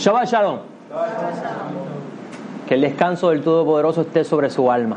Shabbat 0.00 0.28
Shalom. 0.28 0.58
Que 2.66 2.74
el 2.74 2.80
descanso 2.80 3.28
del 3.28 3.42
Todopoderoso 3.42 4.00
esté 4.00 4.24
sobre 4.24 4.48
su 4.48 4.70
alma. 4.70 4.96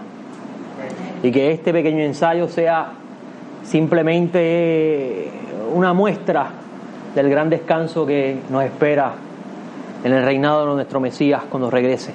Y 1.22 1.30
que 1.30 1.52
este 1.52 1.74
pequeño 1.74 2.02
ensayo 2.06 2.48
sea 2.48 2.94
simplemente 3.64 5.30
una 5.76 5.92
muestra 5.92 6.52
del 7.14 7.30
gran 7.30 7.50
descanso 7.50 8.06
que 8.06 8.40
nos 8.50 8.64
espera 8.64 9.12
en 10.06 10.14
el 10.14 10.24
reinado 10.24 10.68
de 10.68 10.76
nuestro 10.76 11.02
Mesías 11.02 11.44
cuando 11.50 11.70
regrese. 11.70 12.14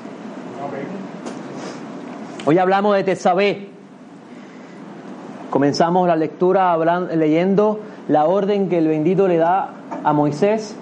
Hoy 2.46 2.56
hablamos 2.56 2.96
de 2.96 3.04
Tesabé. 3.04 3.68
Comenzamos 5.50 6.08
la 6.08 6.16
lectura 6.16 6.74
leyendo 7.14 7.80
la 8.08 8.24
orden 8.24 8.70
que 8.70 8.78
el 8.78 8.88
bendito 8.88 9.28
le 9.28 9.36
da 9.36 9.72
a 10.02 10.12
Moisés 10.14 10.74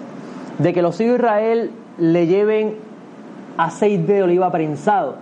de 0.57 0.73
que 0.73 0.81
los 0.81 0.99
hijos 1.01 1.17
de 1.17 1.17
Israel 1.17 1.71
le 1.97 2.27
lleven 2.27 2.75
aceite 3.57 4.13
de 4.13 4.23
oliva 4.23 4.51
prensado 4.51 5.15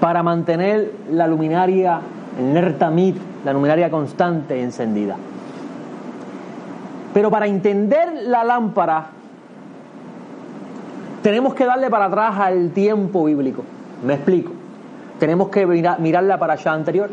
para 0.00 0.22
mantener 0.22 0.92
la 1.10 1.26
luminaria, 1.26 2.00
el 2.38 2.54
nertamit, 2.54 3.16
la 3.44 3.52
luminaria 3.52 3.90
constante 3.90 4.60
encendida. 4.62 5.16
Pero 7.12 7.30
para 7.30 7.46
entender 7.46 8.22
la 8.26 8.44
lámpara, 8.44 9.06
tenemos 11.22 11.54
que 11.54 11.66
darle 11.66 11.90
para 11.90 12.06
atrás 12.06 12.38
al 12.38 12.70
tiempo 12.70 13.24
bíblico. 13.24 13.62
Me 14.04 14.14
explico. 14.14 14.52
Tenemos 15.18 15.48
que 15.48 15.66
mirarla 15.66 16.38
para 16.38 16.54
allá 16.54 16.72
anterior. 16.72 17.10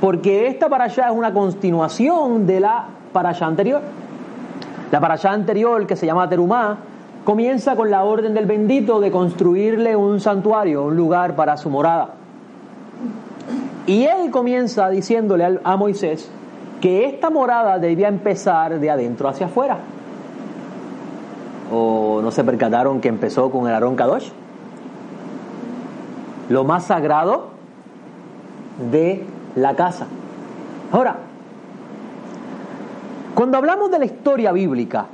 Porque 0.00 0.46
esta 0.46 0.68
para 0.68 0.84
allá 0.84 1.08
es 1.08 1.16
una 1.16 1.32
continuación 1.32 2.46
de 2.46 2.60
la 2.60 2.84
para 3.12 3.30
allá 3.30 3.46
anterior. 3.46 3.82
La 4.90 5.00
para 5.00 5.14
allá 5.14 5.32
anterior, 5.32 5.86
que 5.86 5.96
se 5.96 6.06
llama 6.06 6.28
Terumá, 6.28 6.78
comienza 7.24 7.74
con 7.74 7.90
la 7.90 8.04
orden 8.04 8.34
del 8.34 8.46
bendito 8.46 9.00
de 9.00 9.10
construirle 9.10 9.96
un 9.96 10.20
santuario, 10.20 10.84
un 10.84 10.96
lugar 10.96 11.34
para 11.34 11.56
su 11.56 11.68
morada. 11.68 12.10
Y 13.86 14.04
él 14.04 14.30
comienza 14.30 14.88
diciéndole 14.88 15.60
a 15.62 15.76
Moisés 15.76 16.30
que 16.80 17.06
esta 17.06 17.30
morada 17.30 17.78
debía 17.78 18.08
empezar 18.08 18.78
de 18.78 18.90
adentro 18.90 19.28
hacia 19.28 19.46
afuera. 19.46 19.78
¿O 21.72 22.20
no 22.22 22.30
se 22.30 22.44
percataron 22.44 23.00
que 23.00 23.08
empezó 23.08 23.50
con 23.50 23.66
el 23.66 23.74
Aarón 23.74 23.96
Kadosh? 23.96 24.30
Lo 26.48 26.62
más 26.64 26.84
sagrado 26.84 27.48
de 28.90 29.24
la 29.56 29.74
casa. 29.74 30.06
Ahora, 30.92 31.16
cuando 33.36 33.58
hablamos 33.58 33.90
de 33.90 33.98
la 33.98 34.06
historia 34.06 34.50
bíblica, 34.50 35.04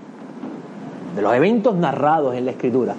de 1.16 1.22
los 1.22 1.34
eventos 1.34 1.74
narrados 1.74 2.36
en 2.36 2.44
la 2.44 2.52
escritura, 2.52 2.94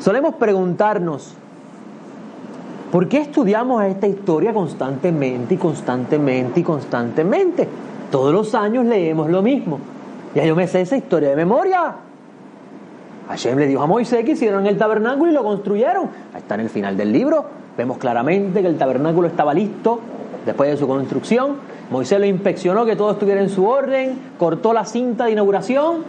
solemos 0.00 0.34
preguntarnos, 0.34 1.32
¿por 2.90 3.08
qué 3.08 3.18
estudiamos 3.18 3.84
esta 3.84 4.08
historia 4.08 4.52
constantemente 4.52 5.54
y 5.54 5.58
constantemente 5.58 6.58
y 6.58 6.62
constantemente? 6.64 7.68
Todos 8.10 8.32
los 8.32 8.52
años 8.56 8.84
leemos 8.84 9.30
lo 9.30 9.42
mismo. 9.42 9.78
Ya 10.34 10.44
yo 10.44 10.56
me 10.56 10.66
sé 10.66 10.80
esa 10.80 10.96
historia 10.96 11.28
de 11.28 11.36
memoria. 11.36 11.94
Hashem 13.28 13.58
le 13.60 13.68
dijo 13.68 13.82
a 13.82 13.86
Moisés 13.86 14.24
que 14.24 14.32
hicieron 14.32 14.66
el 14.66 14.76
tabernáculo 14.76 15.30
y 15.30 15.34
lo 15.34 15.44
construyeron. 15.44 16.06
Ahí 16.34 16.40
está 16.40 16.56
en 16.56 16.62
el 16.62 16.68
final 16.68 16.96
del 16.96 17.12
libro. 17.12 17.44
Vemos 17.76 17.98
claramente 17.98 18.60
que 18.60 18.66
el 18.66 18.76
tabernáculo 18.76 19.28
estaba 19.28 19.54
listo 19.54 20.00
después 20.46 20.70
de 20.70 20.76
su 20.76 20.86
construcción. 20.86 21.56
Moisés 21.90 22.18
lo 22.18 22.26
inspeccionó, 22.26 22.84
que 22.84 22.96
todo 22.96 23.12
estuviera 23.12 23.40
en 23.40 23.48
su 23.48 23.66
orden, 23.66 24.18
cortó 24.38 24.72
la 24.72 24.84
cinta 24.84 25.24
de 25.24 25.32
inauguración 25.32 26.04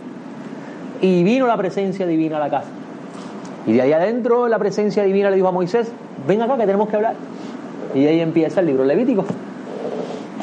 y 1.01 1.23
vino 1.23 1.47
la 1.47 1.57
presencia 1.57 2.05
divina 2.05 2.37
a 2.37 2.39
la 2.39 2.49
casa. 2.49 2.69
Y 3.65 3.73
de 3.73 3.81
ahí 3.81 3.93
adentro 3.93 4.47
la 4.47 4.59
presencia 4.59 5.03
divina 5.03 5.29
le 5.29 5.37
dijo 5.37 5.47
a 5.47 5.51
Moisés, 5.51 5.91
ven 6.27 6.41
acá 6.41 6.57
que 6.57 6.65
tenemos 6.65 6.89
que 6.89 6.95
hablar. 6.95 7.15
Y 7.93 8.03
de 8.03 8.09
ahí 8.09 8.19
empieza 8.19 8.59
el 8.59 8.67
libro 8.67 8.83
Levítico, 8.83 9.25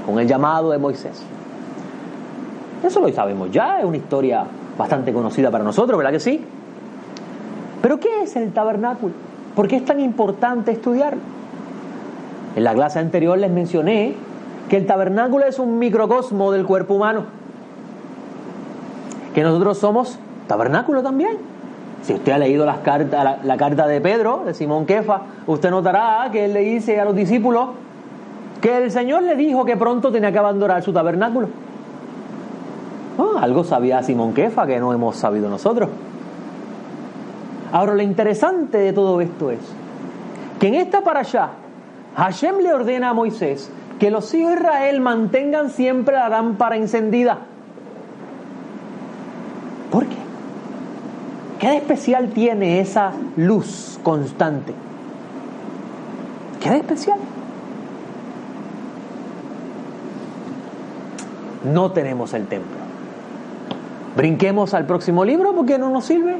con 0.04 0.18
el 0.18 0.26
llamado 0.26 0.70
de 0.70 0.78
Moisés. 0.78 1.22
Eso 2.84 3.00
lo 3.00 3.12
sabemos 3.12 3.50
ya, 3.50 3.80
es 3.80 3.84
una 3.84 3.96
historia 3.96 4.44
bastante 4.78 5.12
conocida 5.12 5.50
para 5.50 5.64
nosotros, 5.64 5.96
¿verdad 5.98 6.12
que 6.12 6.20
sí? 6.20 6.44
Pero 7.82 7.98
¿qué 8.00 8.22
es 8.22 8.36
el 8.36 8.52
tabernáculo? 8.52 9.14
¿Por 9.54 9.68
qué 9.68 9.76
es 9.76 9.84
tan 9.84 10.00
importante 10.00 10.72
estudiarlo? 10.72 11.35
En 12.56 12.64
la 12.64 12.74
clase 12.74 12.98
anterior 12.98 13.38
les 13.38 13.50
mencioné 13.50 14.14
que 14.68 14.78
el 14.78 14.86
tabernáculo 14.86 15.44
es 15.44 15.58
un 15.58 15.78
microcosmo 15.78 16.50
del 16.50 16.64
cuerpo 16.64 16.94
humano, 16.94 17.24
que 19.34 19.42
nosotros 19.42 19.78
somos 19.78 20.18
tabernáculo 20.48 21.02
también. 21.02 21.36
Si 22.02 22.14
usted 22.14 22.32
ha 22.32 22.38
leído 22.38 22.64
la, 22.64 22.82
carta 22.82 23.86
de 23.86 24.00
Pedro, 24.00 24.42
de 24.46 24.54
Simón 24.54 24.86
Kefa, 24.86 25.22
usted 25.46 25.70
notará 25.70 26.28
que 26.32 26.46
él 26.46 26.54
le 26.54 26.60
dice 26.60 27.00
a 27.00 27.04
los 27.04 27.14
discípulos 27.14 27.68
que 28.60 28.84
el 28.84 28.90
Señor 28.90 29.22
le 29.22 29.36
dijo 29.36 29.64
que 29.64 29.76
pronto 29.76 30.10
tenía 30.10 30.32
que 30.32 30.38
abandonar 30.38 30.82
su 30.82 30.92
tabernáculo. 30.92 31.48
Ah, 33.18 33.40
algo 33.42 33.64
sabía 33.64 34.02
Simón 34.02 34.32
Kefa 34.32 34.66
que 34.66 34.78
no 34.78 34.92
hemos 34.92 35.16
sabido 35.16 35.50
nosotros. 35.50 35.88
Ahora, 37.72 37.94
lo 37.94 38.02
interesante 38.02 38.78
de 38.78 38.92
todo 38.92 39.20
esto 39.20 39.50
es 39.50 39.58
que 40.60 40.68
en 40.68 40.74
esta 40.76 41.02
para 41.02 41.20
allá, 41.20 41.50
Hashem 42.16 42.58
le 42.60 42.72
ordena 42.72 43.10
a 43.10 43.12
Moisés 43.12 43.70
que 43.98 44.10
los 44.10 44.32
hijos 44.34 44.52
de 44.52 44.60
Israel 44.60 45.00
mantengan 45.00 45.70
siempre 45.70 46.14
la 46.16 46.28
lámpara 46.28 46.76
encendida. 46.76 47.38
¿Por 49.90 50.06
qué? 50.06 50.16
¿Qué 51.58 51.68
de 51.68 51.76
especial 51.76 52.30
tiene 52.30 52.80
esa 52.80 53.12
luz 53.36 53.98
constante? 54.02 54.74
¿Qué 56.60 56.70
de 56.70 56.76
especial? 56.78 57.18
No 61.64 61.90
tenemos 61.92 62.32
el 62.34 62.46
templo. 62.46 62.76
Brinquemos 64.16 64.72
al 64.72 64.86
próximo 64.86 65.24
libro 65.24 65.54
porque 65.54 65.78
no 65.78 65.90
nos 65.90 66.06
sirve. 66.06 66.36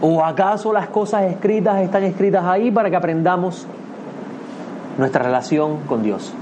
¿O 0.00 0.24
acaso 0.24 0.72
las 0.72 0.88
cosas 0.88 1.22
escritas 1.24 1.80
están 1.80 2.04
escritas 2.04 2.44
ahí 2.44 2.70
para 2.70 2.88
que 2.88 2.96
aprendamos 2.96 3.66
nuestra 4.98 5.22
relación 5.22 5.78
con 5.86 6.02
Dios? 6.02 6.34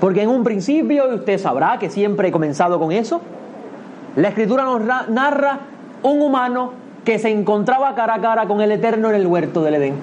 Porque 0.00 0.22
en 0.22 0.28
un 0.28 0.44
principio, 0.44 1.10
y 1.10 1.14
usted 1.16 1.38
sabrá 1.38 1.78
que 1.78 1.90
siempre 1.90 2.28
he 2.28 2.32
comenzado 2.32 2.78
con 2.78 2.92
eso, 2.92 3.20
la 4.14 4.28
escritura 4.28 4.64
nos 4.64 4.82
narra 5.08 5.60
un 6.02 6.22
humano 6.22 6.72
que 7.04 7.18
se 7.18 7.30
encontraba 7.30 7.94
cara 7.94 8.14
a 8.14 8.20
cara 8.20 8.46
con 8.46 8.60
el 8.60 8.72
Eterno 8.72 9.10
en 9.10 9.16
el 9.16 9.26
huerto 9.26 9.62
del 9.62 9.74
Edén. 9.74 9.94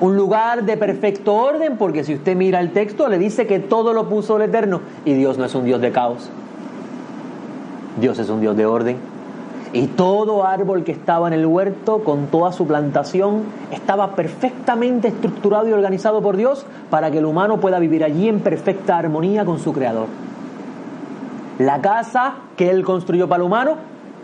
Un 0.00 0.16
lugar 0.16 0.64
de 0.64 0.76
perfecto 0.76 1.34
orden, 1.34 1.76
porque 1.76 2.04
si 2.04 2.14
usted 2.14 2.36
mira 2.36 2.60
el 2.60 2.72
texto, 2.72 3.08
le 3.08 3.18
dice 3.18 3.46
que 3.46 3.60
todo 3.60 3.92
lo 3.92 4.08
puso 4.08 4.36
el 4.36 4.42
Eterno 4.42 4.80
y 5.04 5.14
Dios 5.14 5.38
no 5.38 5.44
es 5.44 5.54
un 5.54 5.64
Dios 5.64 5.80
de 5.80 5.92
caos. 5.92 6.30
Dios 8.00 8.18
es 8.18 8.28
un 8.28 8.40
Dios 8.40 8.56
de 8.56 8.66
orden. 8.66 9.13
Y 9.74 9.88
todo 9.88 10.46
árbol 10.46 10.84
que 10.84 10.92
estaba 10.92 11.26
en 11.26 11.34
el 11.34 11.44
huerto, 11.44 12.04
con 12.04 12.28
toda 12.28 12.52
su 12.52 12.64
plantación, 12.64 13.42
estaba 13.72 14.14
perfectamente 14.14 15.08
estructurado 15.08 15.68
y 15.68 15.72
organizado 15.72 16.22
por 16.22 16.36
Dios 16.36 16.64
para 16.90 17.10
que 17.10 17.18
el 17.18 17.24
humano 17.24 17.58
pueda 17.58 17.80
vivir 17.80 18.04
allí 18.04 18.28
en 18.28 18.38
perfecta 18.38 18.96
armonía 18.96 19.44
con 19.44 19.58
su 19.58 19.72
Creador. 19.72 20.06
La 21.58 21.80
casa 21.80 22.34
que 22.56 22.70
Él 22.70 22.84
construyó 22.84 23.28
para 23.28 23.42
el 23.42 23.46
humano 23.48 23.74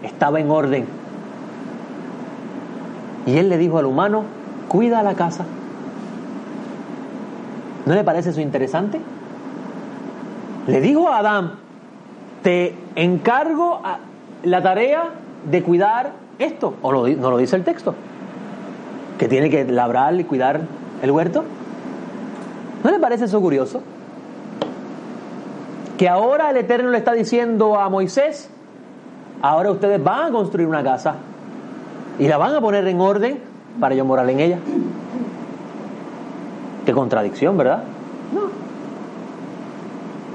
estaba 0.04 0.38
en 0.38 0.52
orden. 0.52 0.86
Y 3.26 3.36
Él 3.36 3.48
le 3.48 3.58
dijo 3.58 3.78
al 3.78 3.86
humano, 3.86 4.22
cuida 4.68 5.02
la 5.02 5.14
casa. 5.14 5.44
¿No 7.86 7.94
le 7.94 8.04
parece 8.04 8.30
eso 8.30 8.40
interesante? 8.40 9.00
Le 10.68 10.80
dijo 10.80 11.08
a 11.08 11.18
Adán, 11.18 11.54
te 12.44 12.76
encargo 12.94 13.80
la 14.44 14.62
tarea 14.62 15.10
de 15.48 15.62
cuidar 15.62 16.12
esto. 16.38 16.74
¿O 16.82 16.92
no 16.92 17.30
lo 17.30 17.36
dice 17.36 17.56
el 17.56 17.64
texto? 17.64 17.94
Que 19.18 19.28
tiene 19.28 19.50
que 19.50 19.64
labrar 19.64 20.18
y 20.18 20.24
cuidar 20.24 20.60
el 21.02 21.10
huerto. 21.10 21.44
¿No 22.82 22.90
le 22.90 22.98
parece 22.98 23.26
eso 23.26 23.40
curioso? 23.40 23.82
Que 25.98 26.08
ahora 26.08 26.50
el 26.50 26.56
Eterno 26.56 26.90
le 26.90 26.98
está 26.98 27.12
diciendo 27.12 27.78
a 27.78 27.88
Moisés, 27.90 28.48
ahora 29.42 29.70
ustedes 29.70 30.02
van 30.02 30.30
a 30.30 30.30
construir 30.30 30.66
una 30.66 30.82
casa 30.82 31.16
y 32.18 32.26
la 32.26 32.38
van 32.38 32.54
a 32.54 32.60
poner 32.60 32.86
en 32.86 33.00
orden 33.00 33.38
para 33.78 33.94
yo 33.94 34.04
morar 34.04 34.28
en 34.30 34.40
ella. 34.40 34.58
Qué 36.86 36.92
contradicción, 36.92 37.58
¿verdad? 37.58 37.82
No. 38.34 38.42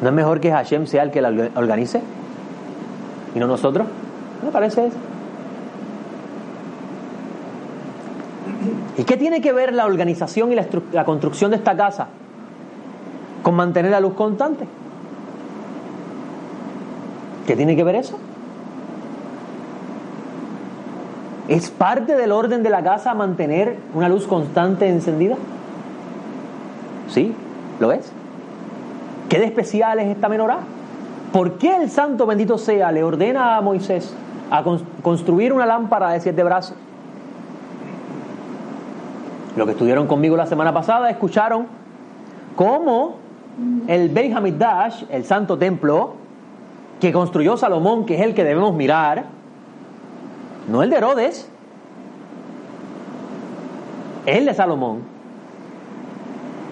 ¿No 0.02 0.07
es 0.07 0.13
mejor 0.13 0.40
que 0.40 0.52
Hashem 0.52 0.86
sea 0.86 1.02
el 1.02 1.10
que 1.10 1.22
la 1.22 1.50
organice? 1.56 2.02
¿Y 3.34 3.40
no 3.40 3.48
nosotros? 3.48 3.88
¿No 4.44 4.52
parece 4.52 4.88
eso? 4.88 4.98
¿Y 8.98 9.04
qué 9.04 9.18
tiene 9.18 9.42
que 9.42 9.52
ver 9.52 9.74
la 9.74 9.86
organización 9.86 10.52
y 10.52 10.56
la, 10.56 10.66
la 10.92 11.06
construcción 11.06 11.52
de 11.52 11.58
esta 11.58 11.76
casa 11.76 12.08
con 13.44 13.56
mantener 13.56 13.92
la 13.92 14.00
luz 14.00 14.14
constante? 14.14 14.66
¿Qué 17.46 17.56
tiene 17.56 17.76
que 17.76 17.84
ver 17.84 17.96
eso? 17.96 18.18
¿Es 21.48 21.70
parte 21.70 22.16
del 22.16 22.31
orden 22.31 22.64
de 22.64 22.70
la 22.70 22.81
casa 22.84 23.14
mantener 23.14 23.78
una 23.94 24.10
luz 24.10 24.26
constante 24.26 24.88
encendida? 24.88 25.36
Sí, 27.08 27.36
lo 27.80 27.92
es. 27.92 28.12
¿Qué 29.30 29.40
de 29.40 29.46
especial 29.46 30.00
es 30.00 30.08
esta 30.08 30.28
menorá? 30.28 30.60
¿Por 31.31 31.58
qué 31.58 31.76
el 31.76 31.92
santo 31.92 32.26
bendito 32.26 32.58
sea 32.58 32.92
le 32.92 33.04
ordena 33.04 33.58
a 33.58 33.62
Moisés 33.62 34.16
a 34.51 34.63
construir 35.01 35.53
una 35.53 35.65
lámpara 35.65 36.12
de 36.12 36.19
siete 36.19 36.44
brazos? 36.44 36.75
Lo 39.56 39.65
que 39.65 39.71
estuvieron 39.71 40.07
conmigo 40.07 40.36
la 40.36 40.45
semana 40.45 40.74
pasada 40.74 41.09
escucharon 41.09 41.68
cómo 42.56 43.15
el 43.88 44.09
Beit 44.09 44.57
Dash, 44.57 45.03
el 45.09 45.24
santo 45.24 45.57
templo 45.57 46.13
que 47.00 47.12
construyó 47.12 47.57
Salomón, 47.57 48.06
que 48.06 48.15
es 48.15 48.21
el 48.21 48.33
que 48.33 48.44
debemos 48.44 48.74
mirar, 48.74 49.25
no 50.68 50.83
el 50.83 50.89
de 50.89 50.97
Herodes, 50.97 51.50
el 54.25 54.45
de 54.45 54.53
Salomón. 54.53 55.01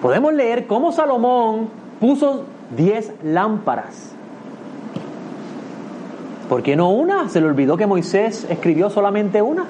Podemos 0.02 0.34
leer 0.34 0.66
cómo 0.66 0.92
Salomón 0.92 1.68
puso 2.00 2.44
diez 2.76 3.12
lámparas. 3.22 4.13
¿Por 6.48 6.62
qué 6.62 6.76
no 6.76 6.90
una? 6.90 7.28
Se 7.28 7.40
le 7.40 7.46
olvidó 7.46 7.76
que 7.76 7.86
Moisés 7.86 8.46
escribió 8.48 8.90
solamente 8.90 9.40
una. 9.40 9.64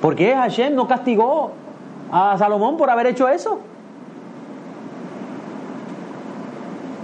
¿Por 0.00 0.14
qué 0.14 0.34
Hashem 0.34 0.74
no 0.74 0.86
castigó 0.86 1.52
a 2.12 2.36
Salomón 2.38 2.76
por 2.76 2.90
haber 2.90 3.06
hecho 3.06 3.28
eso? 3.28 3.58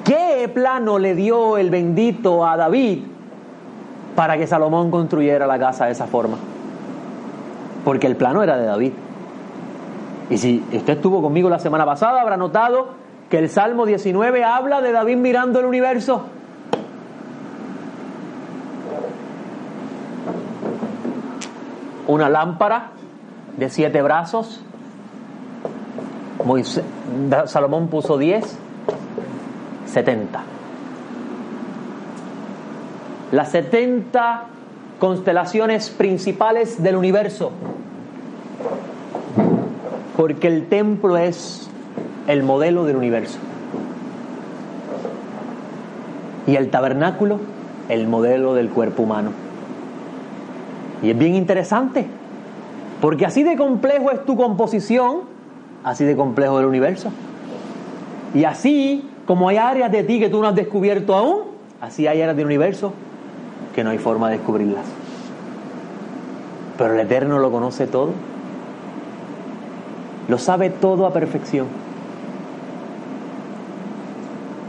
¿Qué 0.04 0.48
plano 0.52 0.98
le 0.98 1.14
dio 1.14 1.56
el 1.56 1.70
bendito 1.70 2.46
a 2.46 2.56
David 2.56 3.04
para 4.14 4.36
que 4.36 4.46
Salomón 4.46 4.90
construyera 4.90 5.46
la 5.46 5.58
casa 5.58 5.86
de 5.86 5.92
esa 5.92 6.06
forma? 6.06 6.36
Porque 7.84 8.06
el 8.06 8.16
plano 8.16 8.42
era 8.42 8.56
de 8.56 8.66
David. 8.66 8.92
Y 10.28 10.38
si 10.38 10.64
usted 10.72 10.94
estuvo 10.94 11.22
conmigo 11.22 11.48
la 11.48 11.58
semana 11.58 11.84
pasada, 11.84 12.20
habrá 12.20 12.36
notado 12.36 12.88
que 13.30 13.38
el 13.38 13.48
Salmo 13.48 13.86
19 13.86 14.44
habla 14.44 14.80
de 14.80 14.92
David 14.92 15.16
mirando 15.16 15.58
el 15.58 15.66
universo. 15.66 16.26
Una 22.10 22.28
lámpara 22.28 22.90
de 23.56 23.70
siete 23.70 24.02
brazos. 24.02 24.60
Salomón 27.46 27.86
puso 27.86 28.18
diez, 28.18 28.56
setenta. 29.86 30.42
Las 33.30 33.52
setenta 33.52 34.46
constelaciones 34.98 35.90
principales 35.90 36.82
del 36.82 36.96
universo 36.96 37.52
porque 40.16 40.48
el 40.48 40.66
templo 40.66 41.16
es 41.16 41.70
el 42.26 42.42
modelo 42.42 42.86
del 42.86 42.96
universo. 42.96 43.38
Y 46.48 46.56
el 46.56 46.70
tabernáculo, 46.70 47.38
el 47.88 48.08
modelo 48.08 48.54
del 48.54 48.68
cuerpo 48.68 49.04
humano. 49.04 49.30
Y 51.02 51.10
es 51.10 51.18
bien 51.18 51.34
interesante, 51.34 52.06
porque 53.00 53.26
así 53.26 53.42
de 53.42 53.56
complejo 53.56 54.10
es 54.10 54.24
tu 54.24 54.36
composición, 54.36 55.22
así 55.84 56.04
de 56.04 56.16
complejo 56.16 56.60
el 56.60 56.66
universo. 56.66 57.10
Y 58.34 58.44
así 58.44 59.08
como 59.26 59.48
hay 59.48 59.56
áreas 59.56 59.90
de 59.90 60.02
ti 60.02 60.18
que 60.18 60.28
tú 60.28 60.40
no 60.40 60.48
has 60.48 60.54
descubierto 60.54 61.14
aún, 61.14 61.38
así 61.80 62.06
hay 62.06 62.20
áreas 62.20 62.36
del 62.36 62.46
universo 62.46 62.92
que 63.74 63.84
no 63.84 63.90
hay 63.90 63.98
forma 63.98 64.28
de 64.28 64.36
descubrirlas. 64.36 64.84
Pero 66.76 66.94
el 66.94 67.00
Eterno 67.00 67.38
lo 67.38 67.50
conoce 67.50 67.86
todo 67.86 68.12
lo 70.30 70.38
sabe 70.38 70.70
todo 70.70 71.06
a 71.06 71.12
perfección. 71.12 71.66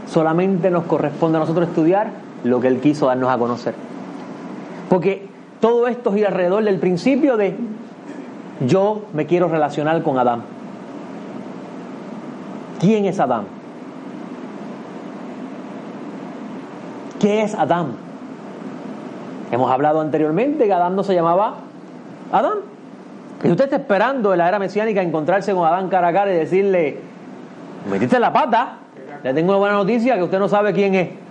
Solamente 0.08 0.70
nos 0.70 0.84
corresponde 0.84 1.38
a 1.38 1.40
nosotros 1.40 1.68
estudiar 1.68 2.10
lo 2.42 2.60
que 2.60 2.66
Él 2.66 2.80
quiso 2.80 3.06
darnos 3.06 3.30
a 3.30 3.38
conocer. 3.38 3.74
Porque 4.90 5.21
todo 5.62 5.86
esto 5.86 6.12
gira 6.12 6.28
alrededor 6.28 6.64
del 6.64 6.80
principio 6.80 7.36
de 7.36 7.56
yo 8.66 9.04
me 9.12 9.26
quiero 9.26 9.48
relacionar 9.48 10.02
con 10.02 10.18
Adán. 10.18 10.42
¿Quién 12.80 13.04
es 13.04 13.20
Adán? 13.20 13.44
¿Qué 17.20 17.42
es 17.42 17.54
Adán? 17.54 17.92
Hemos 19.52 19.70
hablado 19.70 20.00
anteriormente 20.00 20.66
que 20.66 20.72
Adán 20.72 20.96
no 20.96 21.04
se 21.04 21.14
llamaba 21.14 21.54
Adán. 22.32 22.58
Y 23.44 23.48
usted 23.48 23.64
está 23.64 23.76
esperando 23.76 24.32
en 24.32 24.38
la 24.38 24.48
era 24.48 24.58
mesiánica 24.58 25.00
encontrarse 25.00 25.54
con 25.54 25.64
Adán 25.64 25.88
cara 25.88 26.08
a 26.08 26.12
cara 26.12 26.32
y 26.32 26.38
decirle, 26.38 26.98
metiste 27.88 28.18
la 28.18 28.32
pata, 28.32 28.78
le 29.22 29.32
tengo 29.32 29.50
una 29.50 29.58
buena 29.58 29.76
noticia 29.76 30.16
que 30.16 30.24
usted 30.24 30.40
no 30.40 30.48
sabe 30.48 30.72
quién 30.72 30.96
es. 30.96 31.21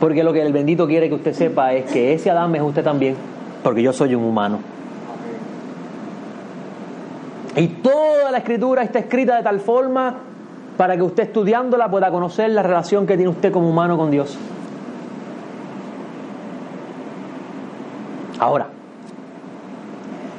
Porque 0.00 0.22
lo 0.22 0.32
que 0.32 0.42
el 0.42 0.52
bendito 0.52 0.86
quiere 0.86 1.08
que 1.08 1.14
usted 1.14 1.32
sepa 1.32 1.72
es 1.72 1.90
que 1.90 2.12
ese 2.12 2.30
Adán 2.30 2.54
es 2.54 2.62
usted 2.62 2.84
también, 2.84 3.16
porque 3.62 3.82
yo 3.82 3.92
soy 3.92 4.14
un 4.14 4.24
humano. 4.24 4.58
Y 7.56 7.68
toda 7.68 8.30
la 8.30 8.38
escritura 8.38 8.82
está 8.82 8.98
escrita 8.98 9.36
de 9.36 9.42
tal 9.42 9.60
forma 9.60 10.14
para 10.76 10.96
que 10.96 11.02
usted 11.02 11.22
estudiándola 11.22 11.90
pueda 11.90 12.10
conocer 12.10 12.50
la 12.50 12.62
relación 12.62 13.06
que 13.06 13.16
tiene 13.16 13.30
usted 13.30 13.50
como 13.50 13.70
humano 13.70 13.96
con 13.96 14.10
Dios. 14.10 14.36
Ahora, 18.38 18.66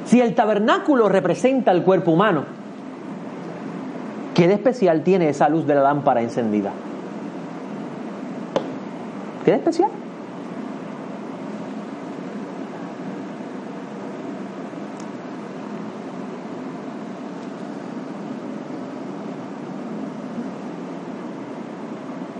si 0.04 0.20
el 0.20 0.36
tabernáculo 0.36 1.08
representa 1.08 1.72
el 1.72 1.82
cuerpo 1.82 2.12
humano, 2.12 2.44
¿qué 4.34 4.46
de 4.46 4.54
especial 4.54 5.02
tiene 5.02 5.28
esa 5.28 5.48
luz 5.48 5.66
de 5.66 5.74
la 5.74 5.82
lámpara 5.82 6.22
encendida? 6.22 6.70
¿Qué 9.48 9.52
de 9.52 9.58
especial? 9.60 9.88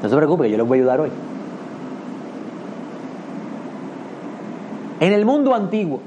No 0.02 0.08
se 0.10 0.16
preocupe, 0.16 0.50
yo 0.50 0.58
les 0.58 0.66
voy 0.66 0.76
a 0.76 0.80
ayudar 0.82 1.00
hoy. 1.00 1.10
En 5.00 5.12
el 5.14 5.24
mundo 5.24 5.54
antiguo, 5.54 6.02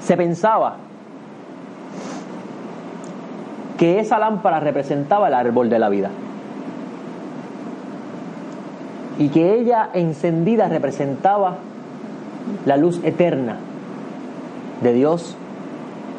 se 0.00 0.16
pensaba 0.16 0.76
que 3.76 3.98
esa 3.98 4.20
lámpara 4.20 4.60
representaba 4.60 5.26
el 5.26 5.34
árbol 5.34 5.68
de 5.68 5.78
la 5.80 5.88
vida 5.88 6.10
y 9.20 9.28
que 9.28 9.54
ella 9.54 9.90
encendida 9.94 10.68
representaba 10.68 11.58
la 12.66 12.76
luz 12.76 13.00
eterna 13.04 13.58
de 14.82 14.92
Dios 14.92 15.36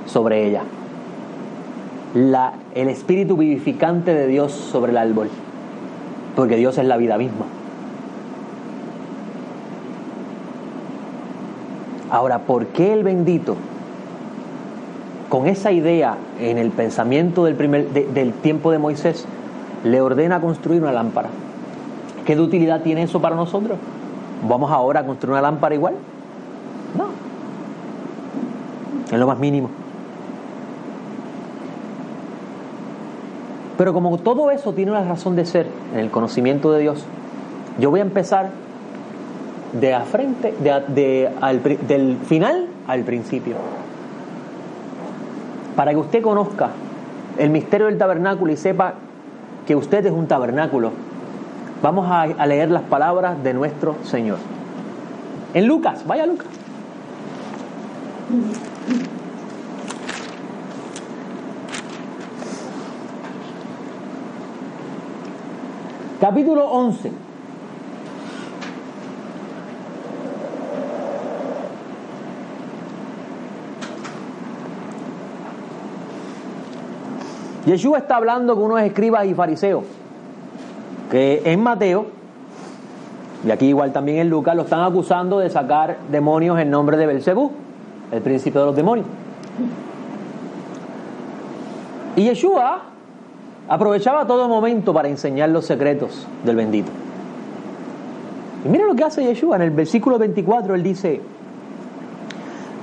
sobre 0.05 0.47
ella, 0.47 0.61
la, 2.15 2.53
el 2.73 2.87
espíritu 2.87 3.35
vivificante 3.35 4.13
de 4.13 4.27
Dios 4.27 4.53
sobre 4.53 4.91
el 4.93 4.97
árbol, 4.97 5.29
porque 6.37 6.55
Dios 6.55 6.77
es 6.77 6.85
la 6.85 6.95
vida 6.95 7.17
misma. 7.17 7.45
Ahora, 12.09 12.39
¿por 12.39 12.67
qué 12.67 12.93
el 12.93 13.03
bendito 13.03 13.57
con 15.31 15.47
esa 15.47 15.71
idea 15.71 16.17
en 16.41 16.57
el 16.57 16.71
pensamiento 16.71 17.45
del, 17.45 17.55
primer, 17.55 17.87
del 17.87 18.33
tiempo 18.33 18.69
de 18.69 18.79
Moisés, 18.79 19.25
le 19.85 20.01
ordena 20.01 20.41
construir 20.41 20.81
una 20.81 20.91
lámpara. 20.91 21.29
¿Qué 22.31 22.37
de 22.37 22.43
utilidad 22.43 22.79
tiene 22.79 23.03
eso 23.03 23.21
para 23.21 23.35
nosotros? 23.35 23.77
¿Vamos 24.47 24.71
ahora 24.71 25.01
a 25.01 25.05
construir 25.05 25.33
una 25.33 25.41
lámpara 25.41 25.75
igual? 25.75 25.95
No. 26.97 27.07
En 29.13 29.19
lo 29.19 29.27
más 29.27 29.37
mínimo. 29.37 29.69
Pero 33.77 33.91
como 33.91 34.17
todo 34.17 34.49
eso 34.49 34.71
tiene 34.71 34.91
una 34.91 35.03
razón 35.03 35.35
de 35.35 35.43
ser 35.43 35.67
en 35.91 35.99
el 35.99 36.09
conocimiento 36.09 36.71
de 36.71 36.79
Dios, 36.79 37.03
yo 37.77 37.89
voy 37.89 37.99
a 37.99 38.03
empezar 38.03 38.51
de 39.73 39.93
a 39.93 39.99
frente, 39.99 40.53
de, 40.57 41.29
del 41.85 42.15
final 42.15 42.67
al 42.87 43.03
principio 43.03 43.55
para 45.75 45.91
que 45.91 45.97
usted 45.97 46.21
conozca 46.21 46.69
el 47.37 47.49
misterio 47.49 47.87
del 47.87 47.97
tabernáculo 47.97 48.53
y 48.53 48.55
sepa 48.55 48.93
que 49.67 49.75
usted 49.75 50.05
es 50.05 50.13
un 50.13 50.27
tabernáculo, 50.27 50.91
vamos 51.81 52.07
a, 52.09 52.45
leer 52.45 52.69
las 52.69 52.83
palabras 52.83 53.43
de 53.43 53.53
nuestro 53.53 53.95
Señor. 54.03 54.37
En 55.53 55.67
Lucas, 55.67 56.05
vaya 56.05 56.25
Lucas. 56.25 56.47
capítulo 66.19 66.69
11. 66.69 67.11
Yeshua 77.65 77.97
está 77.97 78.17
hablando 78.17 78.55
con 78.55 78.65
unos 78.65 78.81
escribas 78.81 79.25
y 79.25 79.33
fariseos 79.33 80.00
que 81.11 81.41
en 81.43 81.61
Mateo, 81.61 82.05
y 83.45 83.51
aquí 83.51 83.67
igual 83.67 83.91
también 83.91 84.19
en 84.19 84.29
Lucas, 84.29 84.55
lo 84.55 84.61
están 84.61 84.81
acusando 84.81 85.39
de 85.39 85.49
sacar 85.49 85.97
demonios 86.09 86.57
en 86.57 86.71
nombre 86.71 86.95
de 86.95 87.05
Belcebú, 87.05 87.51
el 88.11 88.21
príncipe 88.21 88.57
de 88.57 88.65
los 88.65 88.75
demonios. 88.75 89.05
Y 92.15 92.23
Yeshua 92.23 92.83
aprovechaba 93.67 94.25
todo 94.25 94.47
momento 94.47 94.93
para 94.93 95.09
enseñar 95.09 95.49
los 95.49 95.65
secretos 95.65 96.25
del 96.45 96.55
bendito. 96.55 96.91
Y 98.63 98.69
mira 98.69 98.85
lo 98.85 98.95
que 98.95 99.03
hace 99.03 99.23
Yeshua 99.25 99.57
en 99.57 99.63
el 99.63 99.71
versículo 99.71 100.17
24, 100.17 100.75
él 100.75 100.83
dice, 100.83 101.21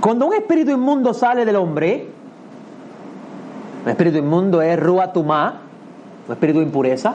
cuando 0.01 0.27
un 0.27 0.35
espíritu 0.35 0.71
inmundo 0.71 1.15
sale 1.15 1.47
del 1.47 1.57
hombre, 1.57 2.07
un 3.85 3.91
espíritu 3.91 4.19
inmundo 4.19 4.61
es 4.61 4.79
ruatumá, 4.79 5.61
un 6.27 6.33
espíritu 6.33 6.59
de 6.59 6.67
impureza, 6.67 7.15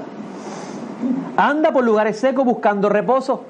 anda 1.38 1.72
por 1.72 1.84
lugares 1.84 2.18
secos 2.18 2.46
buscando 2.46 2.90
reposo. 2.90 3.44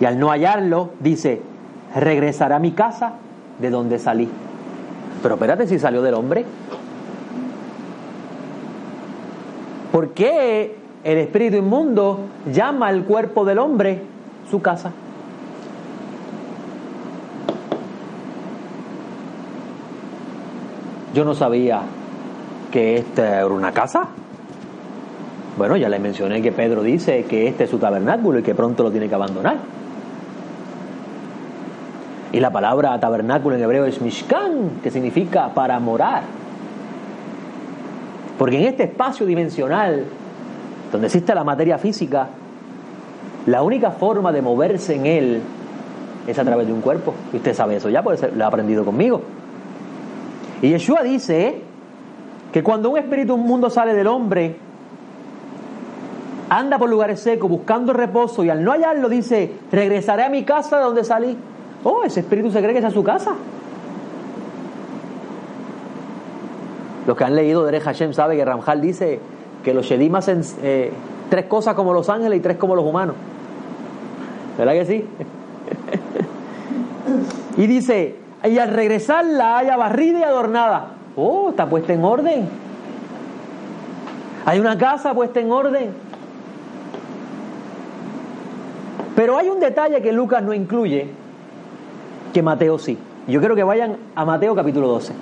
Y 0.00 0.04
al 0.04 0.18
no 0.18 0.28
hallarlo, 0.30 0.90
dice, 1.00 1.42
regresará 1.94 2.56
a 2.56 2.60
mi 2.60 2.72
casa 2.72 3.14
de 3.58 3.70
donde 3.70 3.98
salí. 3.98 4.28
Pero 5.22 5.34
espérate 5.34 5.66
si 5.66 5.78
salió 5.78 6.02
del 6.02 6.14
hombre. 6.14 6.44
¿Por 9.90 10.10
qué 10.10 10.76
el 11.02 11.18
espíritu 11.18 11.56
inmundo 11.56 12.20
llama 12.52 12.88
al 12.88 13.04
cuerpo 13.04 13.44
del 13.44 13.58
hombre 13.58 14.02
su 14.50 14.62
casa? 14.62 14.92
Yo 21.14 21.24
no 21.24 21.34
sabía 21.34 21.80
que 22.70 22.98
esta 22.98 23.38
era 23.38 23.46
una 23.46 23.72
casa. 23.72 24.08
Bueno, 25.58 25.76
ya 25.76 25.88
le 25.88 25.98
mencioné 25.98 26.40
que 26.40 26.52
Pedro 26.52 26.84
dice 26.84 27.24
que 27.24 27.48
este 27.48 27.64
es 27.64 27.70
su 27.70 27.78
tabernáculo 27.78 28.38
y 28.38 28.44
que 28.44 28.54
pronto 28.54 28.84
lo 28.84 28.92
tiene 28.92 29.08
que 29.08 29.16
abandonar. 29.16 29.56
Y 32.30 32.38
la 32.38 32.52
palabra 32.52 33.00
tabernáculo 33.00 33.56
en 33.56 33.62
hebreo 33.62 33.84
es 33.84 34.00
mishkan, 34.00 34.78
que 34.84 34.92
significa 34.92 35.52
para 35.54 35.80
morar. 35.80 36.22
Porque 38.38 38.56
en 38.60 38.68
este 38.68 38.84
espacio 38.84 39.26
dimensional, 39.26 40.04
donde 40.92 41.08
existe 41.08 41.34
la 41.34 41.42
materia 41.42 41.76
física, 41.76 42.28
la 43.46 43.62
única 43.64 43.90
forma 43.90 44.30
de 44.30 44.42
moverse 44.42 44.94
en 44.94 45.06
él 45.06 45.40
es 46.28 46.38
a 46.38 46.44
través 46.44 46.68
de 46.68 46.72
un 46.72 46.82
cuerpo. 46.82 47.14
Y 47.32 47.38
usted 47.38 47.52
sabe 47.52 47.74
eso 47.74 47.90
ya, 47.90 48.04
porque 48.04 48.30
lo 48.32 48.44
ha 48.44 48.46
aprendido 48.46 48.84
conmigo. 48.84 49.22
Y 50.62 50.68
Yeshua 50.68 51.02
dice 51.02 51.62
que 52.52 52.62
cuando 52.62 52.90
un 52.90 52.98
espíritu 52.98 53.36
mundo 53.36 53.70
sale 53.70 53.92
del 53.92 54.06
hombre, 54.06 54.67
anda 56.50 56.78
por 56.78 56.88
lugares 56.88 57.20
secos 57.20 57.50
buscando 57.50 57.92
reposo 57.92 58.44
y 58.44 58.50
al 58.50 58.64
no 58.64 58.72
hallarlo 58.72 59.08
dice, 59.08 59.52
regresaré 59.70 60.24
a 60.24 60.28
mi 60.28 60.44
casa 60.44 60.78
de 60.78 60.84
donde 60.84 61.04
salí. 61.04 61.36
Oh, 61.84 62.02
ese 62.04 62.20
espíritu 62.20 62.50
se 62.50 62.60
cree 62.60 62.72
que 62.72 62.78
es 62.78 62.84
a 62.84 62.90
su 62.90 63.04
casa. 63.04 63.34
Los 67.06 67.16
que 67.16 67.24
han 67.24 67.34
leído 67.34 67.64
Derech 67.64 67.84
Hashem 67.84 68.12
saben 68.12 68.36
que 68.36 68.44
Ramjal 68.44 68.80
dice 68.80 69.20
que 69.64 69.72
los 69.72 69.86
Shedim 69.86 70.14
hacen 70.14 70.42
eh, 70.62 70.92
tres 71.30 71.46
cosas 71.46 71.74
como 71.74 71.92
los 71.92 72.08
ángeles 72.08 72.38
y 72.38 72.42
tres 72.42 72.56
como 72.56 72.74
los 72.74 72.84
humanos. 72.84 73.14
¿Verdad 74.58 74.72
que 74.72 74.84
sí? 74.84 75.04
y 77.56 77.66
dice, 77.66 78.16
y 78.44 78.58
al 78.58 78.70
regresar 78.70 79.24
la 79.24 79.58
haya 79.58 79.76
barrida 79.76 80.20
y 80.20 80.22
adornada. 80.22 80.88
Oh, 81.16 81.50
está 81.50 81.66
puesta 81.66 81.92
en 81.92 82.04
orden. 82.04 82.48
Hay 84.44 84.60
una 84.60 84.76
casa 84.78 85.14
puesta 85.14 85.40
en 85.40 85.50
orden. 85.50 86.07
Pero 89.28 89.36
hay 89.36 89.50
un 89.50 89.60
detalle 89.60 90.00
que 90.00 90.10
Lucas 90.10 90.42
no 90.42 90.54
incluye, 90.54 91.06
que 92.32 92.42
Mateo 92.42 92.78
sí. 92.78 92.96
Yo 93.26 93.40
quiero 93.40 93.54
que 93.54 93.62
vayan 93.62 93.98
a 94.14 94.24
Mateo 94.24 94.54
capítulo 94.54 94.88
12. 94.88 95.12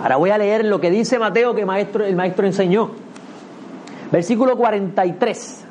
Ahora 0.00 0.16
voy 0.16 0.30
a 0.30 0.38
leer 0.38 0.64
lo 0.64 0.80
que 0.80 0.90
dice 0.90 1.18
Mateo 1.18 1.54
que 1.54 1.60
el 1.60 2.16
maestro 2.16 2.46
enseñó. 2.46 2.92
Versículo 4.10 4.56
43. 4.56 5.64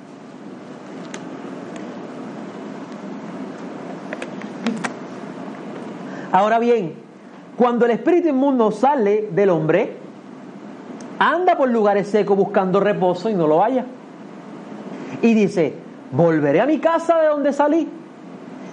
Ahora 6.31 6.59
bien, 6.59 6.93
cuando 7.57 7.85
el 7.85 7.91
espíritu 7.93 8.27
inmundo 8.27 8.69
sale 8.69 9.29
del 9.31 9.49
hombre, 9.49 10.04
anda 11.19 11.57
por 11.57 11.69
lugares 11.69 12.07
secos 12.07 12.37
buscando 12.37 12.79
reposo 12.79 13.29
y 13.29 13.33
no 13.33 13.47
lo 13.47 13.63
haya. 13.63 13.85
Y 15.21 15.33
dice, 15.33 15.73
volveré 16.11 16.61
a 16.61 16.65
mi 16.65 16.79
casa 16.79 17.19
de 17.19 17.27
donde 17.27 17.53
salí. 17.53 17.87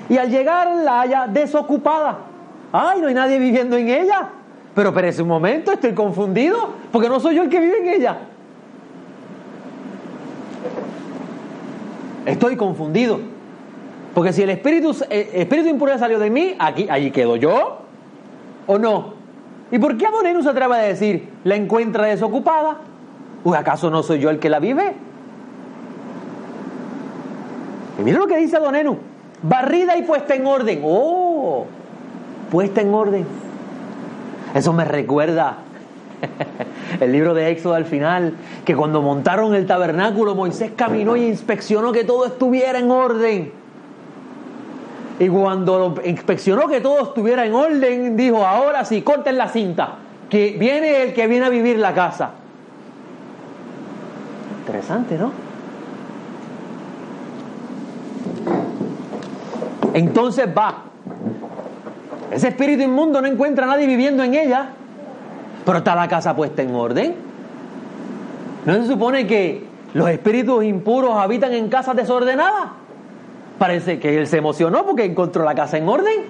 Y 0.09 0.19
al 0.19 0.31
llegar 0.31 0.69
la 0.85 1.01
haya 1.01 1.27
desocupada. 1.27 2.19
Ay, 2.73 3.01
no 3.01 3.09
hay 3.09 3.15
nadie 3.15 3.39
viviendo 3.39 3.77
en 3.77 3.89
ella. 3.89 4.31
Pero 4.75 4.89
espérese 4.89 5.23
un 5.23 5.29
momento, 5.29 5.73
estoy 5.73 5.93
confundido, 5.93 6.71
porque 6.91 7.09
no 7.09 7.21
soy 7.21 7.37
yo 7.37 7.43
el 7.43 7.51
que 7.51 7.61
vive 7.61 7.79
en 7.79 7.89
ella. 7.89 8.17
Estoy 12.25 12.57
confundido. 12.57 13.21
Porque 14.15 14.33
si 14.33 14.43
el 14.43 14.51
espíritu, 14.51 14.97
el 15.09 15.29
espíritu 15.33 15.69
impuro 15.69 15.97
salió 15.99 16.19
de 16.19 16.31
mí, 16.31 16.55
aquí, 16.59 16.87
allí 16.91 17.11
quedo 17.11 17.37
yo, 17.37 17.79
¿o 18.67 18.79
no? 18.79 19.22
¿Y 19.73 19.79
por 19.79 19.97
qué 19.97 20.07
Adonenu 20.07 20.43
se 20.43 20.51
atreve 20.51 20.77
a 20.77 20.81
decir, 20.81 21.31
la 21.45 21.57
encuentra 21.57 22.05
desocupada? 22.07 22.77
¿O 23.43 23.55
acaso 23.55 23.91
no 23.91 24.03
soy 24.03 24.21
yo 24.21 24.29
el 24.29 24.39
que 24.39 24.51
la 24.51 24.59
vive? 24.59 24.95
Y 27.99 28.03
mira 28.03 28.19
lo 28.19 28.27
que 28.27 28.37
dice 28.37 28.59
Adonenu, 28.59 28.99
barrida 29.43 29.97
y 29.97 30.03
puesta 30.03 30.35
en 30.35 30.47
orden. 30.47 30.83
¡Oh! 30.85 31.65
Puesta 32.51 32.83
en 32.83 32.93
orden. 32.93 33.27
Eso 34.55 34.75
me 34.75 34.85
recuerda 34.85 35.57
el 37.01 37.11
libro 37.11 37.33
de 37.33 37.51
Éxodo 37.51 37.73
al 37.73 37.87
final, 37.87 38.35
que 38.67 38.77
cuando 38.77 39.01
montaron 39.01 39.55
el 39.55 39.67
tabernáculo, 39.67 40.35
Moisés 40.35 40.73
caminó 40.77 41.17
y 41.17 41.25
inspeccionó 41.25 41.93
que 41.93 42.05
todo 42.05 42.27
estuviera 42.27 42.79
en 42.79 42.91
orden. 42.91 43.62
Y 45.19 45.29
cuando 45.29 45.95
inspeccionó 46.05 46.69
que 46.69 46.81
todo 46.81 47.03
estuviera 47.03 47.45
en 47.47 47.55
orden, 47.55 48.17
dijo, 48.17 48.45
ahora 48.45 48.85
sí, 48.85 49.03
corten 49.03 49.37
la 49.37 49.49
cinta, 49.49 49.95
que 50.29 50.57
viene 50.59 51.03
el 51.03 51.13
que 51.13 51.27
viene 51.27 51.47
a 51.47 51.49
vivir 51.49 51.79
la 51.79 51.95
casa. 51.95 52.31
Interesante, 54.61 55.19
¿no? 55.19 55.33
Entonces 59.95 60.49
va. 60.57 60.85
Ese 62.31 62.49
espíritu 62.49 62.83
inmundo 62.83 63.21
no 63.21 63.29
encuentra 63.29 63.65
a 63.65 63.69
nadie 63.69 63.87
viviendo 63.87 64.23
en 64.23 64.35
ella, 64.35 64.71
pero 65.67 65.79
está 65.79 65.95
la 65.95 66.09
casa 66.09 66.35
puesta 66.35 66.63
en 66.63 66.75
orden. 66.75 67.15
¿No 68.65 68.75
se 68.75 68.87
supone 68.87 69.27
que 69.27 69.65
los 69.93 70.09
espíritus 70.09 70.65
impuros 70.65 71.15
habitan 71.17 71.53
en 71.53 71.69
casas 71.69 71.95
desordenadas? 71.95 72.82
Parece 73.63 74.01
que 74.01 74.19
él 74.19 74.27
se 74.27 74.39
emocionó 74.39 74.85
porque 74.85 75.05
encontró 75.05 75.45
la 75.45 75.55
casa 75.55 75.79
en 75.79 75.89
orden. 75.89 76.23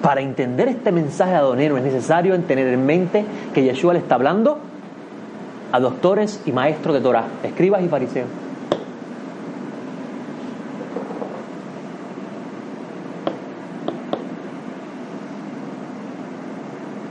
Para 0.00 0.22
entender 0.22 0.68
este 0.68 0.90
mensaje 0.90 1.34
adonero 1.34 1.76
es 1.76 1.84
necesario 1.84 2.40
tener 2.40 2.68
en 2.68 2.86
mente 2.86 3.26
que 3.52 3.62
Yeshua 3.62 3.92
le 3.92 3.98
está 3.98 4.14
hablando 4.14 4.60
a 5.72 5.78
doctores 5.78 6.40
y 6.46 6.52
maestros 6.52 6.94
de 6.94 7.02
Torah, 7.02 7.26
escribas 7.42 7.82
y 7.82 7.88
fariseos. 7.88 8.28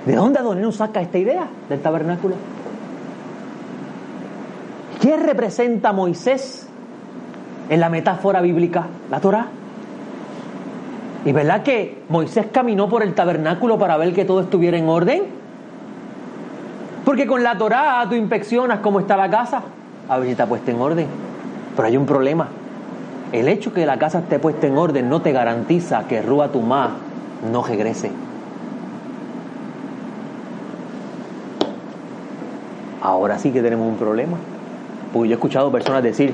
¿De 0.08 0.16
dónde 0.16 0.40
Adonero 0.40 0.72
saca 0.72 1.00
esta 1.00 1.20
idea 1.20 1.48
del 1.70 1.80
tabernáculo? 1.80 2.34
¿Qué 5.03 5.17
representa 5.17 5.91
Moisés 5.91 6.65
en 7.69 7.81
la 7.81 7.89
metáfora 7.89 8.39
bíblica? 8.39 8.86
La 9.12 9.19
Torah. 9.19 9.48
¿Y 11.25 11.33
verdad 11.33 11.62
que 11.62 12.03
Moisés 12.07 12.45
caminó 12.53 12.88
por 12.88 13.03
el 13.03 13.13
tabernáculo 13.13 13.77
para 13.77 13.98
ver 13.98 14.13
que 14.13 14.24
todo 14.24 14.39
estuviera 14.39 14.77
en 14.77 14.88
orden? 14.88 15.24
Porque 17.03 17.27
con 17.27 17.43
la 17.43 17.57
Torah 17.57 18.05
tú 18.07 18.15
inspeccionas 18.15 18.79
cómo 18.79 19.01
está 19.01 19.17
la 19.17 19.29
casa, 19.29 19.63
a 20.07 20.17
ver 20.19 20.27
si 20.27 20.31
está 20.31 20.45
puesta 20.45 20.72
en 20.72 20.79
orden. 20.79 21.07
Pero 21.75 21.86
hay 21.86 21.98
un 21.98 22.05
problema. 22.05 22.48
El 23.33 23.50
hecho 23.50 23.74
que 23.74 23.86
la 23.86 24.00
casa 24.00 24.19
esté 24.19 24.39
puesta 24.39 24.67
en 24.67 24.77
orden 24.77 25.10
no 25.10 25.22
te 25.22 25.33
garantiza 25.33 26.07
que 26.07 26.22
Rúa 26.22 26.48
Tumá 26.48 26.91
no 27.51 27.62
regrese. 27.62 28.10
Ahora 33.01 33.38
sí 33.38 33.51
que 33.51 33.62
tenemos 33.62 33.86
un 33.86 33.98
problema. 33.98 34.38
Porque 35.13 35.29
yo 35.29 35.34
he 35.34 35.36
escuchado 35.36 35.72
personas 35.72 36.01
decir, 36.01 36.34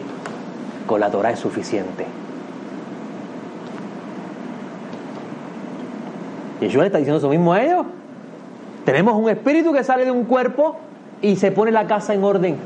con 0.88 1.02
la 1.02 1.12
Torah 1.12 1.32
es 1.32 1.40
suficiente. 1.40 2.06
Yeshua 6.62 6.84
le 6.84 6.88
está 6.88 6.98
diciendo 6.98 7.20
eso 7.20 7.30
mismo 7.30 7.54
a 7.54 7.62
ellos. 7.62 7.86
Tenemos 8.86 9.14
un 9.16 9.30
espíritu 9.30 9.72
que 9.74 9.84
sale 9.84 10.06
de 10.06 10.12
un 10.12 10.24
cuerpo 10.24 10.78
y 11.22 11.36
se 11.36 11.52
pone 11.52 11.72
la 11.72 11.88
casa 11.88 12.14
en 12.14 12.24
orden. 12.24 12.58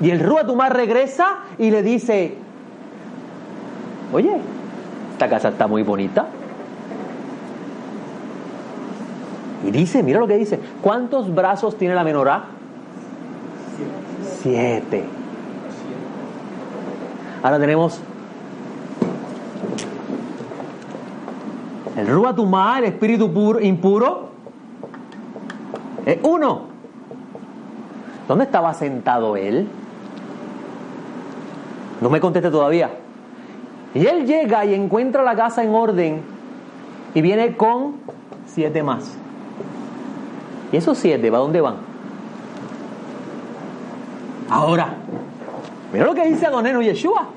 Y 0.00 0.10
el 0.10 0.20
Ruatumar 0.20 0.74
regresa 0.74 1.38
y 1.58 1.70
le 1.70 1.82
dice, 1.82 2.34
oye, 4.12 4.36
esta 5.12 5.28
casa 5.28 5.50
está 5.50 5.66
muy 5.66 5.82
bonita. 5.82 6.26
Y 9.64 9.70
dice, 9.70 10.02
mira 10.02 10.18
lo 10.18 10.26
que 10.26 10.36
dice, 10.36 10.58
¿cuántos 10.80 11.32
brazos 11.32 11.78
tiene 11.78 11.94
la 11.94 12.02
menorá? 12.02 12.46
Siete. 14.40 15.21
Ahora 17.42 17.58
tenemos 17.58 18.00
el 21.96 22.06
Ruatumá, 22.06 22.78
el 22.78 22.84
espíritu 22.84 23.32
puro, 23.32 23.60
impuro, 23.60 24.28
es 26.06 26.18
uno. 26.22 26.62
¿Dónde 28.28 28.44
estaba 28.44 28.72
sentado 28.74 29.36
él? 29.36 29.68
No 32.00 32.10
me 32.10 32.20
conteste 32.20 32.50
todavía. 32.50 32.90
Y 33.94 34.06
él 34.06 34.26
llega 34.26 34.64
y 34.64 34.74
encuentra 34.74 35.22
la 35.22 35.34
casa 35.34 35.62
en 35.62 35.74
orden 35.74 36.22
y 37.14 37.20
viene 37.20 37.56
con 37.56 37.96
siete 38.46 38.82
más. 38.82 39.16
¿Y 40.70 40.76
esos 40.76 40.96
siete, 40.96 41.28
¿va 41.30 41.38
dónde 41.38 41.60
van? 41.60 41.74
Ahora, 44.48 44.94
mira 45.92 46.06
lo 46.06 46.14
que 46.14 46.26
dice 46.26 46.46
Adoneno 46.46 46.80
Yeshua. 46.80 47.28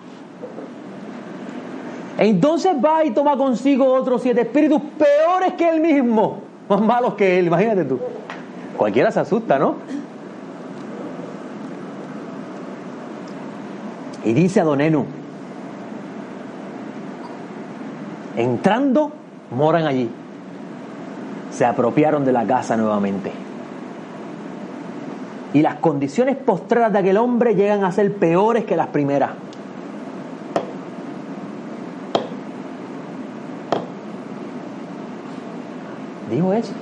Entonces 2.17 2.74
va 2.83 3.03
y 3.03 3.12
toma 3.12 3.35
consigo 3.35 3.93
otros 3.93 4.21
siete 4.21 4.41
espíritus 4.41 4.81
peores 4.97 5.53
que 5.53 5.67
él 5.67 5.81
mismo, 5.81 6.39
más 6.69 6.81
malos 6.81 7.15
que 7.15 7.38
él, 7.38 7.47
imagínate 7.47 7.83
tú. 7.83 8.00
Cualquiera 8.77 9.12
se 9.12 9.19
asusta, 9.19 9.59
¿no? 9.59 9.75
Y 14.24 14.33
dice 14.33 14.62
Adonenu, 14.62 15.05
entrando, 18.35 19.12
moran 19.51 19.85
allí. 19.85 20.09
Se 21.51 21.65
apropiaron 21.65 22.25
de 22.25 22.31
la 22.31 22.45
casa 22.45 22.75
nuevamente. 22.75 23.45
Y 25.55 25.62
las 25.62 25.75
condiciones 25.75 26.35
postreras 26.35 26.91
de 26.91 27.00
aquel 27.00 27.15
hombre 27.15 27.55
llegan 27.55 27.85
a 27.85 27.91
ser 27.93 28.13
peores 28.15 28.65
que 28.65 28.75
las 28.75 28.88
primeras. 28.88 29.29
Dijo 36.29 36.51
eso. 36.51 36.74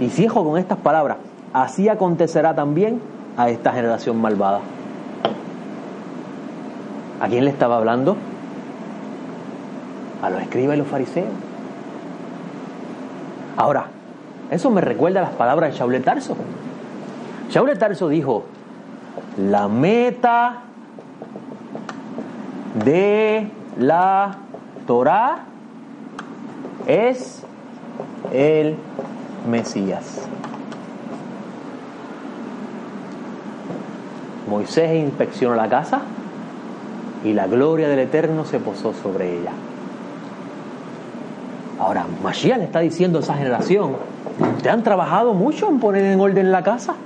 Y 0.00 0.08
fijo 0.08 0.44
con 0.44 0.58
estas 0.58 0.78
palabras, 0.78 1.18
así 1.52 1.88
acontecerá 1.88 2.52
también 2.52 3.00
a 3.36 3.48
esta 3.48 3.72
generación 3.72 4.20
malvada. 4.20 4.58
¿A 7.20 7.28
quién 7.28 7.44
le 7.44 7.52
estaba 7.52 7.76
hablando? 7.76 8.16
A 10.20 10.30
los 10.30 10.42
escribas 10.42 10.74
y 10.74 10.78
los 10.80 10.88
fariseos. 10.88 11.28
Ahora, 13.56 13.86
eso 14.50 14.68
me 14.72 14.80
recuerda 14.80 15.20
a 15.20 15.22
las 15.22 15.34
palabras 15.34 15.70
de 15.70 15.78
Shaul 15.78 16.02
Tarso. 16.02 16.34
Shaul 17.54 17.78
Tarso 17.78 18.08
dijo, 18.08 18.42
la 19.38 19.68
meta 19.68 20.62
de 22.84 23.48
la 23.78 24.38
Torah 24.88 25.44
es 26.88 27.44
el 28.32 28.74
Mesías. 29.48 30.26
Moisés 34.50 34.92
inspeccionó 34.96 35.54
la 35.54 35.68
casa 35.68 36.00
y 37.22 37.34
la 37.34 37.46
gloria 37.46 37.88
del 37.88 38.00
Eterno 38.00 38.44
se 38.44 38.58
posó 38.58 38.92
sobre 38.94 39.38
ella. 39.38 39.52
Ahora, 41.78 42.04
Mashiach 42.20 42.58
le 42.58 42.64
está 42.64 42.80
diciendo 42.80 43.18
a 43.18 43.22
esa 43.22 43.34
generación, 43.34 43.92
ustedes 44.40 44.74
han 44.74 44.82
trabajado 44.82 45.34
mucho 45.34 45.68
en 45.68 45.78
poner 45.78 46.02
en 46.02 46.18
orden 46.18 46.50
la 46.50 46.64
casa, 46.64 46.96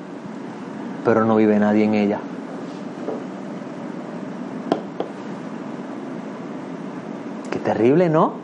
pero 1.08 1.24
no 1.24 1.36
vive 1.36 1.58
nadie 1.58 1.84
en 1.84 1.94
ella. 1.94 2.18
Qué 7.50 7.58
terrible, 7.60 8.10
¿no? 8.10 8.34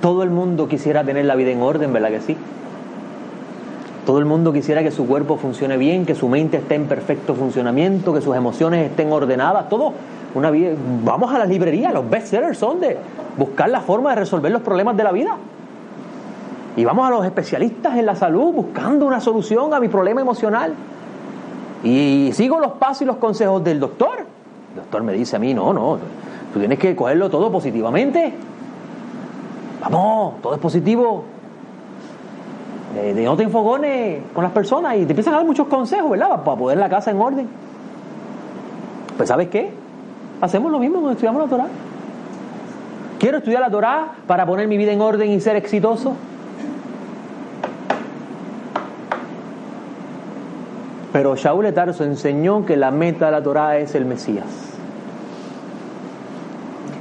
Todo 0.00 0.22
el 0.22 0.30
mundo 0.30 0.68
quisiera 0.68 1.02
tener 1.02 1.24
la 1.24 1.34
vida 1.34 1.50
en 1.50 1.62
orden, 1.62 1.92
¿verdad 1.92 2.10
que 2.10 2.20
sí? 2.20 2.36
Todo 4.06 4.20
el 4.20 4.26
mundo 4.26 4.52
quisiera 4.52 4.84
que 4.84 4.92
su 4.92 5.08
cuerpo 5.08 5.36
funcione 5.36 5.76
bien, 5.76 6.06
que 6.06 6.14
su 6.14 6.28
mente 6.28 6.58
esté 6.58 6.76
en 6.76 6.86
perfecto 6.86 7.34
funcionamiento, 7.34 8.14
que 8.14 8.20
sus 8.20 8.36
emociones 8.36 8.88
estén 8.88 9.10
ordenadas, 9.10 9.68
todo. 9.68 9.94
Una 10.34 10.50
vida, 10.50 10.74
vamos 11.04 11.32
a 11.34 11.38
las 11.38 11.48
librerías, 11.48 11.92
los 11.92 12.08
bestsellers 12.08 12.56
son 12.56 12.80
de 12.80 12.96
buscar 13.36 13.68
la 13.68 13.80
forma 13.80 14.10
de 14.10 14.16
resolver 14.16 14.52
los 14.52 14.62
problemas 14.62 14.96
de 14.96 15.04
la 15.04 15.12
vida. 15.12 15.36
Y 16.76 16.84
vamos 16.84 17.06
a 17.06 17.10
los 17.10 17.24
especialistas 17.24 17.96
en 17.96 18.06
la 18.06 18.14
salud 18.14 18.52
buscando 18.52 19.06
una 19.06 19.20
solución 19.20 19.74
a 19.74 19.80
mi 19.80 19.88
problema 19.88 20.20
emocional. 20.20 20.72
Y 21.82 22.30
sigo 22.32 22.60
los 22.60 22.72
pasos 22.72 23.02
y 23.02 23.04
los 23.06 23.16
consejos 23.16 23.64
del 23.64 23.80
doctor. 23.80 24.18
El 24.18 24.76
doctor 24.76 25.02
me 25.02 25.12
dice 25.12 25.36
a 25.36 25.38
mí, 25.38 25.52
no, 25.52 25.72
no, 25.72 25.98
tú 26.52 26.60
tienes 26.60 26.78
que 26.78 26.94
cogerlo 26.94 27.28
todo 27.28 27.50
positivamente. 27.50 28.32
Vamos, 29.80 30.40
todo 30.42 30.54
es 30.54 30.60
positivo. 30.60 31.24
De, 32.94 33.24
no 33.24 33.36
te 33.36 33.44
enfogones 33.44 34.22
con 34.32 34.44
las 34.44 34.52
personas 34.52 34.96
y 34.96 35.04
te 35.04 35.12
empiezan 35.12 35.34
a 35.34 35.38
dar 35.38 35.46
muchos 35.46 35.66
consejos, 35.66 36.10
¿verdad? 36.10 36.42
Para 36.44 36.56
poner 36.56 36.78
la 36.78 36.88
casa 36.88 37.10
en 37.10 37.20
orden. 37.20 37.48
Pues 39.16 39.28
¿sabes 39.28 39.48
qué? 39.48 39.72
Hacemos 40.40 40.72
lo 40.72 40.78
mismo 40.78 40.96
cuando 40.96 41.12
estudiamos 41.12 41.42
la 41.42 41.48
Torah. 41.48 41.66
Quiero 43.18 43.38
estudiar 43.38 43.60
la 43.60 43.70
Torah 43.70 44.12
para 44.26 44.46
poner 44.46 44.66
mi 44.66 44.78
vida 44.78 44.92
en 44.92 45.00
orden 45.00 45.30
y 45.30 45.40
ser 45.40 45.56
exitoso. 45.56 46.14
Pero 51.12 51.36
Shaul 51.36 51.72
Tarso 51.74 52.04
enseñó 52.04 52.64
que 52.64 52.76
la 52.76 52.90
meta 52.90 53.26
de 53.26 53.32
la 53.32 53.42
Torah 53.42 53.78
es 53.78 53.94
el 53.94 54.06
Mesías. 54.06 54.46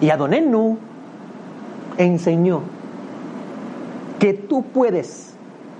Y 0.02 0.10
Adonenu 0.10 0.78
enseñó 1.97 2.62
que 4.19 4.34
tú 4.34 4.63
puedes 4.63 5.36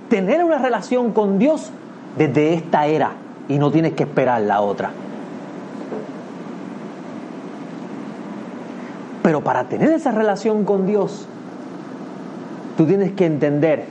tener 0.08 0.44
una 0.44 0.58
relación 0.58 1.12
con 1.12 1.38
Dios 1.38 1.70
desde 2.16 2.54
esta 2.54 2.86
era 2.86 3.12
y 3.48 3.58
no 3.58 3.70
tienes 3.70 3.92
que 3.94 4.04
esperar 4.04 4.40
la 4.42 4.60
otra. 4.60 4.90
Pero 9.22 9.42
para 9.42 9.64
tener 9.64 9.90
esa 9.90 10.12
relación 10.12 10.64
con 10.64 10.86
Dios, 10.86 11.26
tú 12.76 12.86
tienes 12.86 13.12
que 13.12 13.26
entender 13.26 13.84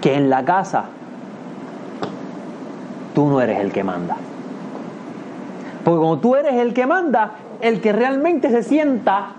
que 0.00 0.14
en 0.14 0.30
la 0.30 0.44
casa 0.44 0.84
tú 3.14 3.26
no 3.26 3.40
eres 3.40 3.60
el 3.60 3.72
que 3.72 3.84
manda. 3.84 4.16
Porque 5.84 5.98
como 5.98 6.18
tú 6.18 6.34
eres 6.36 6.54
el 6.54 6.72
que 6.72 6.86
manda, 6.86 7.32
el 7.60 7.80
que 7.80 7.92
realmente 7.92 8.50
se 8.50 8.62
sienta 8.62 9.32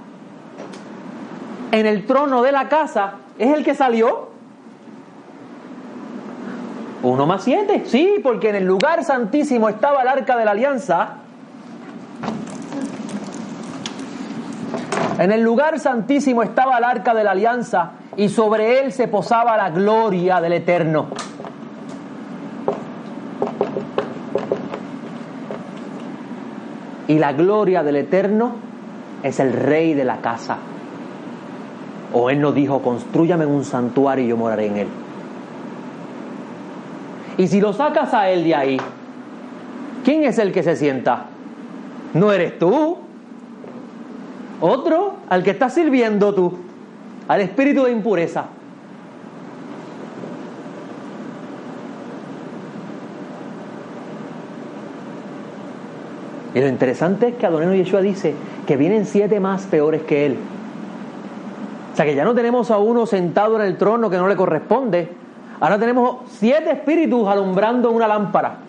en 1.71 1.86
el 1.86 2.05
trono 2.05 2.41
de 2.41 2.51
la 2.51 2.69
casa 2.69 3.15
es 3.38 3.53
el 3.53 3.63
que 3.63 3.75
salió. 3.75 4.29
Uno 7.03 7.25
más 7.25 7.43
siete, 7.43 7.84
sí, 7.86 8.15
porque 8.23 8.49
en 8.49 8.55
el 8.55 8.65
lugar 8.65 9.03
santísimo 9.03 9.69
estaba 9.69 10.01
el 10.01 10.08
arca 10.08 10.38
de 10.38 10.45
la 10.45 10.51
alianza. 10.51 11.17
En 15.17 15.32
el 15.32 15.41
lugar 15.41 15.80
santísimo 15.80 16.43
estaba 16.43 16.78
el 16.78 16.84
arca 16.84 17.13
de 17.13 17.23
la 17.23 17.32
alianza 17.32 17.91
y 18.17 18.30
sobre 18.30 18.80
él 18.80 18.91
se 18.91 19.08
posaba 19.08 19.56
la 19.56 19.69
gloria 19.69 20.41
del 20.41 20.54
eterno. 20.54 21.08
Y 27.08 27.19
la 27.19 27.34
gloria 27.34 27.84
del 27.84 27.97
eterno 27.97 28.56
es 29.23 29.39
el 29.39 29.54
rey 29.54 29.93
de 29.93 30.04
la 30.04 30.17
casa. 30.17 30.58
O 32.13 32.30
Él 32.30 32.39
nos 32.39 32.56
dijo, 32.56 32.82
construyame 32.82 33.45
un 33.45 33.63
santuario 33.63 34.25
y 34.25 34.30
yo 34.30 34.38
moraré 34.38 34.67
en 34.67 34.78
Él. 34.78 34.88
Y 37.38 37.47
si 37.47 37.60
lo 37.60 37.73
sacas 37.73 38.13
a 38.13 38.30
Él 38.30 38.43
de 38.43 38.56
ahí, 38.56 38.82
¿quién 40.04 40.23
es 40.23 40.39
el 40.39 40.51
que 40.51 40.63
se 40.63 40.75
sienta? 40.75 41.25
No 42.13 42.32
eres 42.32 42.58
tú. 42.58 43.04
Otro 44.67 45.17
al 45.30 45.43
que 45.43 45.51
estás 45.51 45.75
sirviendo 45.75 46.34
tú, 46.34 46.51
al 47.28 47.41
espíritu 47.41 47.84
de 47.84 47.91
impureza. 47.91 48.45
Y 56.56 56.60
lo 56.60 56.67
interesante 56.67 57.28
es 57.28 57.36
que 57.36 57.45
Adoneno 57.45 57.75
Yeshua 57.75 58.01
dice 58.01 58.34
que 58.65 58.75
vienen 58.75 59.06
siete 59.06 59.39
más 59.39 59.67
peores 59.67 60.01
que 60.01 60.25
él. 60.25 60.38
O 61.93 61.95
sea 61.95 62.04
que 62.04 62.15
ya 62.15 62.25
no 62.25 62.34
tenemos 62.34 62.71
a 62.71 62.80
uno 62.80 63.06
sentado 63.06 63.58
en 63.58 63.67
el 63.67 63.78
trono 63.78 64.10
que 64.10 64.17
no 64.17 64.28
le 64.28 64.36
corresponde. 64.36 65.10
Ahora 65.60 65.78
tenemos 65.78 66.21
siete 66.39 66.71
espíritus 66.71 67.28
alumbrando 67.28 67.91
una 67.91 68.08
lámpara. 68.08 68.64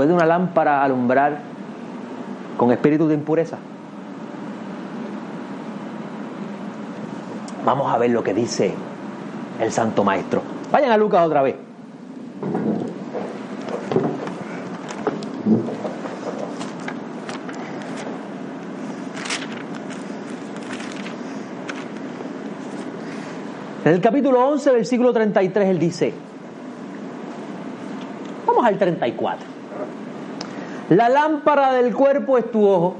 ¿Puede 0.00 0.14
una 0.14 0.24
lámpara 0.24 0.82
alumbrar 0.82 1.40
con 2.56 2.72
espíritus 2.72 3.08
de 3.08 3.14
impureza? 3.16 3.58
Vamos 7.66 7.92
a 7.92 7.98
ver 7.98 8.08
lo 8.08 8.24
que 8.24 8.32
dice 8.32 8.72
el 9.60 9.70
Santo 9.70 10.02
Maestro. 10.02 10.40
Vayan 10.72 10.90
a 10.92 10.96
Lucas 10.96 11.26
otra 11.26 11.42
vez. 11.42 11.56
En 23.84 23.92
el 23.92 24.00
capítulo 24.00 24.48
11, 24.48 24.72
versículo 24.72 25.12
33, 25.12 25.68
él 25.68 25.78
dice, 25.78 26.14
vamos 28.46 28.64
al 28.64 28.78
34, 28.78 29.49
la 30.90 31.08
lámpara 31.08 31.72
del 31.72 31.94
cuerpo 31.94 32.36
es 32.36 32.50
tu 32.50 32.66
ojo. 32.66 32.96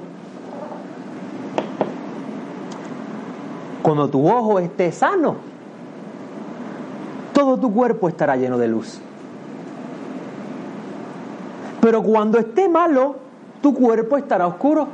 Cuando 3.83 4.09
tu 4.09 4.31
ojo 4.31 4.61
esté 4.61 4.93
sano, 4.93 5.37
todo 7.33 7.59
tu 7.59 7.73
cuerpo 7.73 8.09
estará 8.09 8.37
lleno 8.37 8.59
de 8.59 8.69
luz. 8.69 9.01
Pero 11.81 12.03
cuando 12.03 12.39
esté 12.39 12.69
malo, 12.69 13.17
tu 13.61 13.75
cuerpo 13.75 14.17
estará 14.17 14.47
oscuro. 14.47 14.87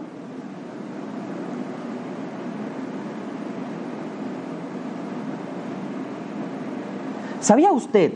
¿Sabía 7.40 7.72
usted 7.72 8.12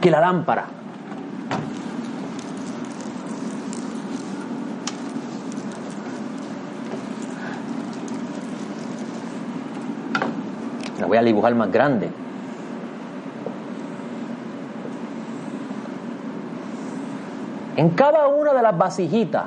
que 0.00 0.10
la 0.10 0.20
lámpara 0.20 0.66
la 10.98 11.03
voy 11.14 11.22
a 11.22 11.22
dibujar 11.22 11.54
más 11.54 11.70
grande 11.70 12.10
En 17.76 17.90
cada 17.90 18.28
una 18.28 18.52
de 18.52 18.62
las 18.62 18.78
vasijitas 18.78 19.44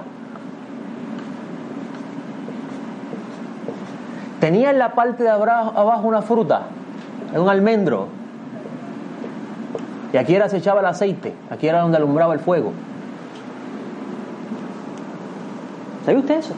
tenía 4.42 4.70
en 4.72 4.80
la 4.80 4.94
parte 4.96 5.24
de 5.24 5.30
abajo 5.30 6.02
una 6.06 6.22
fruta, 6.22 6.64
un 7.34 7.48
almendro. 7.48 8.10
Y 10.12 10.18
aquí 10.18 10.36
era 10.36 10.50
se 10.50 10.58
echaba 10.58 10.82
el 10.82 10.88
aceite, 10.88 11.34
aquí 11.50 11.70
era 11.70 11.80
donde 11.80 11.96
alumbraba 11.96 12.34
el 12.34 12.42
fuego. 12.42 12.74
¿Sabe 16.06 16.18
usted 16.18 16.40
eso? 16.40 16.54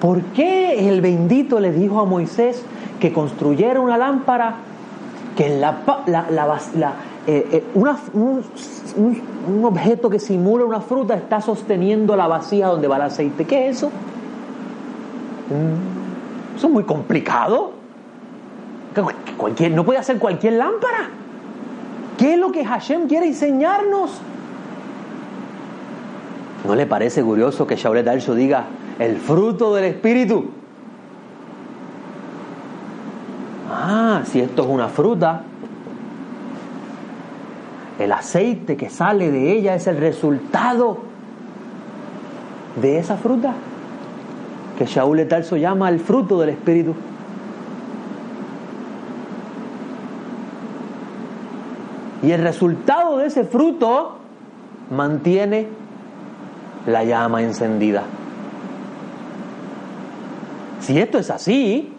¿Por 0.00 0.20
qué 0.34 0.88
el 0.88 1.00
bendito 1.00 1.58
le 1.60 1.72
dijo 1.72 2.00
a 2.00 2.04
Moisés 2.04 2.62
que 3.00 3.12
construyera 3.12 3.80
una 3.80 3.96
lámpara 3.96 4.56
que 5.36 5.58
la, 5.58 5.78
una, 7.74 7.98
un, 8.14 9.64
objeto 9.64 10.08
que 10.08 10.18
simula 10.18 10.64
una 10.64 10.80
fruta 10.80 11.14
está 11.14 11.40
sosteniendo 11.40 12.16
la 12.16 12.26
vacía 12.26 12.68
donde 12.68 12.88
va 12.88 12.96
el 12.96 13.02
aceite. 13.02 13.44
¿Qué 13.44 13.68
es 13.68 13.78
eso? 13.78 13.88
Mm, 15.50 16.56
eso 16.56 16.66
es 16.66 16.72
muy 16.72 16.84
complicado. 16.84 17.72
Cualquier, 19.36 19.72
no 19.72 19.84
puede 19.84 19.98
hacer 19.98 20.18
cualquier 20.18 20.54
lámpara. 20.54 21.10
¿Qué 22.16 22.32
es 22.32 22.38
lo 22.38 22.50
que 22.50 22.64
Hashem 22.64 23.08
quiere 23.08 23.26
enseñarnos? 23.26 24.12
¿No 26.66 26.74
le 26.74 26.86
parece 26.86 27.22
curioso 27.22 27.66
que 27.66 27.76
Shaulet 27.76 28.08
Also 28.08 28.34
diga 28.34 28.64
el 28.98 29.16
fruto 29.18 29.74
del 29.74 29.84
Espíritu? 29.84 30.50
Ah, 33.70 34.22
si 34.24 34.40
esto 34.40 34.62
es 34.62 34.68
una 34.68 34.88
fruta, 34.88 35.42
el 37.98 38.12
aceite 38.12 38.76
que 38.76 38.90
sale 38.90 39.30
de 39.30 39.52
ella 39.52 39.74
es 39.74 39.86
el 39.86 39.96
resultado 39.96 40.98
de 42.80 42.98
esa 42.98 43.16
fruta 43.16 43.54
que 44.78 44.84
Shaul 44.84 45.20
Etalso 45.20 45.56
llama 45.56 45.88
el 45.88 46.00
fruto 46.00 46.38
del 46.38 46.50
Espíritu. 46.50 46.94
Y 52.22 52.30
el 52.30 52.42
resultado 52.42 53.18
de 53.18 53.26
ese 53.26 53.44
fruto 53.44 54.18
mantiene 54.90 55.68
la 56.86 57.04
llama 57.04 57.42
encendida. 57.42 58.02
Si 60.86 61.00
esto 61.00 61.18
es 61.18 61.30
así, 61.30 61.92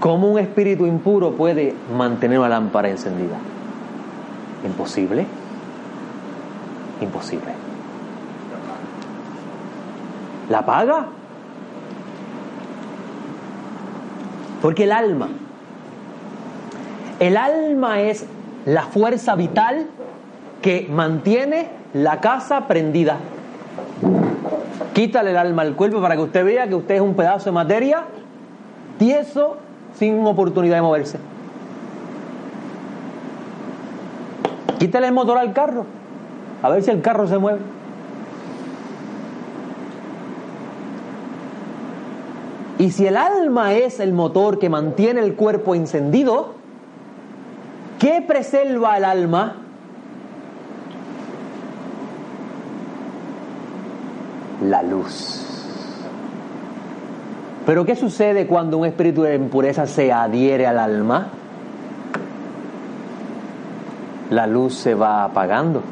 ¿cómo 0.00 0.30
un 0.30 0.38
espíritu 0.38 0.84
impuro 0.84 1.30
puede 1.30 1.74
mantener 1.96 2.40
una 2.40 2.50
lámpara 2.50 2.90
encendida? 2.90 3.38
Imposible. 4.62 5.24
Imposible. 7.00 7.54
¿La 10.50 10.66
paga? 10.66 11.06
Porque 14.60 14.84
el 14.84 14.92
alma, 14.92 15.28
el 17.18 17.38
alma 17.38 18.02
es 18.02 18.26
la 18.66 18.82
fuerza 18.82 19.36
vital 19.36 19.86
que 20.60 20.86
mantiene 20.92 21.70
la 21.94 22.20
casa 22.20 22.68
prendida. 22.68 23.16
Quítale 24.92 25.30
el 25.30 25.36
alma 25.36 25.62
al 25.62 25.74
cuerpo 25.74 26.00
para 26.00 26.16
que 26.16 26.22
usted 26.22 26.44
vea 26.44 26.68
que 26.68 26.74
usted 26.74 26.96
es 26.96 27.00
un 27.00 27.14
pedazo 27.14 27.46
de 27.46 27.52
materia 27.52 28.04
tieso 28.98 29.56
sin 29.98 30.24
oportunidad 30.26 30.76
de 30.76 30.82
moverse. 30.82 31.18
Quítale 34.78 35.06
el 35.06 35.12
motor 35.12 35.38
al 35.38 35.52
carro, 35.52 35.86
a 36.62 36.68
ver 36.68 36.82
si 36.82 36.90
el 36.90 37.00
carro 37.02 37.26
se 37.26 37.38
mueve. 37.38 37.60
Y 42.78 42.90
si 42.90 43.06
el 43.06 43.16
alma 43.16 43.74
es 43.74 44.00
el 44.00 44.12
motor 44.12 44.58
que 44.58 44.68
mantiene 44.68 45.20
el 45.20 45.34
cuerpo 45.34 45.76
encendido, 45.76 46.54
¿qué 48.00 48.24
preserva 48.26 48.96
el 48.96 49.04
alma? 49.04 49.56
La 54.62 54.82
Pero 57.66 57.84
¿qué 57.84 57.94
sucede 57.96 58.46
cuando 58.46 58.78
un 58.78 58.86
espíritu 58.86 59.22
de 59.22 59.36
impureza 59.36 59.86
se 59.86 60.12
adhiere 60.12 60.66
al 60.66 60.78
alma? 60.78 61.28
la 64.32 64.46
luz 64.46 64.74
se 64.74 64.94
va 64.94 65.24
apagando. 65.24 65.82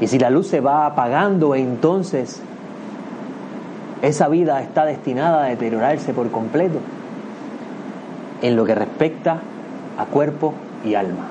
Y 0.00 0.06
si 0.06 0.18
la 0.18 0.30
luz 0.30 0.46
se 0.46 0.60
va 0.60 0.86
apagando, 0.86 1.54
entonces 1.54 2.40
esa 4.02 4.28
vida 4.28 4.60
está 4.60 4.84
destinada 4.84 5.44
a 5.44 5.48
deteriorarse 5.48 6.12
por 6.12 6.30
completo 6.30 6.78
en 8.42 8.56
lo 8.56 8.64
que 8.64 8.74
respecta 8.74 9.40
a 9.98 10.04
cuerpo 10.04 10.54
y 10.84 10.94
alma. 10.94 11.28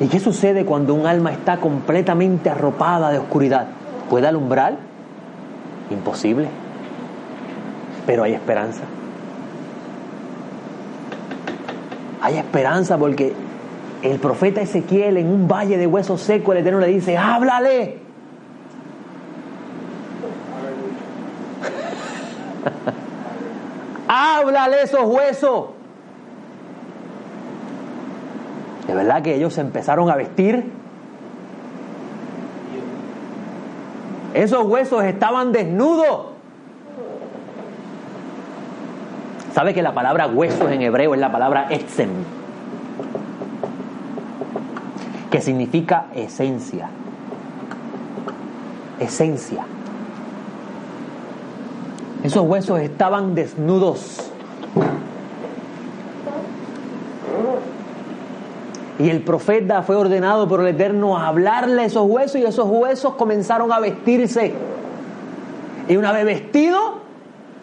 ¿Y 0.00 0.06
qué 0.06 0.20
sucede 0.20 0.64
cuando 0.64 0.94
un 0.94 1.06
alma 1.06 1.32
está 1.32 1.58
completamente 1.58 2.50
arropada 2.50 3.10
de 3.10 3.18
oscuridad? 3.18 3.66
¿Puede 4.08 4.28
alumbrar? 4.28 4.76
Imposible. 5.90 6.48
Pero 8.06 8.22
hay 8.22 8.34
esperanza. 8.34 8.84
hay 12.20 12.36
esperanza 12.36 12.98
porque 12.98 13.32
el 14.02 14.18
profeta 14.18 14.60
Ezequiel 14.60 15.16
en 15.16 15.28
un 15.28 15.48
valle 15.48 15.78
de 15.78 15.86
huesos 15.86 16.20
secos, 16.20 16.54
el 16.54 16.60
Eterno 16.60 16.80
le 16.80 16.88
dice, 16.88 17.16
háblale. 17.16 17.96
Háblale 24.08 24.82
esos 24.82 25.04
huesos. 25.04 25.77
De 28.88 28.94
verdad 28.94 29.22
que 29.22 29.34
ellos 29.34 29.52
se 29.52 29.60
empezaron 29.60 30.10
a 30.10 30.16
vestir. 30.16 30.64
Esos 34.32 34.64
huesos 34.64 35.04
estaban 35.04 35.52
desnudos. 35.52 36.28
¿Sabe 39.52 39.74
que 39.74 39.82
la 39.82 39.92
palabra 39.92 40.26
huesos 40.26 40.70
en 40.70 40.80
hebreo 40.80 41.14
es 41.14 41.20
la 41.20 41.30
palabra 41.30 41.66
etzem? 41.68 42.08
Que 45.30 45.42
significa 45.42 46.06
esencia. 46.14 46.88
Esencia. 49.00 49.64
Esos 52.22 52.42
huesos 52.46 52.80
estaban 52.80 53.34
desnudos. 53.34 54.30
Y 58.98 59.10
el 59.10 59.22
profeta 59.22 59.82
fue 59.82 59.94
ordenado 59.94 60.48
por 60.48 60.60
el 60.60 60.68
Eterno 60.68 61.16
a 61.16 61.28
hablarle 61.28 61.82
a 61.82 61.84
esos 61.84 62.04
huesos 62.08 62.40
y 62.40 62.44
esos 62.44 62.66
huesos 62.68 63.14
comenzaron 63.14 63.70
a 63.70 63.78
vestirse. 63.78 64.52
Y 65.88 65.96
una 65.96 66.10
vez 66.12 66.24
vestido, 66.24 66.98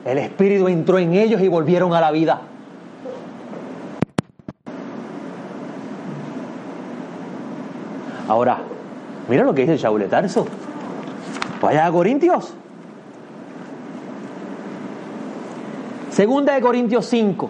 el 0.06 0.18
Espíritu 0.18 0.68
entró 0.70 0.98
en 0.98 1.14
ellos 1.14 1.42
y 1.42 1.48
volvieron 1.50 1.94
a 1.94 2.00
la 2.00 2.12
vida. 2.12 2.42
Ahora, 8.28 8.60
mira 9.30 9.44
lo 9.44 9.54
que 9.54 9.62
dice 9.64 9.78
Shaul 9.78 10.06
Tarso. 10.06 10.48
Vaya 11.62 11.86
a 11.86 11.92
Corintios. 11.92 12.54
Segunda 16.12 16.54
de 16.54 16.62
Corintios 16.62 17.06
5. 17.08 17.50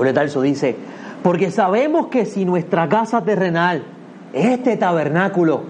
Shaul 0.00 0.06
de 0.06 0.12
Tarso 0.14 0.40
dice, 0.40 0.76
porque 1.22 1.50
sabemos 1.50 2.06
que 2.06 2.24
si 2.24 2.46
nuestra 2.46 2.88
casa 2.88 3.22
terrenal, 3.22 3.82
este 4.32 4.76
tabernáculo, 4.76 5.62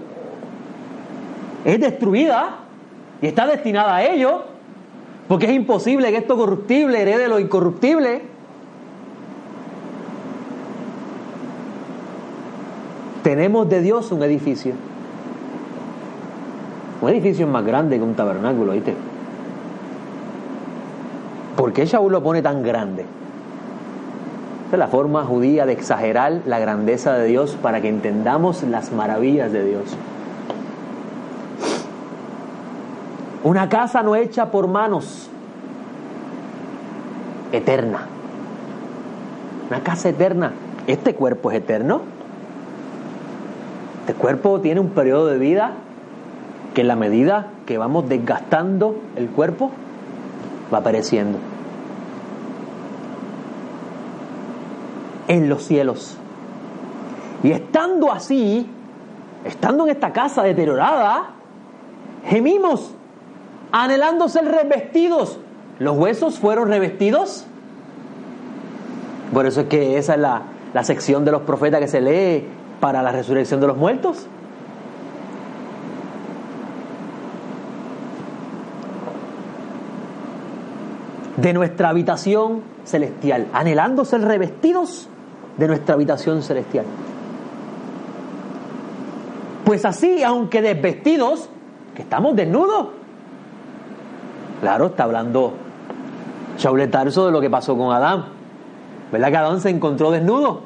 es 1.65 1.79
destruida 1.79 2.59
y 3.21 3.27
está 3.27 3.45
destinada 3.45 3.97
a 3.97 4.05
ello, 4.05 4.43
porque 5.27 5.47
es 5.47 5.51
imposible 5.51 6.11
que 6.11 6.17
esto 6.17 6.37
corruptible 6.37 7.01
herede 7.01 7.27
lo 7.27 7.39
incorruptible, 7.39 8.21
tenemos 13.23 13.69
de 13.69 13.81
Dios 13.81 14.11
un 14.11 14.23
edificio. 14.23 14.73
Un 17.01 17.09
edificio 17.09 17.47
más 17.47 17.65
grande 17.65 17.97
que 17.97 18.03
un 18.03 18.13
tabernáculo, 18.13 18.73
¿viste? 18.73 18.95
¿Por 21.57 21.73
qué 21.73 21.85
Shaul 21.85 22.11
lo 22.11 22.23
pone 22.23 22.41
tan 22.41 22.63
grande? 22.63 23.05
Esta 24.71 24.77
es 24.77 24.87
la 24.89 24.97
forma 24.97 25.25
judía 25.25 25.65
de 25.65 25.73
exagerar 25.73 26.43
la 26.45 26.57
grandeza 26.57 27.11
de 27.15 27.27
Dios 27.27 27.57
para 27.61 27.81
que 27.81 27.89
entendamos 27.89 28.63
las 28.63 28.93
maravillas 28.93 29.51
de 29.51 29.65
Dios. 29.65 29.83
Una 33.43 33.67
casa 33.67 34.01
no 34.01 34.15
hecha 34.15 34.49
por 34.49 34.69
manos, 34.69 35.29
eterna. 37.51 38.05
Una 39.69 39.83
casa 39.83 40.07
eterna. 40.07 40.53
Este 40.87 41.15
cuerpo 41.15 41.51
es 41.51 41.57
eterno. 41.57 42.03
Este 43.99 44.13
cuerpo 44.13 44.61
tiene 44.61 44.79
un 44.79 44.91
periodo 44.91 45.27
de 45.27 45.37
vida 45.37 45.73
que 46.73 46.79
en 46.79 46.87
la 46.87 46.95
medida 46.95 47.47
que 47.65 47.77
vamos 47.77 48.07
desgastando 48.07 48.95
el 49.17 49.27
cuerpo, 49.27 49.69
va 50.73 50.79
pereciendo. 50.79 51.50
En 55.31 55.47
los 55.47 55.63
cielos. 55.63 56.17
Y 57.41 57.51
estando 57.51 58.11
así, 58.11 58.67
estando 59.45 59.85
en 59.85 59.91
esta 59.91 60.11
casa 60.11 60.43
deteriorada, 60.43 61.29
gemimos 62.25 62.93
anhelando 63.71 64.27
ser 64.27 64.43
revestidos. 64.43 65.39
¿Los 65.79 65.95
huesos 65.95 66.37
fueron 66.37 66.67
revestidos? 66.67 67.45
Por 69.33 69.45
eso 69.45 69.61
es 69.61 69.67
que 69.67 69.97
esa 69.97 70.15
es 70.15 70.19
la, 70.19 70.41
la 70.73 70.83
sección 70.83 71.23
de 71.23 71.31
los 71.31 71.43
profetas 71.43 71.79
que 71.79 71.87
se 71.87 72.01
lee 72.01 72.45
para 72.81 73.01
la 73.01 73.13
resurrección 73.13 73.61
de 73.61 73.67
los 73.67 73.77
muertos. 73.77 74.27
De 81.37 81.53
nuestra 81.53 81.87
habitación 81.87 82.63
celestial, 82.83 83.47
anhelando 83.53 84.03
ser 84.03 84.23
revestidos 84.23 85.07
de 85.57 85.67
nuestra 85.67 85.95
habitación 85.95 86.41
celestial. 86.41 86.85
Pues 89.65 89.85
así, 89.85 90.23
aunque 90.23 90.61
desvestidos, 90.61 91.49
que 91.95 92.01
estamos 92.01 92.35
desnudos, 92.35 92.87
Claro, 94.61 94.85
está 94.85 95.05
hablando 95.05 95.53
Shaul 96.59 96.87
Tarso 96.91 97.25
de 97.25 97.31
lo 97.31 97.41
que 97.41 97.49
pasó 97.49 97.75
con 97.75 97.93
Adán. 97.93 98.25
¿Verdad 99.11 99.29
que 99.29 99.37
Adán 99.37 99.59
se 99.59 99.71
encontró 99.71 100.11
desnudo? 100.11 100.61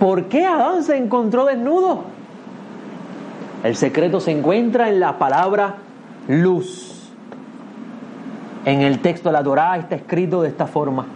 ¿Por 0.00 0.24
qué 0.24 0.44
Adán 0.44 0.82
se 0.82 0.96
encontró 0.96 1.44
desnudo? 1.44 2.02
El 3.62 3.76
secreto 3.76 4.18
se 4.18 4.32
encuentra 4.32 4.88
en 4.88 4.98
la 4.98 5.18
palabra 5.18 5.76
luz. 6.26 6.89
En 8.64 8.82
el 8.82 9.00
texto 9.00 9.28
de 9.28 9.32
la 9.32 9.42
Torá 9.42 9.76
está 9.78 9.96
escrito 9.96 10.42
de 10.42 10.48
esta 10.48 10.66
forma. 10.66 11.06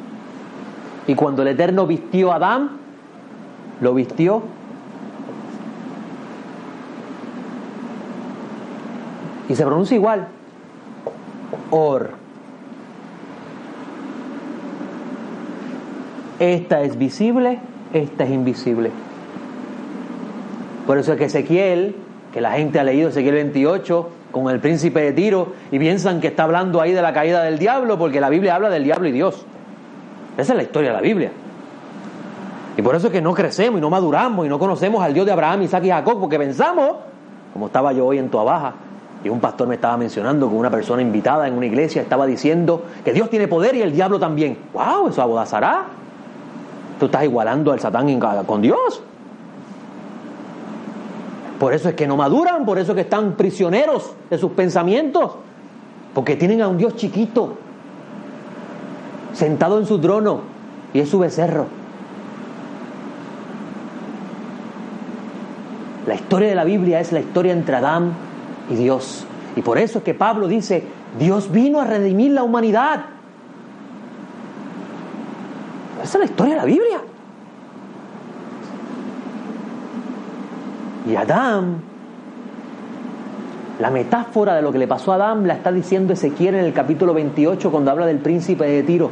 Y 1.06 1.14
cuando 1.14 1.42
el 1.42 1.48
Eterno 1.48 1.86
vistió 1.86 2.32
a 2.32 2.36
Adán, 2.36 2.70
lo 3.80 3.94
vistió 3.94 4.42
Y 9.48 9.54
se 9.54 9.64
pronuncia 9.64 9.94
igual. 9.94 10.28
Or. 11.70 12.10
Esta 16.38 16.82
es 16.82 16.98
visible, 16.98 17.58
esta 17.92 18.24
es 18.24 18.30
invisible. 18.30 18.90
Por 20.86 20.98
eso 20.98 21.12
es 21.12 21.18
que 21.18 21.24
Ezequiel, 21.26 21.94
que 22.32 22.40
la 22.40 22.52
gente 22.52 22.78
ha 22.80 22.84
leído 22.84 23.08
Ezequiel 23.08 23.34
28 23.34 24.08
con 24.34 24.50
el 24.50 24.58
príncipe 24.58 25.00
de 25.00 25.12
Tiro 25.12 25.52
y 25.70 25.78
piensan 25.78 26.20
que 26.20 26.26
está 26.26 26.42
hablando 26.42 26.80
ahí 26.80 26.92
de 26.92 27.00
la 27.00 27.12
caída 27.12 27.44
del 27.44 27.58
diablo, 27.58 27.96
porque 27.96 28.20
la 28.20 28.28
Biblia 28.28 28.56
habla 28.56 28.68
del 28.68 28.82
diablo 28.82 29.08
y 29.08 29.12
Dios. 29.12 29.46
Esa 30.36 30.52
es 30.52 30.56
la 30.56 30.62
historia 30.64 30.90
de 30.90 30.96
la 30.96 31.00
Biblia. 31.00 31.30
Y 32.76 32.82
por 32.82 32.96
eso 32.96 33.06
es 33.06 33.12
que 33.12 33.22
no 33.22 33.32
crecemos 33.32 33.78
y 33.78 33.80
no 33.80 33.88
maduramos 33.88 34.44
y 34.44 34.48
no 34.48 34.58
conocemos 34.58 35.02
al 35.02 35.14
Dios 35.14 35.24
de 35.24 35.32
Abraham, 35.32 35.62
Isaac 35.62 35.84
y 35.84 35.90
Jacob, 35.90 36.18
porque 36.18 36.36
pensamos, 36.36 36.96
como 37.52 37.66
estaba 37.66 37.92
yo 37.92 38.06
hoy 38.06 38.18
en 38.18 38.28
tu 38.28 38.38
Baja, 38.38 38.74
y 39.22 39.28
un 39.28 39.38
pastor 39.38 39.68
me 39.68 39.76
estaba 39.76 39.96
mencionando 39.96 40.48
que 40.48 40.54
una 40.54 40.70
persona 40.70 41.00
invitada 41.00 41.46
en 41.46 41.54
una 41.54 41.66
iglesia 41.66 42.02
estaba 42.02 42.26
diciendo 42.26 42.82
que 43.04 43.12
Dios 43.12 43.30
tiene 43.30 43.46
poder 43.46 43.76
y 43.76 43.82
el 43.82 43.92
diablo 43.92 44.18
también. 44.18 44.58
¡Wow! 44.74 45.08
Eso 45.08 45.22
abodazará. 45.22 45.84
Tú 46.98 47.06
estás 47.06 47.24
igualando 47.24 47.72
al 47.72 47.80
Satán 47.80 48.20
con 48.44 48.60
Dios. 48.60 49.02
Por 51.64 51.72
eso 51.72 51.88
es 51.88 51.94
que 51.94 52.06
no 52.06 52.14
maduran, 52.14 52.66
por 52.66 52.78
eso 52.78 52.92
es 52.92 52.96
que 52.96 53.00
están 53.00 53.38
prisioneros 53.38 54.12
de 54.28 54.36
sus 54.36 54.52
pensamientos. 54.52 55.32
Porque 56.12 56.36
tienen 56.36 56.60
a 56.60 56.68
un 56.68 56.76
Dios 56.76 56.94
chiquito, 56.94 57.56
sentado 59.32 59.78
en 59.78 59.86
su 59.86 59.98
trono, 59.98 60.42
y 60.92 60.98
es 60.98 61.08
su 61.08 61.18
becerro. 61.18 61.64
La 66.06 66.14
historia 66.16 66.50
de 66.50 66.54
la 66.54 66.64
Biblia 66.64 67.00
es 67.00 67.12
la 67.12 67.20
historia 67.20 67.54
entre 67.54 67.76
Adán 67.76 68.12
y 68.68 68.74
Dios. 68.74 69.24
Y 69.56 69.62
por 69.62 69.78
eso 69.78 70.00
es 70.00 70.04
que 70.04 70.12
Pablo 70.12 70.48
dice, 70.48 70.84
Dios 71.18 71.50
vino 71.50 71.80
a 71.80 71.86
redimir 71.86 72.32
la 72.32 72.42
humanidad. 72.42 73.06
Esa 76.02 76.18
es 76.18 76.24
la 76.24 76.26
historia 76.26 76.56
de 76.56 76.60
la 76.60 76.66
Biblia. 76.66 77.00
Y 81.06 81.16
Adán, 81.16 81.82
la 83.78 83.90
metáfora 83.90 84.54
de 84.54 84.62
lo 84.62 84.72
que 84.72 84.78
le 84.78 84.86
pasó 84.86 85.12
a 85.12 85.16
Adán 85.16 85.46
la 85.46 85.54
está 85.54 85.70
diciendo 85.72 86.12
Ezequiel 86.12 86.54
en 86.54 86.64
el 86.64 86.72
capítulo 86.72 87.12
28 87.14 87.70
cuando 87.70 87.90
habla 87.90 88.06
del 88.06 88.18
príncipe 88.18 88.64
de 88.64 88.82
Tiro, 88.82 89.10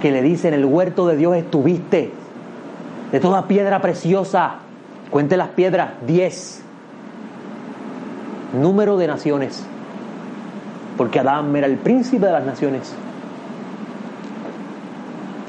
que 0.00 0.10
le 0.10 0.22
dice, 0.22 0.48
en 0.48 0.54
el 0.54 0.64
huerto 0.64 1.06
de 1.06 1.16
Dios 1.16 1.36
estuviste, 1.36 2.12
de 3.12 3.20
toda 3.20 3.46
piedra 3.46 3.80
preciosa, 3.80 4.60
Cuente 5.14 5.36
las 5.36 5.50
piedras, 5.50 5.90
diez. 6.08 6.60
Número 8.52 8.96
de 8.96 9.06
naciones. 9.06 9.64
Porque 10.96 11.20
Adán 11.20 11.54
era 11.54 11.68
el 11.68 11.76
príncipe 11.76 12.26
de 12.26 12.32
las 12.32 12.44
naciones. 12.44 12.92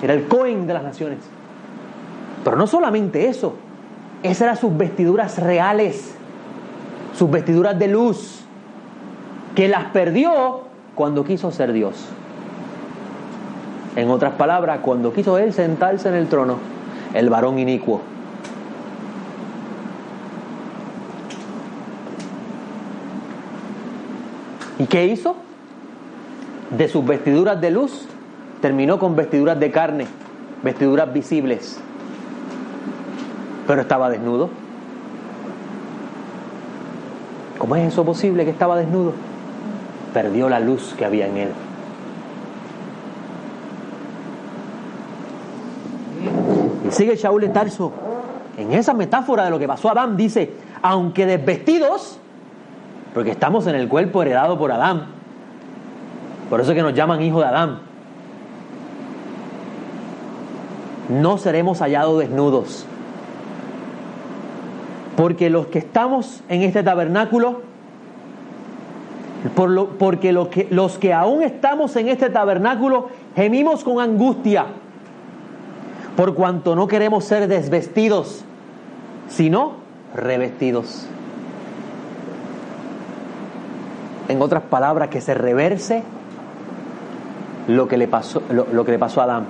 Era 0.03 0.13
el 0.13 0.27
Cohen 0.27 0.67
de 0.67 0.73
las 0.75 0.83
naciones. 0.83 1.17
Pero 2.43 2.55
no 2.57 2.67
solamente 2.67 3.27
eso. 3.27 3.55
Esas 4.25 4.41
eran 4.41 4.57
sus 4.57 4.75
vestiduras 4.75 5.37
reales. 5.37 6.15
Sus 7.15 7.29
vestiduras 7.29 7.77
de 7.77 7.87
luz. 7.87 8.41
Que 9.53 9.67
las 9.67 9.85
perdió 9.85 10.61
cuando 10.95 11.23
quiso 11.23 11.51
ser 11.51 11.73
Dios. 11.73 12.07
En 13.95 14.09
otras 14.09 14.33
palabras, 14.33 14.79
cuando 14.81 15.13
quiso 15.13 15.37
él 15.37 15.53
sentarse 15.53 16.09
en 16.09 16.15
el 16.15 16.27
trono, 16.27 16.57
el 17.13 17.29
varón 17.29 17.59
inicuo. 17.59 18.01
¿Y 24.79 24.87
qué 24.87 25.05
hizo? 25.05 25.35
De 26.75 26.87
sus 26.89 27.05
vestiduras 27.05 27.61
de 27.61 27.69
luz 27.69 28.07
terminó 28.59 28.97
con 28.97 29.15
vestiduras 29.15 29.59
de 29.59 29.69
carne, 29.69 30.07
vestiduras 30.63 31.13
visibles. 31.13 31.79
Pero 33.67 33.81
estaba 33.81 34.09
desnudo. 34.09 34.49
¿Cómo 37.57 37.75
es 37.75 37.91
eso 37.91 38.05
posible 38.05 38.45
que 38.45 38.51
estaba 38.51 38.75
desnudo? 38.75 39.13
Perdió 40.13 40.49
la 40.49 40.59
luz 40.59 40.93
que 40.97 41.05
había 41.05 41.27
en 41.27 41.37
él. 41.37 41.49
Y 46.87 46.91
sigue 46.91 47.15
Shaul 47.15 47.41
de 47.41 47.49
Tarso. 47.49 47.91
En 48.57 48.71
esa 48.71 48.93
metáfora 48.93 49.45
de 49.45 49.49
lo 49.49 49.59
que 49.59 49.67
pasó 49.67 49.89
a 49.89 49.91
Adán, 49.93 50.15
dice: 50.15 50.53
Aunque 50.81 51.25
desvestidos, 51.25 52.19
porque 53.13 53.31
estamos 53.31 53.65
en 53.67 53.75
el 53.75 53.87
cuerpo 53.87 54.21
heredado 54.21 54.57
por 54.57 54.71
Adán. 54.71 55.07
Por 56.49 56.61
eso 56.61 56.71
es 56.71 56.75
que 56.75 56.83
nos 56.83 56.93
llaman 56.93 57.21
hijos 57.21 57.41
de 57.41 57.47
Adán. 57.47 57.79
No 61.09 61.37
seremos 61.37 61.79
hallados 61.79 62.19
desnudos. 62.19 62.85
Porque 65.15 65.49
los 65.49 65.67
que 65.67 65.79
estamos 65.79 66.41
en 66.49 66.61
este 66.61 66.83
tabernáculo, 66.83 67.61
por 69.55 69.69
lo, 69.69 69.89
porque 69.89 70.35
que, 70.51 70.67
los 70.71 70.97
que 70.97 71.13
aún 71.13 71.43
estamos 71.43 71.95
en 71.95 72.09
este 72.09 72.29
tabernáculo, 72.29 73.09
gemimos 73.35 73.83
con 73.83 73.99
angustia, 73.99 74.65
por 76.15 76.33
cuanto 76.33 76.75
no 76.75 76.87
queremos 76.87 77.25
ser 77.25 77.47
desvestidos, 77.47 78.43
sino 79.29 79.73
revestidos. 80.15 81.07
En 84.27 84.41
otras 84.41 84.63
palabras, 84.63 85.09
que 85.09 85.21
se 85.21 85.33
reverse 85.33 86.03
lo 87.67 87.87
que 87.87 87.97
le 87.97 88.07
pasó, 88.07 88.41
lo, 88.49 88.85
que 88.85 88.91
le 88.91 88.99
pasó 88.99 89.21
a 89.21 89.25
Adán, 89.25 89.45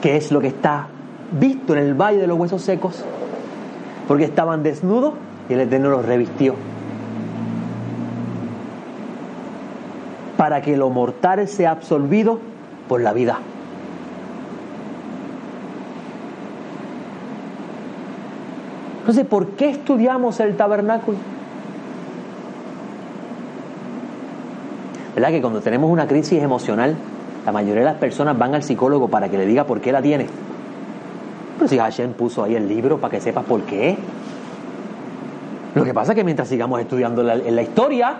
que 0.00 0.16
es 0.16 0.32
lo 0.32 0.40
que 0.40 0.48
está 0.48 0.88
visto 1.32 1.74
en 1.74 1.80
el 1.80 1.94
valle 1.94 2.18
de 2.18 2.26
los 2.26 2.38
huesos 2.38 2.62
secos, 2.62 3.04
porque 4.12 4.24
estaban 4.26 4.62
desnudos 4.62 5.14
y 5.48 5.54
el 5.54 5.60
Eterno 5.60 5.88
los 5.88 6.04
revistió. 6.04 6.54
Para 10.36 10.60
que 10.60 10.76
lo 10.76 10.90
mortal 10.90 11.48
sea 11.48 11.70
absorbido 11.70 12.38
por 12.90 13.00
la 13.00 13.14
vida. 13.14 13.38
Entonces, 18.98 19.24
¿por 19.24 19.46
qué 19.52 19.70
estudiamos 19.70 20.40
el 20.40 20.58
tabernáculo? 20.58 21.16
¿Verdad 25.14 25.30
que 25.30 25.40
cuando 25.40 25.62
tenemos 25.62 25.90
una 25.90 26.06
crisis 26.06 26.42
emocional, 26.42 26.96
la 27.46 27.52
mayoría 27.52 27.80
de 27.80 27.86
las 27.86 27.96
personas 27.96 28.36
van 28.36 28.54
al 28.54 28.62
psicólogo 28.62 29.08
para 29.08 29.30
que 29.30 29.38
le 29.38 29.46
diga 29.46 29.64
por 29.64 29.80
qué 29.80 29.90
la 29.90 30.02
tiene? 30.02 30.26
Pero 31.56 31.68
si 31.68 31.78
Hashem 31.78 32.12
puso 32.12 32.44
ahí 32.44 32.54
el 32.54 32.68
libro 32.68 32.98
para 32.98 33.10
que 33.12 33.20
sepas 33.20 33.44
por 33.44 33.62
qué. 33.62 33.96
Lo 35.74 35.84
que 35.84 35.94
pasa 35.94 36.12
es 36.12 36.16
que 36.16 36.24
mientras 36.24 36.48
sigamos 36.48 36.80
estudiando 36.80 37.22
la, 37.22 37.62
historia 37.62 38.16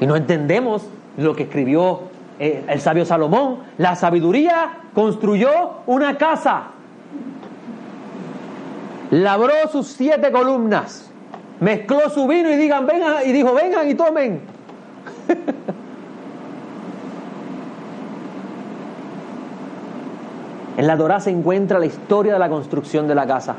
y 0.00 0.06
no 0.06 0.14
entendemos 0.14 0.86
lo 1.16 1.34
que 1.34 1.44
escribió 1.44 2.00
eh, 2.38 2.64
el 2.68 2.80
sabio 2.80 3.06
Salomón, 3.06 3.60
la 3.78 3.94
sabiduría 3.94 4.72
construyó 4.94 5.82
una 5.86 6.18
casa, 6.18 6.64
labró 9.10 9.54
sus 9.72 9.86
siete 9.86 10.30
columnas, 10.32 11.10
mezcló 11.60 12.10
su 12.10 12.26
vino 12.26 12.50
y 12.50 12.56
digan, 12.56 12.86
vengan, 12.86 13.14
y 13.24 13.32
dijo, 13.32 13.54
vengan 13.54 13.88
y 13.88 13.94
tomen. 13.94 14.40
en 20.76 20.86
la 20.86 20.96
Torah 20.96 21.20
se 21.20 21.30
encuentra 21.30 21.78
la 21.78 21.86
historia 21.86 22.32
de 22.32 22.38
la 22.38 22.48
construcción 22.48 23.06
de 23.06 23.14
la 23.14 23.26
casa. 23.26 23.54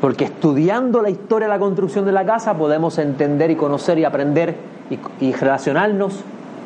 Porque 0.00 0.24
estudiando 0.24 1.00
la 1.02 1.10
historia 1.10 1.46
de 1.48 1.54
la 1.54 1.58
construcción 1.58 2.04
de 2.04 2.12
la 2.12 2.24
casa 2.26 2.54
podemos 2.54 2.98
entender 2.98 3.50
y 3.50 3.56
conocer 3.56 3.98
y 3.98 4.04
aprender 4.04 4.56
y, 4.90 5.24
y 5.24 5.32
relacionarnos 5.32 6.20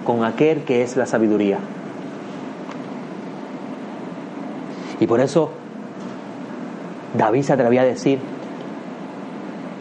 con 0.04 0.24
aquel 0.24 0.64
que 0.64 0.82
es 0.82 0.96
la 0.96 1.06
sabiduría. 1.06 1.58
Y 4.98 5.06
por 5.06 5.20
eso 5.20 5.50
David 7.16 7.42
se 7.42 7.52
atrevía 7.52 7.82
a 7.82 7.84
decir, 7.84 8.18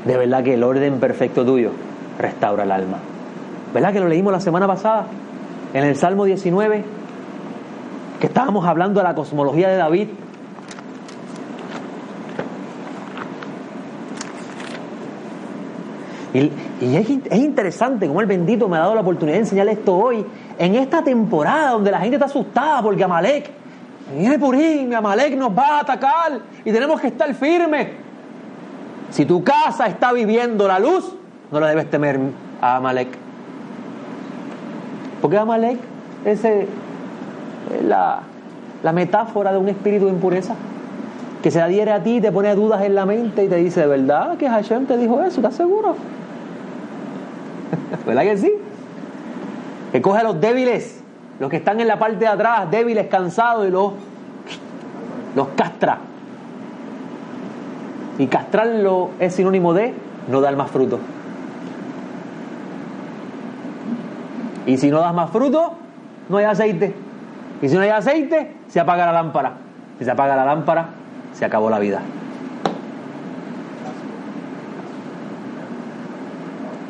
de 0.05 0.17
verdad 0.17 0.43
que 0.43 0.53
el 0.53 0.63
orden 0.63 0.99
perfecto 0.99 1.45
tuyo 1.45 1.71
restaura 2.17 2.63
el 2.63 2.71
alma. 2.71 2.97
¿Verdad 3.73 3.93
que 3.93 3.99
lo 3.99 4.07
leímos 4.07 4.33
la 4.33 4.39
semana 4.39 4.67
pasada? 4.67 5.07
En 5.73 5.83
el 5.83 5.95
Salmo 5.95 6.25
19, 6.25 6.83
que 8.19 8.27
estábamos 8.27 8.65
hablando 8.65 8.99
de 8.99 9.05
la 9.05 9.15
cosmología 9.15 9.69
de 9.69 9.77
David. 9.77 10.09
Y, 16.33 16.51
es, 16.95 17.09
interesante 17.31 18.07
como 18.07 18.21
el 18.21 18.27
bendito 18.27 18.69
me 18.69 18.77
ha 18.77 18.81
dado 18.81 18.95
la 18.95 19.01
oportunidad 19.01 19.37
de 19.37 19.41
enseñar 19.41 19.67
esto 19.67 19.95
hoy, 19.95 20.25
en 20.57 20.75
esta 20.75 21.03
temporada 21.03 21.71
donde 21.71 21.91
la 21.91 21.99
gente 21.99 22.17
está 22.17 22.27
asustada 22.27 22.81
porque 22.83 23.03
Amalek, 23.03 23.49
viene 24.15 24.37
Purín, 24.37 24.93
Amalek 24.93 25.35
nos 25.35 25.57
va 25.57 25.77
a 25.77 25.79
atacar 25.81 26.39
y 26.63 26.71
tenemos 26.71 27.01
que 27.01 27.07
estar 27.07 27.33
firmes. 27.33 27.87
Si 29.09 29.25
tu 29.25 29.43
casa 29.43 29.87
está 29.87 30.13
viviendo 30.13 30.67
la 30.67 30.77
luz, 30.77 31.15
no 31.51 31.59
le 31.59 31.67
debes 31.67 31.89
temer 31.89 32.19
a 32.61 32.75
Amalek. 32.75 33.09
Porque 35.19 35.37
Amalek 35.37 35.79
es 36.25 36.45
la, 37.85 38.21
la 38.83 38.93
metáfora 38.93 39.51
de 39.51 39.57
un 39.57 39.69
espíritu 39.69 40.05
de 40.05 40.11
impureza 40.11 40.55
que 41.41 41.51
se 41.51 41.61
adhiere 41.61 41.91
a 41.91 42.03
ti, 42.03 42.19
te 42.19 42.31
pone 42.31 42.53
dudas 42.55 42.81
en 42.83 42.95
la 42.95 43.05
mente 43.05 43.45
y 43.45 43.47
te 43.47 43.55
dice, 43.55 43.81
¿de 43.81 43.87
verdad 43.87 44.37
que 44.37 44.49
Hashem 44.49 44.85
te 44.85 44.97
dijo 44.97 45.21
eso? 45.21 45.37
¿Estás 45.39 45.55
seguro? 45.55 45.95
¿Verdad 48.05 48.23
que 48.23 48.37
sí? 48.37 48.51
Que 49.91 50.01
coge 50.01 50.19
a 50.19 50.23
los 50.23 50.41
débiles, 50.41 51.01
los 51.39 51.49
que 51.49 51.57
están 51.57 51.79
en 51.79 51.87
la 51.87 51.97
parte 51.97 52.17
de 52.17 52.27
atrás, 52.27 52.69
débiles, 52.69 53.07
cansados, 53.07 53.67
y 53.67 53.71
los, 53.71 53.93
los 55.35 55.47
castra. 55.49 55.99
Y 58.17 58.27
castrarlo 58.27 59.11
es 59.19 59.33
sinónimo 59.33 59.73
de 59.73 59.93
no 60.27 60.41
dar 60.41 60.55
más 60.57 60.69
fruto. 60.69 60.99
Y 64.65 64.77
si 64.77 64.91
no 64.91 64.99
das 64.99 65.13
más 65.13 65.29
fruto, 65.31 65.73
no 66.27 66.37
hay 66.37 66.45
aceite. 66.45 66.93
Y 67.61 67.69
si 67.69 67.75
no 67.75 67.81
hay 67.81 67.89
aceite, 67.89 68.55
se 68.67 68.79
apaga 68.79 69.05
la 69.05 69.11
lámpara. 69.11 69.53
Si 69.97 70.05
se 70.05 70.11
apaga 70.11 70.35
la 70.35 70.45
lámpara, 70.45 70.87
se 71.33 71.45
acabó 71.45 71.69
la 71.69 71.79
vida. 71.79 72.01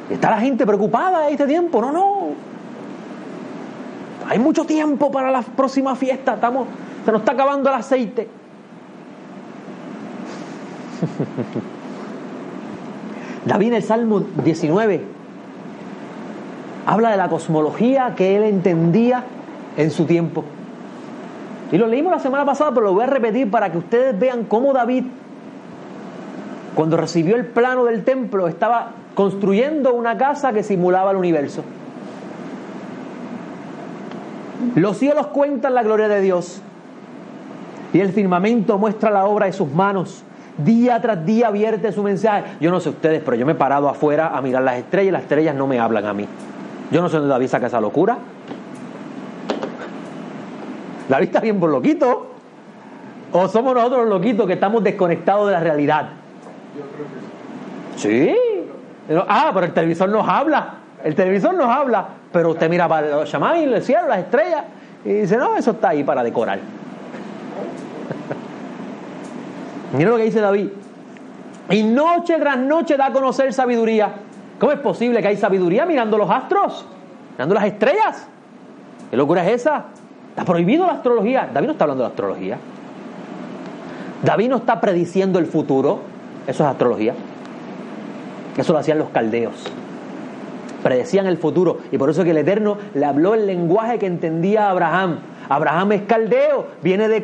¿Está 0.10 0.32
la 0.32 0.40
gente 0.40 0.66
preocupada 0.66 1.28
en 1.28 1.34
este 1.34 1.46
tiempo? 1.46 1.82
No, 1.82 1.92
no. 1.92 2.30
Hay 4.28 4.40
mucho 4.40 4.66
tiempo 4.66 5.12
para 5.12 5.32
la 5.32 5.42
próxima 5.42 5.96
fiesta. 5.96 6.36
Estamos, 6.36 6.68
se 7.06 7.12
nos 7.12 7.22
está 7.22 7.34
acabando 7.34 7.70
el 7.70 7.76
aceite. 7.76 8.28
David 13.46 13.68
en 13.68 13.74
el 13.74 13.84
Salmo 13.84 14.20
19 14.44 15.20
habla 16.86 17.12
de 17.12 17.18
la 17.18 17.30
cosmología 17.30 18.16
que 18.16 18.36
él 18.36 18.44
entendía 18.44 19.24
en 19.78 19.92
su 19.92 20.06
tiempo. 20.06 20.44
Y 21.72 21.78
lo 21.78 21.88
leímos 21.88 22.12
la 22.12 22.20
semana 22.20 22.46
pasada, 22.46 22.72
pero 22.72 22.88
lo 22.88 22.94
voy 22.94 23.04
a 23.04 23.08
repetir 23.08 23.50
para 23.50 23.72
que 23.72 23.78
ustedes 23.78 24.18
vean 24.18 24.46
cómo 24.46 24.74
David, 24.74 25.06
cuando 26.74 26.98
recibió 26.98 27.36
el 27.36 27.46
plano 27.46 27.86
del 27.86 28.04
templo, 28.04 28.48
estaba 28.48 28.92
construyendo 29.14 29.94
una 29.94 30.18
casa 30.18 30.52
que 30.54 30.64
simulaba 30.64 31.12
el 31.12 31.18
universo. 31.18 31.64
Los 34.76 34.98
cielos 34.98 35.28
cuentan 35.28 35.74
la 35.74 35.84
gloria 35.84 36.10
de 36.10 36.20
Dios 36.22 36.62
Y 37.94 38.02
el 38.02 38.12
firmamento 38.12 38.78
muestra 38.78 39.10
la 39.10 39.26
obra 39.26 39.46
de 39.46 39.54
sus 39.54 39.72
manos. 39.72 40.24
Día 40.58 41.02
tras 41.02 41.26
día 41.26 41.50
vierte 41.50 41.92
su 41.92 42.04
mensaje. 42.04 42.44
Yo 42.60 42.70
no 42.70 42.80
sé 42.80 42.90
ustedes, 42.90 43.22
pero 43.24 43.38
yo 43.38 43.46
me 43.46 43.54
he 43.54 43.56
parado 43.56 43.88
afuera 43.88 44.36
a 44.36 44.42
mirar 44.42 44.64
las 44.64 44.78
estrellas 44.78 45.08
y 45.08 45.12
las 45.12 45.22
estrellas 45.24 45.56
no 45.56 45.68
me 45.68 45.80
hablan 45.80 46.06
a 46.06 46.14
mí. 46.14 46.28
Yo 46.92 47.02
no 47.02 47.10
sé 47.10 47.18
dónde 47.18 47.30
David 47.30 47.48
saca 47.48 47.68
esa 47.68 47.80
locura. 47.80 48.18
David 51.10 51.26
está 51.26 51.42
bien 51.42 51.60
por 51.60 51.70
loquito. 51.70 52.28
O 53.32 53.48
somos 53.48 53.74
nosotros 53.74 54.02
los 54.02 54.10
loquitos 54.10 54.48
que 54.48 54.54
estamos 54.54 54.84
desconectados 54.84 55.48
de 55.48 55.54
la 55.54 55.60
realidad. 55.60 56.10
Sí. 57.96 58.34
Ah, 59.28 59.52
pero 59.54 59.66
el 59.66 59.74
televisor 59.74 60.10
nos 60.10 60.28
habla. 60.28 60.76
El 61.04 61.16
televisor 61.16 61.54
nos 61.56 61.68
habla, 61.68 62.08
pero 62.32 62.52
usted 62.52 62.70
mira 62.70 62.88
para 62.88 63.08
los 63.08 63.34
y 63.34 63.64
el 63.64 63.84
cielo, 63.84 64.08
las 64.08 64.20
estrellas, 64.20 64.64
y 65.06 65.14
dice, 65.14 65.38
no, 65.38 65.56
eso 65.56 65.72
está 65.72 65.90
ahí 65.90 66.04
para 66.04 66.24
decorar. 66.24 66.60
Mira 69.98 70.10
lo 70.10 70.18
que 70.18 70.24
dice 70.24 70.42
David. 70.42 70.68
Y 71.70 71.84
noche 71.84 72.38
tras 72.38 72.58
noche 72.58 72.98
da 72.98 73.06
a 73.08 73.14
conocer 73.14 73.54
sabiduría. 73.54 74.12
¿Cómo 74.60 74.74
es 74.74 74.80
posible 74.80 75.22
que 75.22 75.30
hay 75.30 75.38
sabiduría 75.38 75.86
mirando 75.86 76.18
los 76.18 76.30
astros? 76.30 76.86
Mirando 77.32 77.56
las 77.56 77.64
estrellas. 77.64 78.28
¿Qué 79.10 79.16
locura 79.16 79.48
es 79.48 79.62
esa? 79.62 79.86
Está 80.40 80.54
prohibido 80.54 80.86
la 80.86 80.94
astrología. 80.94 81.50
David 81.54 81.68
no 81.68 81.74
está 81.74 81.84
hablando 81.84 82.06
de 82.06 82.10
astrología. 82.12 82.58
David 84.24 84.48
no 84.48 84.56
está 84.56 84.80
prediciendo 84.80 85.38
el 85.38 85.46
futuro. 85.48 86.00
Eso 86.48 86.64
es 86.64 86.70
astrología. 86.70 87.14
Eso 88.56 88.72
lo 88.72 88.80
hacían 88.80 89.00
los 89.00 89.10
caldeos. 89.10 89.66
Predecían 90.82 91.26
el 91.28 91.38
futuro. 91.38 91.80
Y 91.92 91.98
por 91.98 92.10
eso 92.10 92.24
que 92.24 92.32
el 92.32 92.38
Eterno 92.38 92.78
le 92.94 93.06
habló 93.06 93.34
el 93.34 93.48
lenguaje 93.48 94.00
que 94.00 94.06
entendía 94.06 94.70
Abraham. 94.70 95.18
Abraham 95.50 95.92
es 95.92 96.02
caldeo, 96.04 96.68
viene 96.82 97.10
de, 97.10 97.20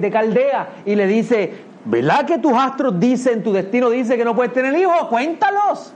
de, 0.00 0.10
Caldea 0.10 0.70
y 0.84 0.96
le 0.96 1.06
dice, 1.06 1.52
¿verdad 1.84 2.26
que 2.26 2.38
tus 2.38 2.52
astros 2.52 2.98
dicen, 2.98 3.44
tu 3.44 3.52
destino 3.52 3.90
dice 3.90 4.16
que 4.16 4.24
no 4.24 4.34
puedes 4.34 4.52
tener 4.52 4.74
hijos? 4.74 5.06
Cuéntalos. 5.08 5.92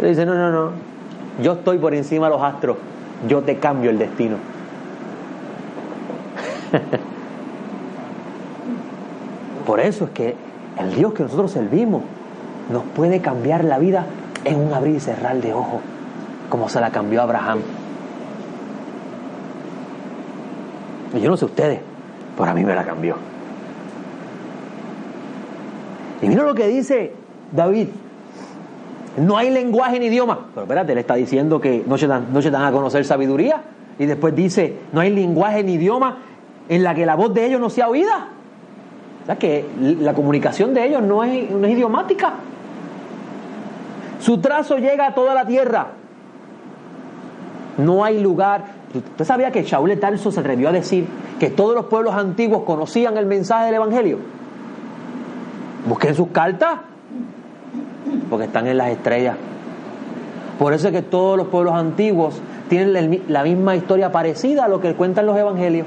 Le 0.00 0.08
dice, 0.08 0.24
no, 0.24 0.34
no, 0.34 0.50
no, 0.50 0.70
yo 1.42 1.54
estoy 1.54 1.76
por 1.76 1.94
encima 1.94 2.28
de 2.28 2.32
los 2.36 2.42
astros, 2.42 2.76
yo 3.28 3.42
te 3.42 3.58
cambio 3.58 3.90
el 3.90 3.98
destino. 3.98 4.36
por 9.66 9.80
eso 9.80 10.04
es 10.04 10.10
que 10.10 10.36
el 10.78 10.94
Dios 10.94 11.12
que 11.12 11.24
nosotros 11.24 11.50
servimos 11.50 12.02
nos 12.70 12.84
puede 12.94 13.20
cambiar 13.20 13.64
la 13.64 13.78
vida 13.78 14.06
en 14.44 14.60
un 14.60 14.72
abrir 14.72 14.96
y 14.96 15.00
cerrar 15.00 15.40
de 15.40 15.52
ojos, 15.52 15.80
como 16.48 16.68
se 16.68 16.80
la 16.80 16.90
cambió 16.90 17.22
Abraham. 17.22 17.58
Y 21.14 21.20
yo 21.20 21.30
no 21.30 21.36
sé 21.36 21.46
ustedes, 21.46 21.80
pero 22.36 22.50
a 22.50 22.54
mí 22.54 22.64
me 22.64 22.74
la 22.74 22.84
cambió. 22.84 23.16
Y 26.20 26.28
mira 26.28 26.42
lo 26.42 26.54
que 26.54 26.68
dice 26.68 27.12
David. 27.52 27.88
No 29.16 29.36
hay 29.36 29.50
lenguaje 29.50 29.98
ni 29.98 30.06
idioma. 30.06 30.46
Pero 30.54 30.64
espérate, 30.64 30.94
le 30.94 31.00
está 31.00 31.14
diciendo 31.14 31.60
que 31.60 31.82
no 31.86 31.98
se 31.98 32.06
dan 32.06 32.64
a 32.64 32.72
conocer 32.72 33.04
sabiduría. 33.04 33.62
Y 33.98 34.06
después 34.06 34.34
dice, 34.34 34.76
no 34.92 35.00
hay 35.00 35.10
lenguaje 35.10 35.64
ni 35.64 35.74
idioma 35.74 36.18
en 36.68 36.82
la 36.82 36.94
que 36.94 37.06
la 37.06 37.14
voz 37.14 37.32
de 37.34 37.46
ellos 37.46 37.60
no 37.60 37.70
sea 37.70 37.88
oída. 37.88 38.28
O 39.22 39.26
sea 39.26 39.36
que 39.36 39.66
la 40.00 40.14
comunicación 40.14 40.74
de 40.74 40.86
ellos 40.86 41.02
no 41.02 41.24
es, 41.24 41.50
no 41.50 41.66
es 41.66 41.72
idiomática. 41.72 42.34
Su 44.20 44.38
trazo 44.38 44.78
llega 44.78 45.06
a 45.06 45.14
toda 45.14 45.34
la 45.34 45.46
tierra. 45.46 45.88
No 47.78 48.04
hay 48.04 48.20
lugar. 48.20 48.78
¿Usted 48.92 49.24
sabía 49.24 49.50
que 49.52 49.62
Shaul 49.62 49.98
Tarso 50.00 50.32
se 50.32 50.40
atrevió 50.40 50.68
a 50.68 50.72
decir 50.72 51.06
que 51.38 51.50
todos 51.50 51.74
los 51.74 51.86
pueblos 51.86 52.14
antiguos 52.14 52.64
conocían 52.64 53.16
el 53.16 53.26
mensaje 53.26 53.66
del 53.66 53.74
Evangelio? 53.76 54.18
Busquen 55.86 56.14
sus 56.14 56.28
cartas, 56.28 56.80
porque 58.28 58.46
están 58.46 58.66
en 58.66 58.78
las 58.78 58.88
estrellas. 58.88 59.36
Por 60.58 60.72
eso 60.72 60.88
es 60.88 60.92
que 60.92 61.02
todos 61.02 61.36
los 61.36 61.46
pueblos 61.48 61.74
antiguos 61.74 62.40
tienen 62.68 63.22
la 63.28 63.44
misma 63.44 63.76
historia 63.76 64.10
parecida 64.10 64.64
a 64.64 64.68
lo 64.68 64.80
que 64.80 64.94
cuentan 64.94 65.26
los 65.26 65.38
evangelios. 65.38 65.86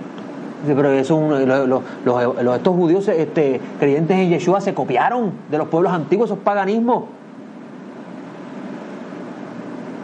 Pero 0.66 0.92
eso, 0.92 1.20
los, 1.66 2.56
estos 2.56 2.76
judíos 2.76 3.08
este, 3.08 3.60
creyentes 3.80 4.18
en 4.18 4.30
Yeshua 4.30 4.62
se 4.62 4.74
copiaron 4.74 5.32
de 5.50 5.58
los 5.58 5.68
pueblos 5.68 5.92
antiguos, 5.92 6.30
esos 6.30 6.44
paganismos. 6.44 7.06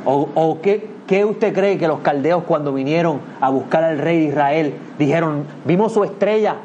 ¿O, 0.10 0.60
qué, 0.62 0.90
qué, 1.06 1.26
usted 1.26 1.54
cree 1.54 1.78
que 1.78 1.86
los 1.88 2.00
caldeos 2.00 2.44
cuando 2.44 2.74
vinieron 2.74 3.20
a 3.42 3.50
buscar 3.50 3.84
al 3.84 4.00
rey 4.00 4.20
de 4.20 4.26
Israel 4.26 4.74
dijeron, 4.98 5.44
vimos 5.66 5.92
su 5.92 6.04
estrella? 6.06 6.56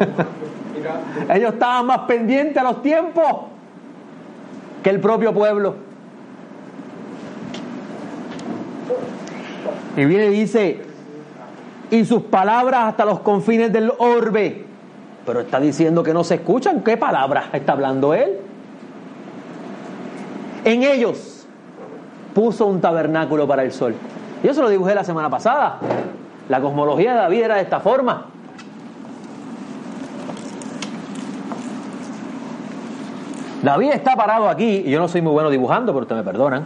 Ellos 1.32 1.52
estaban 1.52 1.86
más 1.86 2.00
pendientes 2.00 2.56
a 2.56 2.64
los 2.64 2.82
tiempos 2.82 3.24
que 4.82 4.90
el 4.90 5.00
propio 5.00 5.32
pueblo. 5.32 5.76
Y 9.96 10.04
viene 10.04 10.26
y 10.26 10.30
dice, 10.30 10.82
y 11.90 12.04
sus 12.04 12.22
palabras 12.22 12.84
hasta 12.84 13.04
los 13.04 13.20
confines 13.20 13.72
del 13.72 13.92
orbe. 13.98 14.64
Pero 15.26 15.40
está 15.40 15.60
diciendo 15.60 16.02
que 16.02 16.14
no 16.14 16.24
se 16.24 16.36
escuchan. 16.36 16.82
¿Qué 16.82 16.96
palabras 16.96 17.46
está 17.52 17.72
hablando 17.72 18.14
él? 18.14 18.38
En 20.64 20.82
ellos 20.82 21.46
puso 22.34 22.66
un 22.66 22.80
tabernáculo 22.80 23.46
para 23.46 23.62
el 23.62 23.72
sol. 23.72 23.94
Yo 24.42 24.54
se 24.54 24.62
lo 24.62 24.68
dibujé 24.68 24.94
la 24.94 25.04
semana 25.04 25.28
pasada. 25.28 25.78
La 26.48 26.60
cosmología 26.60 27.12
de 27.12 27.18
David 27.18 27.42
era 27.42 27.54
de 27.56 27.62
esta 27.62 27.80
forma. 27.80 28.26
David 33.62 33.90
está 33.92 34.16
parado 34.16 34.48
aquí, 34.48 34.84
y 34.86 34.90
yo 34.90 34.98
no 34.98 35.06
soy 35.06 35.20
muy 35.20 35.32
bueno 35.32 35.50
dibujando, 35.50 35.92
pero 35.92 36.02
ustedes 36.02 36.24
me 36.24 36.30
perdonan. 36.30 36.64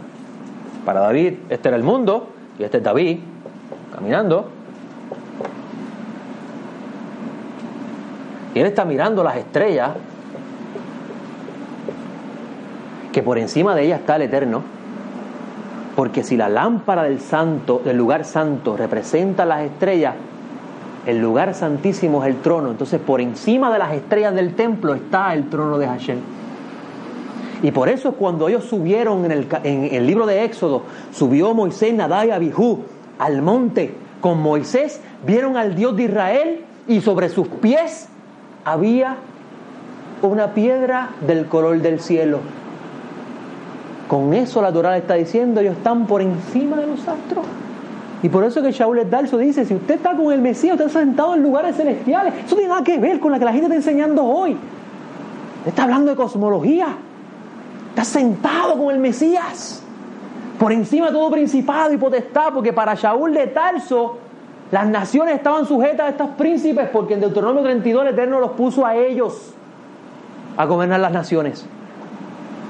Para 0.85 1.01
David, 1.01 1.33
este 1.49 1.67
era 1.67 1.75
el 1.75 1.83
mundo, 1.83 2.29
y 2.57 2.63
este 2.63 2.77
es 2.77 2.83
David, 2.83 3.19
caminando. 3.93 4.54
Y 8.55 8.61
él 8.61 8.67
está 8.67 8.85
mirando 8.85 9.21
las 9.21 9.35
estrellas, 9.35 9.91
que 13.11 13.21
por 13.21 13.37
encima 13.37 13.75
de 13.75 13.83
ellas 13.83 13.99
está 13.99 14.15
el 14.15 14.23
Eterno. 14.23 14.63
Porque 15.95 16.23
si 16.23 16.37
la 16.37 16.47
lámpara 16.47 17.03
del 17.03 17.19
santo, 17.19 17.81
del 17.83 17.97
lugar 17.97 18.23
santo, 18.23 18.77
representa 18.77 19.45
las 19.45 19.61
estrellas, 19.61 20.15
el 21.05 21.19
lugar 21.19 21.53
santísimo 21.53 22.23
es 22.23 22.29
el 22.29 22.41
trono. 22.41 22.71
Entonces, 22.71 22.99
por 22.99 23.19
encima 23.19 23.71
de 23.71 23.79
las 23.79 23.93
estrellas 23.93 24.33
del 24.33 24.55
templo 24.55 24.95
está 24.95 25.33
el 25.33 25.49
trono 25.49 25.77
de 25.77 25.87
Hashem. 25.87 26.19
Y 27.61 27.71
por 27.71 27.89
eso 27.89 28.13
cuando 28.13 28.47
ellos 28.47 28.63
subieron 28.63 29.29
en 29.29 29.93
el, 29.93 30.07
libro 30.07 30.25
de 30.25 30.45
Éxodo, 30.45 30.83
subió 31.11 31.53
Moisés, 31.53 31.93
Nadá 31.93 32.25
y 32.25 32.31
Abihú 32.31 32.83
al 33.19 33.41
monte 33.41 33.93
con 34.21 34.41
Moisés, 34.41 35.01
vieron 35.25 35.57
al 35.57 35.75
Dios 35.75 35.95
de 35.97 36.03
Israel 36.03 36.65
y 36.87 37.01
sobre 37.01 37.29
sus 37.29 37.47
pies 37.47 38.09
había 38.65 39.17
una 40.23 40.53
piedra 40.53 41.11
del 41.25 41.45
color 41.45 41.79
del 41.81 41.99
cielo. 41.99 42.39
Con 44.07 44.33
eso 44.33 44.61
la 44.61 44.71
Torah 44.73 44.97
está 44.97 45.13
diciendo, 45.13 45.61
ellos 45.61 45.77
están 45.77 46.07
por 46.07 46.21
encima 46.21 46.77
de 46.77 46.87
los 46.87 46.99
astros. 46.99 47.45
Y 48.23 48.29
por 48.29 48.43
eso 48.43 48.61
que 48.61 48.71
Shaul 48.71 49.07
Darso 49.09 49.37
dice, 49.37 49.65
si 49.65 49.75
usted 49.75 49.95
está 49.95 50.15
con 50.15 50.31
el 50.31 50.41
Mesías, 50.41 50.73
usted 50.73 50.87
está 50.87 50.99
sentado 50.99 51.35
en 51.35 51.43
lugares 51.43 51.75
celestiales. 51.75 52.33
Eso 52.45 52.55
tiene 52.55 52.69
nada 52.69 52.83
que 52.83 52.97
ver 52.97 53.19
con 53.19 53.31
lo 53.31 53.37
que 53.39 53.45
la 53.45 53.51
gente 53.51 53.65
está 53.65 53.75
enseñando 53.75 54.23
hoy. 54.23 54.57
Está 55.65 55.83
hablando 55.83 56.11
de 56.11 56.17
cosmología. 56.17 56.87
Está 57.89 58.03
sentado 58.03 58.77
con 58.77 58.93
el 58.93 58.99
Mesías. 58.99 59.83
Por 60.57 60.71
encima 60.71 61.07
de 61.07 61.11
todo 61.11 61.29
principado 61.29 61.93
y 61.93 61.97
potestad, 61.97 62.53
porque 62.53 62.73
para 62.73 62.95
Shaul 62.95 63.33
de 63.33 63.47
Tarso 63.47 64.17
las 64.71 64.87
naciones 64.87 65.35
estaban 65.35 65.65
sujetas 65.65 66.07
a 66.07 66.09
estos 66.09 66.29
príncipes, 66.31 66.89
porque 66.91 67.13
en 67.13 67.21
Deuteronomio 67.21 67.63
32 67.63 68.01
el 68.03 68.13
Eterno 68.13 68.39
los 68.39 68.51
puso 68.51 68.85
a 68.85 68.95
ellos 68.95 69.53
a 70.57 70.65
gobernar 70.65 70.99
las 70.99 71.11
naciones. 71.11 71.65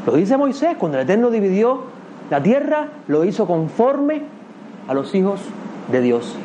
Lo 0.05 0.13
dice 0.13 0.37
Moisés, 0.37 0.75
cuando 0.77 0.97
el 0.97 1.05
Eterno 1.05 1.31
dividió 1.31 1.83
la 2.29 2.43
tierra, 2.43 2.87
lo 3.07 3.23
hizo 3.23 3.47
conforme 3.47 4.23
a 4.87 4.93
los 4.93 5.15
hijos 5.15 5.41
de 5.91 6.01
Dios. 6.01 6.35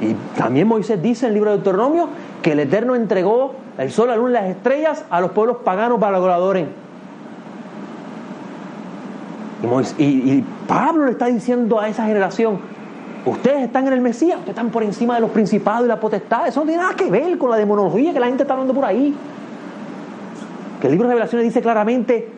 Y 0.00 0.14
también 0.36 0.66
Moisés 0.66 1.00
dice 1.00 1.26
en 1.26 1.30
el 1.30 1.34
libro 1.34 1.50
de 1.50 1.56
Deuteronomio 1.56 2.08
que 2.42 2.52
el 2.52 2.60
Eterno 2.60 2.94
entregó 2.94 3.54
el 3.78 3.90
sol, 3.90 4.08
la 4.08 4.16
luna 4.16 4.30
y 4.30 4.32
las 4.34 4.44
estrellas 4.46 5.04
a 5.08 5.20
los 5.20 5.30
pueblos 5.30 5.58
paganos 5.64 5.98
para 5.98 6.18
que 6.18 6.26
adoren. 6.26 6.83
Y, 9.98 10.44
Pablo 10.66 11.06
le 11.06 11.12
está 11.12 11.26
diciendo 11.26 11.80
a 11.80 11.88
esa 11.88 12.06
generación, 12.06 12.58
ustedes 13.24 13.62
están 13.64 13.86
en 13.86 13.92
el 13.94 14.00
Mesías, 14.00 14.38
ustedes 14.38 14.56
están 14.56 14.70
por 14.70 14.82
encima 14.82 15.14
de 15.14 15.20
los 15.20 15.30
principados 15.30 15.84
y 15.84 15.88
las 15.88 15.98
potestades, 15.98 16.48
eso 16.48 16.60
no 16.60 16.66
tiene 16.66 16.82
nada 16.82 16.94
que 16.94 17.10
ver 17.10 17.38
con 17.38 17.50
la 17.50 17.56
demonología 17.56 18.12
que 18.12 18.20
la 18.20 18.26
gente 18.26 18.42
está 18.42 18.54
hablando 18.54 18.74
por 18.74 18.84
ahí. 18.84 19.14
Que 20.80 20.86
el 20.86 20.92
libro 20.92 21.08
de 21.08 21.14
Revelaciones 21.14 21.46
dice 21.46 21.62
claramente 21.62 22.28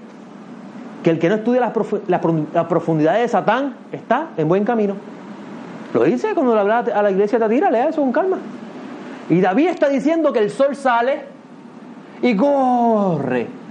que 1.03 1.11
el 1.11 1.19
que 1.19 1.29
no 1.29 1.37
estudia 1.37 1.61
las, 1.61 2.67
profundidades 2.67 3.23
de 3.23 3.29
Satán 3.29 3.75
está 3.93 4.29
en 4.37 4.49
buen 4.49 4.65
camino. 4.65 4.95
Lo 5.95 6.05
dice 6.05 6.35
cuando 6.35 6.55
le 6.55 6.61
habla 6.61 6.79
a 6.79 7.03
la 7.03 7.11
iglesia 7.11 7.39
de 7.39 7.45
Tatira, 7.45 7.71
lea 7.71 7.89
eso 7.89 8.01
con 8.01 8.13
calma. 8.13 8.39
Y 9.29 9.41
David 9.41 9.69
está 9.69 9.89
diciendo 9.89 10.33
que 10.33 10.41
el 10.41 10.51
sol 10.51 10.77
sale 10.77 11.23
y 12.23 12.37
corre. 12.37 13.66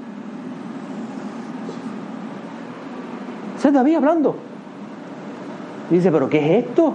Ese 3.57 3.69
es 3.69 3.73
David 3.73 3.95
hablando. 3.95 4.35
dice, 5.89 6.11
pero 6.11 6.29
¿qué 6.29 6.39
es 6.39 6.65
esto? 6.65 6.93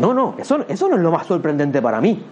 No, 0.00 0.12
no, 0.12 0.34
eso, 0.38 0.64
eso 0.68 0.88
no 0.88 0.96
es 0.96 1.02
lo 1.02 1.10
más 1.10 1.26
sorprendente 1.26 1.80
para 1.80 2.00
mí. 2.00 2.22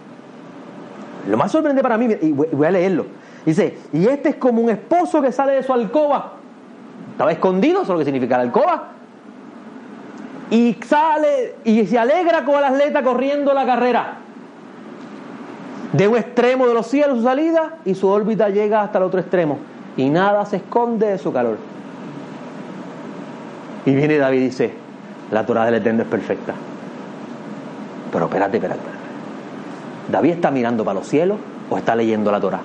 Lo 1.27 1.37
más 1.37 1.51
sorprendente 1.51 1.81
para 1.81 1.97
mí, 1.97 2.15
y 2.21 2.31
voy 2.31 2.67
a 2.67 2.71
leerlo. 2.71 3.05
Dice, 3.45 3.77
y 3.93 4.07
este 4.07 4.29
es 4.29 4.35
como 4.35 4.61
un 4.61 4.69
esposo 4.69 5.21
que 5.21 5.31
sale 5.31 5.53
de 5.53 5.63
su 5.63 5.73
alcoba. 5.73 6.33
Estaba 7.11 7.31
escondido, 7.31 7.81
eso 7.81 7.83
es 7.83 7.89
lo 7.89 7.99
que 7.99 8.05
significa 8.05 8.37
la 8.37 8.43
alcoba. 8.43 8.89
Y 10.51 10.77
sale 10.85 11.55
y 11.63 11.85
se 11.85 11.97
alegra 11.97 12.45
con 12.45 12.55
el 12.55 12.63
atleta 12.63 13.03
corriendo 13.03 13.53
la 13.53 13.65
carrera. 13.65 14.17
De 15.93 16.07
un 16.07 16.17
extremo 16.17 16.67
de 16.67 16.73
los 16.73 16.87
cielos 16.87 17.19
su 17.19 17.23
salida 17.23 17.77
y 17.85 17.95
su 17.95 18.07
órbita 18.07 18.49
llega 18.49 18.81
hasta 18.81 18.97
el 18.97 19.05
otro 19.05 19.19
extremo. 19.19 19.59
Y 19.95 20.09
nada 20.09 20.45
se 20.45 20.57
esconde 20.57 21.07
de 21.07 21.17
su 21.17 21.31
calor. 21.31 21.57
Y 23.85 23.93
viene 23.93 24.17
David 24.17 24.39
y 24.39 24.43
dice, 24.45 24.71
la 25.31 25.45
Torah 25.45 25.65
del 25.65 25.75
Eterno 25.75 26.03
es 26.03 26.07
perfecta. 26.07 26.53
Pero 28.11 28.25
espérate, 28.25 28.57
espérate. 28.57 28.81
¿David 30.11 30.31
está 30.31 30.51
mirando 30.51 30.83
para 30.83 30.99
los 30.99 31.07
cielos 31.07 31.37
o 31.69 31.77
está 31.77 31.95
leyendo 31.95 32.31
la 32.31 32.39
Torah? 32.39 32.61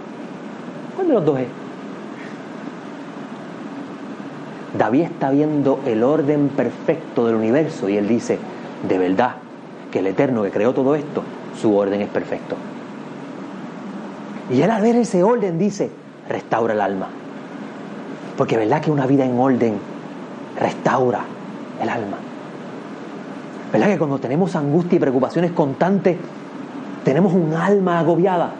¿Cuál 0.94 1.08
de 1.08 1.14
los 1.14 1.24
dos 1.24 1.38
es? 1.40 1.46
David 4.78 5.02
está 5.02 5.30
viendo 5.30 5.80
el 5.84 6.02
orden 6.02 6.48
perfecto 6.48 7.26
del 7.26 7.34
universo 7.34 7.88
y 7.88 7.96
él 7.96 8.06
dice, 8.06 8.38
de 8.88 8.98
verdad, 8.98 9.32
que 9.90 9.98
el 9.98 10.06
Eterno 10.06 10.42
que 10.42 10.50
creó 10.50 10.72
todo 10.72 10.94
esto, 10.94 11.22
su 11.60 11.76
orden 11.76 12.00
es 12.00 12.08
perfecto. 12.08 12.56
Y 14.50 14.62
él 14.62 14.70
al 14.70 14.82
ver 14.82 14.96
ese 14.96 15.22
orden 15.22 15.58
dice, 15.58 15.90
restaura 16.28 16.74
el 16.74 16.80
alma. 16.80 17.08
Porque 18.36 18.56
verdad 18.56 18.80
que 18.80 18.90
una 18.90 19.06
vida 19.06 19.24
en 19.24 19.38
orden 19.38 19.78
restaura 20.60 21.20
el 21.82 21.88
alma. 21.88 22.18
¿Verdad 23.72 23.88
que 23.88 23.98
cuando 23.98 24.18
tenemos 24.18 24.54
angustia 24.54 24.96
y 24.96 25.00
preocupaciones 25.00 25.52
constantes, 25.52 26.16
tenemos 27.04 27.32
un 27.32 27.54
alma 27.54 27.98
agobiada? 27.98 28.50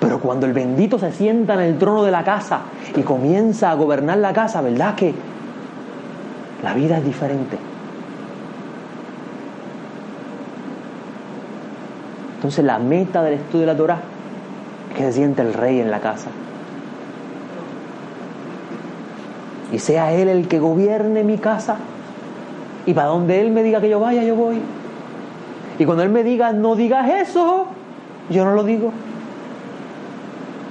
Pero 0.00 0.18
cuando 0.18 0.46
el 0.46 0.52
bendito 0.52 0.98
se 0.98 1.12
sienta 1.12 1.54
en 1.54 1.60
el 1.60 1.78
trono 1.78 2.02
de 2.02 2.10
la 2.10 2.24
casa 2.24 2.62
y 2.94 3.02
comienza 3.02 3.70
a 3.70 3.74
gobernar 3.74 4.18
la 4.18 4.32
casa, 4.32 4.60
¿verdad 4.60 4.96
que 4.96 5.14
la 6.62 6.74
vida 6.74 6.98
es 6.98 7.04
diferente? 7.04 7.56
Entonces 12.34 12.64
la 12.64 12.80
meta 12.80 13.22
del 13.22 13.34
estudio 13.34 13.60
de 13.60 13.66
la 13.66 13.76
Torah 13.76 14.00
es 14.90 14.96
que 14.96 15.04
se 15.04 15.12
siente 15.12 15.42
el 15.42 15.54
rey 15.54 15.78
en 15.78 15.92
la 15.92 16.00
casa. 16.00 16.28
Y 19.72 19.78
sea 19.78 20.12
Él 20.12 20.28
el 20.28 20.48
que 20.48 20.58
gobierne 20.58 21.24
mi 21.24 21.38
casa. 21.38 21.76
Y 22.84 22.94
para 22.94 23.08
donde 23.08 23.40
Él 23.40 23.50
me 23.50 23.62
diga 23.62 23.80
que 23.80 23.88
yo 23.88 24.00
vaya, 24.00 24.22
yo 24.22 24.36
voy. 24.36 24.60
Y 25.78 25.84
cuando 25.84 26.02
Él 26.02 26.10
me 26.10 26.22
diga, 26.22 26.52
no 26.52 26.76
digas 26.76 27.08
eso, 27.08 27.66
yo 28.28 28.44
no 28.44 28.54
lo 28.54 28.64
digo. 28.64 28.92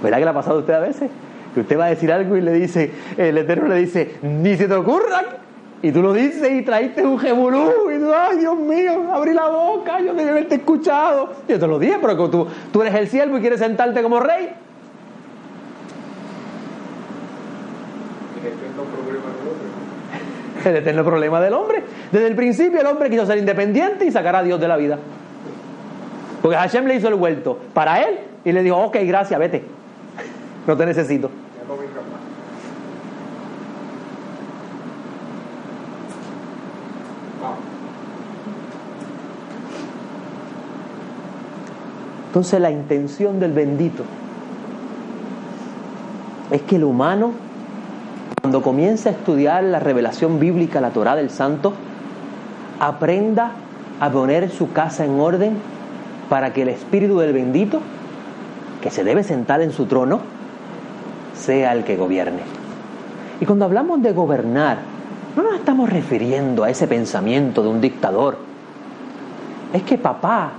¿Verdad 0.04 0.18
que 0.18 0.24
le 0.24 0.30
ha 0.30 0.34
pasado 0.34 0.58
a 0.58 0.60
usted 0.60 0.74
a 0.74 0.80
veces? 0.80 1.10
Que 1.54 1.62
usted 1.62 1.78
va 1.78 1.86
a 1.86 1.90
decir 1.90 2.12
algo 2.12 2.38
y 2.38 2.42
le 2.42 2.54
dice, 2.54 2.92
el 3.18 3.38
Eterno 3.38 3.68
le 3.68 3.76
dice, 3.76 4.18
ni 4.22 4.56
se 4.56 4.68
te 4.68 4.74
ocurra. 4.74 5.24
Y 5.84 5.92
tú 5.92 6.02
lo 6.02 6.14
dices 6.14 6.52
y 6.52 6.62
traíste 6.62 7.06
un 7.06 7.18
jebulú. 7.18 7.90
Y 7.94 8.00
tú, 8.00 8.12
ay 8.14 8.38
Dios 8.38 8.58
mío, 8.58 9.12
abrí 9.12 9.34
la 9.34 9.48
boca, 9.48 10.00
yo 10.00 10.14
debí 10.14 10.30
haberte 10.30 10.56
escuchado. 10.56 11.34
Yo 11.48 11.60
te 11.60 11.68
lo 11.68 11.80
dije, 11.80 11.98
pero 12.00 12.30
tú, 12.30 12.48
tú 12.72 12.82
eres 12.82 12.96
el 12.96 13.08
siervo 13.08 13.38
y 13.38 13.42
quieres 13.42 13.60
sentarte 13.60 14.02
como 14.04 14.20
rey. 14.20 14.50
El 20.66 20.76
eterno 20.76 21.04
problema 21.06 21.42
del 21.42 21.54
hombre. 21.54 21.84
Desde 22.12 22.28
el 22.28 22.36
principio 22.36 22.80
el 22.82 22.88
hombre 22.88 23.10
quiso 23.10 23.26
ser 23.26 23.38
independiente 23.38 24.06
y 24.06 24.12
sacar 24.12 24.36
a 24.36 24.44
Dios 24.44 24.60
de 24.60 24.68
la 24.68 24.78
vida. 24.78 24.98
Porque 26.42 26.58
Hashem 26.58 26.86
le 26.86 26.96
hizo 26.96 27.08
el 27.08 27.16
vuelto 27.16 27.60
para 27.74 28.02
él 28.02 28.20
y 28.44 28.52
le 28.52 28.64
dijo, 28.64 28.78
ok, 28.78 28.98
gracias, 29.04 29.40
vete. 29.40 29.64
No 30.68 30.78
te 30.78 30.86
necesito. 30.86 31.30
Entonces 42.32 42.62
la 42.62 42.72
intención 42.72 43.42
del 43.42 43.52
bendito 43.52 44.06
es 46.50 46.62
que 46.62 46.78
el 46.78 46.86
humano, 46.86 47.34
cuando 48.42 48.64
comienza 48.64 49.10
a 49.10 49.12
estudiar 49.12 49.64
la 49.64 49.80
revelación 49.80 50.40
bíblica, 50.40 50.82
la 50.82 50.90
Torah 50.90 51.16
del 51.16 51.30
Santo, 51.30 51.74
aprenda 52.80 53.52
a 54.00 54.10
poner 54.10 54.50
su 54.50 54.72
casa 54.72 55.06
en 55.06 55.20
orden 55.20 55.58
para 56.28 56.52
que 56.52 56.64
el 56.64 56.70
Espíritu 56.70 57.20
del 57.20 57.34
bendito, 57.34 57.82
que 58.82 58.90
se 58.90 59.04
debe 59.04 59.24
sentar 59.24 59.62
en 59.62 59.72
su 59.72 59.86
trono, 59.86 60.22
sea 61.36 61.72
el 61.74 61.84
que 61.84 61.96
gobierne. 61.96 62.42
Y 63.40 63.46
cuando 63.46 63.66
hablamos 63.66 64.02
de 64.02 64.12
gobernar, 64.12 64.80
no 65.36 65.44
nos 65.44 65.54
estamos 65.54 65.88
refiriendo 65.90 66.64
a 66.64 66.72
ese 66.72 66.88
pensamiento 66.88 67.62
de 67.62 67.70
un 67.70 67.80
dictador. 67.80 68.38
Es 69.72 69.84
que 69.84 70.00
papá, 70.00 70.54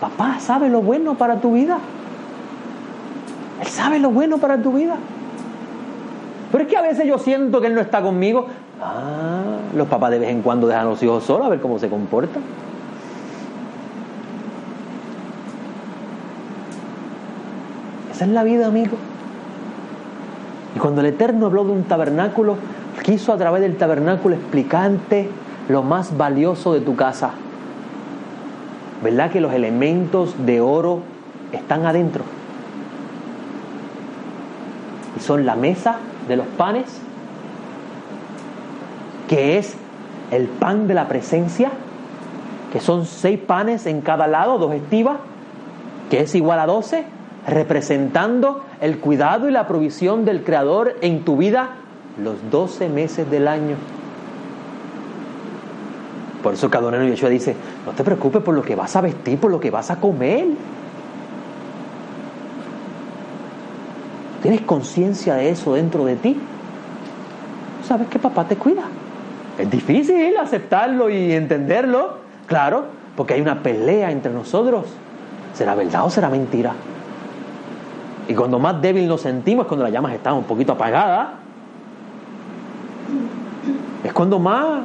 papá 0.00 0.38
sabe 0.38 0.68
lo 0.68 0.80
bueno 0.80 1.16
para 1.16 1.40
tu 1.40 1.54
vida. 1.54 1.78
Él 3.60 3.66
sabe 3.66 3.98
lo 3.98 4.10
bueno 4.12 4.38
para 4.38 4.62
tu 4.62 4.72
vida. 4.72 4.96
Pero 6.50 6.64
es 6.64 6.70
que 6.70 6.76
a 6.76 6.82
veces 6.82 7.06
yo 7.06 7.18
siento 7.18 7.60
que 7.60 7.66
Él 7.66 7.74
no 7.74 7.80
está 7.80 8.00
conmigo. 8.00 8.46
Ah, 8.80 9.42
los 9.76 9.88
papás 9.88 10.10
de 10.10 10.18
vez 10.18 10.30
en 10.30 10.42
cuando 10.42 10.66
dejan 10.66 10.86
a 10.86 10.90
los 10.90 11.02
hijos 11.02 11.24
solos 11.24 11.46
a 11.46 11.50
ver 11.50 11.60
cómo 11.60 11.78
se 11.78 11.88
comportan. 11.88 12.42
Esa 18.12 18.24
es 18.24 18.30
la 18.30 18.42
vida, 18.44 18.66
amigo. 18.66 18.96
Y 20.74 20.78
cuando 20.78 21.02
el 21.02 21.08
Eterno 21.08 21.46
habló 21.46 21.64
de 21.64 21.72
un 21.72 21.84
tabernáculo, 21.84 22.56
quiso 23.02 23.32
a 23.32 23.36
través 23.36 23.62
del 23.62 23.76
tabernáculo 23.76 24.34
explicarte 24.34 25.28
lo 25.68 25.82
más 25.82 26.16
valioso 26.16 26.72
de 26.72 26.80
tu 26.80 26.96
casa. 26.96 27.30
¿Verdad 29.02 29.30
que 29.30 29.40
los 29.40 29.52
elementos 29.52 30.34
de 30.44 30.60
oro 30.60 31.00
están 31.52 31.86
adentro? 31.86 32.24
Y 35.16 35.20
son 35.20 35.46
la 35.46 35.54
mesa 35.54 35.98
de 36.28 36.36
los 36.36 36.46
panes, 36.46 36.86
que 39.28 39.58
es 39.58 39.76
el 40.30 40.46
pan 40.46 40.86
de 40.86 40.94
la 40.94 41.08
presencia, 41.08 41.70
que 42.72 42.80
son 42.80 43.06
seis 43.06 43.38
panes 43.38 43.86
en 43.86 44.00
cada 44.00 44.26
lado, 44.26 44.58
dos 44.58 44.74
estivas, 44.74 45.16
que 46.10 46.20
es 46.20 46.34
igual 46.34 46.60
a 46.60 46.66
doce, 46.66 47.04
representando 47.46 48.64
el 48.80 48.98
cuidado 48.98 49.48
y 49.48 49.52
la 49.52 49.66
provisión 49.66 50.24
del 50.24 50.44
Creador 50.44 50.96
en 51.00 51.24
tu 51.24 51.36
vida 51.36 51.70
los 52.22 52.36
12 52.50 52.88
meses 52.88 53.30
del 53.30 53.48
año. 53.48 53.76
Por 56.42 56.54
eso 56.54 56.70
Cadonero 56.70 57.04
Yeshua 57.04 57.28
dice, 57.28 57.54
no 57.84 57.92
te 57.92 58.04
preocupes 58.04 58.42
por 58.42 58.54
lo 58.54 58.62
que 58.62 58.76
vas 58.76 58.94
a 58.96 59.00
vestir, 59.00 59.38
por 59.38 59.50
lo 59.50 59.60
que 59.60 59.70
vas 59.70 59.90
a 59.90 59.96
comer. 59.96 60.46
¿Tienes 64.42 64.60
conciencia 64.62 65.34
de 65.34 65.50
eso 65.50 65.74
dentro 65.74 66.04
de 66.04 66.16
ti? 66.16 66.36
¿Sabes 67.86 68.08
que 68.08 68.18
papá 68.18 68.44
te 68.44 68.56
cuida? 68.56 68.82
Es 69.58 69.70
difícil 69.70 70.36
aceptarlo 70.36 71.10
y 71.10 71.32
entenderlo, 71.32 72.18
claro, 72.46 72.84
porque 73.16 73.34
hay 73.34 73.40
una 73.40 73.62
pelea 73.62 74.12
entre 74.12 74.32
nosotros. 74.32 74.86
¿Será 75.54 75.74
verdad 75.74 76.04
o 76.04 76.10
será 76.10 76.28
mentira? 76.28 76.74
Y 78.28 78.34
cuando 78.34 78.58
más 78.58 78.80
débil 78.80 79.08
nos 79.08 79.22
sentimos 79.22 79.64
es 79.64 79.68
cuando 79.68 79.84
las 79.84 79.92
llamas 79.92 80.12
están 80.12 80.34
un 80.34 80.44
poquito 80.44 80.72
apagadas. 80.72 81.28
Es 84.04 84.12
cuando 84.12 84.38
más 84.38 84.82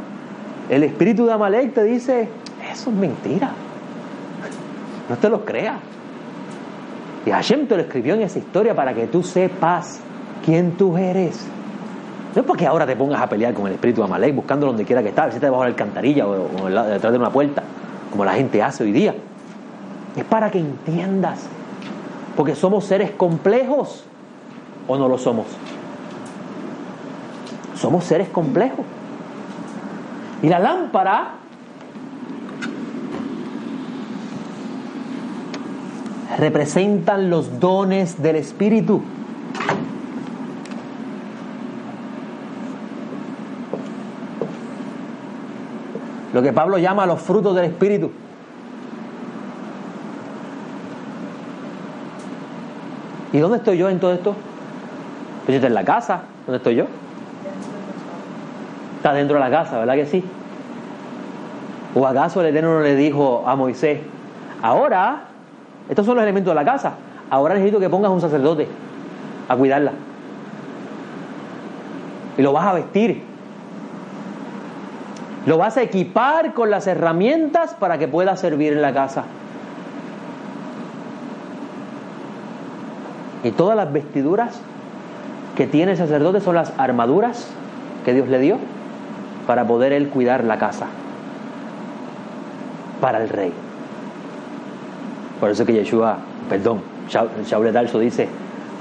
el 0.69 0.83
espíritu 0.83 1.25
de 1.25 1.33
Amalek 1.33 1.73
te 1.73 1.83
dice, 1.83 2.29
eso 2.71 2.89
es 2.89 2.95
mentira. 2.95 3.51
No 5.09 5.17
te 5.17 5.29
lo 5.29 5.45
creas. 5.45 5.75
Y 7.25 7.31
Hashem 7.31 7.67
te 7.67 7.75
lo 7.75 7.81
escribió 7.83 8.15
en 8.15 8.21
esa 8.21 8.39
historia 8.39 8.75
para 8.75 8.93
que 8.93 9.07
tú 9.07 9.23
sepas 9.23 9.99
quién 10.45 10.71
tú 10.73 10.97
eres. 10.97 11.45
No 12.35 12.41
es 12.41 12.47
porque 12.47 12.65
ahora 12.65 12.85
te 12.85 12.95
pongas 12.95 13.21
a 13.21 13.27
pelear 13.27 13.53
con 13.53 13.67
el 13.67 13.73
espíritu 13.73 14.01
de 14.01 14.05
Amalek 14.05 14.35
buscando 14.35 14.65
donde 14.65 14.83
quiera 14.83 15.01
que 15.01 15.09
esté, 15.09 15.21
a 15.21 15.31
si 15.31 15.39
debajo 15.39 15.63
de 15.63 15.69
la 15.69 15.73
alcantarilla 15.73 16.27
o 16.27 16.67
detrás 16.67 17.13
de 17.13 17.19
una 17.19 17.29
puerta, 17.29 17.63
como 18.11 18.25
la 18.25 18.33
gente 18.33 18.61
hace 18.61 18.83
hoy 18.83 18.91
día. 18.91 19.13
Es 20.15 20.23
para 20.25 20.51
que 20.51 20.59
entiendas 20.59 21.47
porque 22.35 22.55
somos 22.55 22.85
seres 22.85 23.11
complejos 23.11 24.03
o 24.87 24.97
no 24.97 25.07
lo 25.07 25.17
somos. 25.17 25.45
Somos 27.75 28.03
seres 28.03 28.29
complejos. 28.29 28.85
Y 30.41 30.49
la 30.49 30.59
lámpara 30.59 31.35
representan 36.37 37.29
los 37.29 37.59
dones 37.59 38.21
del 38.21 38.35
Espíritu. 38.37 39.01
Lo 46.33 46.41
que 46.41 46.51
Pablo 46.51 46.77
llama 46.79 47.05
los 47.05 47.21
frutos 47.21 47.55
del 47.55 47.65
Espíritu. 47.65 48.11
¿Y 53.31 53.39
dónde 53.39 53.57
estoy 53.57 53.77
yo 53.77 53.89
en 53.89 53.99
todo 53.99 54.13
esto? 54.13 54.35
Pues 55.45 55.49
yo 55.49 55.53
estoy 55.55 55.67
en 55.67 55.73
la 55.73 55.85
casa. 55.85 56.21
¿Dónde 56.45 56.57
estoy 56.57 56.75
yo? 56.75 56.85
Está 58.97 59.13
dentro 59.13 59.35
de 59.35 59.41
la 59.41 59.51
casa, 59.51 59.79
¿verdad 59.79 59.95
que 59.95 60.05
sí? 60.05 60.23
¿O 61.95 62.07
acaso 62.07 62.41
el 62.41 62.47
Eterno 62.47 62.75
no 62.75 62.79
le 62.79 62.95
dijo 62.95 63.43
a 63.45 63.55
Moisés, 63.55 63.99
ahora, 64.61 65.32
estos 65.89 66.05
son 66.05 66.15
los 66.15 66.23
elementos 66.23 66.51
de 66.51 66.55
la 66.55 66.65
casa, 66.65 66.93
ahora 67.29 67.55
necesito 67.55 67.79
que 67.79 67.89
pongas 67.89 68.11
un 68.11 68.21
sacerdote 68.21 68.67
a 69.47 69.55
cuidarla? 69.55 69.91
Y 72.37 72.41
lo 72.41 72.53
vas 72.53 72.65
a 72.65 72.73
vestir. 72.73 73.23
Lo 75.45 75.57
vas 75.57 75.75
a 75.77 75.81
equipar 75.81 76.53
con 76.53 76.69
las 76.69 76.87
herramientas 76.87 77.73
para 77.73 77.97
que 77.97 78.07
pueda 78.07 78.37
servir 78.37 78.73
en 78.73 78.81
la 78.81 78.93
casa. 78.93 79.25
Y 83.43 83.51
todas 83.51 83.75
las 83.75 83.91
vestiduras 83.91 84.57
que 85.57 85.67
tiene 85.67 85.91
el 85.91 85.97
sacerdote 85.97 86.39
son 86.39 86.55
las 86.55 86.73
armaduras 86.77 87.49
que 88.05 88.13
Dios 88.13 88.29
le 88.29 88.39
dio 88.39 88.57
para 89.45 89.67
poder 89.67 89.91
él 89.91 90.09
cuidar 90.09 90.45
la 90.45 90.57
casa 90.57 90.87
para 93.01 93.21
el 93.21 93.27
rey. 93.27 93.53
Por 95.43 95.51
eso 95.51 95.65
que 95.65 95.73
Yeshua, 95.73 96.19
perdón, 96.47 96.79
Shaul 97.09 97.65
de 97.65 97.73
Tarso 97.73 97.99
dice, 97.99 98.29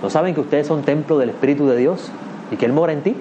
¿no 0.01 0.09
saben 0.09 0.33
que 0.33 0.43
ustedes 0.43 0.65
son 0.65 0.83
templo 0.83 1.19
del 1.19 1.31
Espíritu 1.31 1.67
de 1.67 1.77
Dios 1.77 2.09
y 2.53 2.57
que 2.57 2.67
Él 2.67 2.73
mora 2.73 2.93
en 2.93 3.03
ti? 3.03 3.17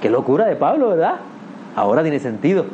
Qué 0.00 0.08
locura 0.08 0.46
de 0.46 0.56
Pablo, 0.56 0.88
¿verdad? 0.88 1.16
Ahora 1.76 2.00
tiene 2.00 2.18
sentido. 2.18 2.64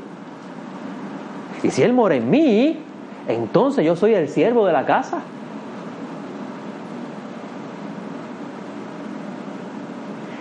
Y 1.65 1.73
si 1.73 1.83
Él 1.83 1.95
mora 1.95 2.15
en 2.15 2.31
mí, 2.31 2.79
entonces 3.27 3.85
yo 3.85 3.97
soy 3.97 4.15
el 4.15 4.29
siervo 4.29 4.67
de 4.67 4.73
la 4.73 4.87
casa. 4.87 5.23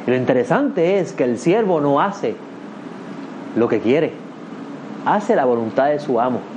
Y 0.06 0.12
lo 0.12 0.18
interesante 0.18 1.00
es 1.00 1.14
que 1.14 1.24
el 1.24 1.40
siervo 1.40 1.82
no 1.82 2.00
hace 2.00 2.36
lo 3.56 3.68
que 3.68 3.80
quiere 3.80 4.14
hace 5.04 5.36
la 5.36 5.46
voluntad 5.46 5.88
de 5.88 5.98
su 5.98 6.22
amo. 6.22 6.51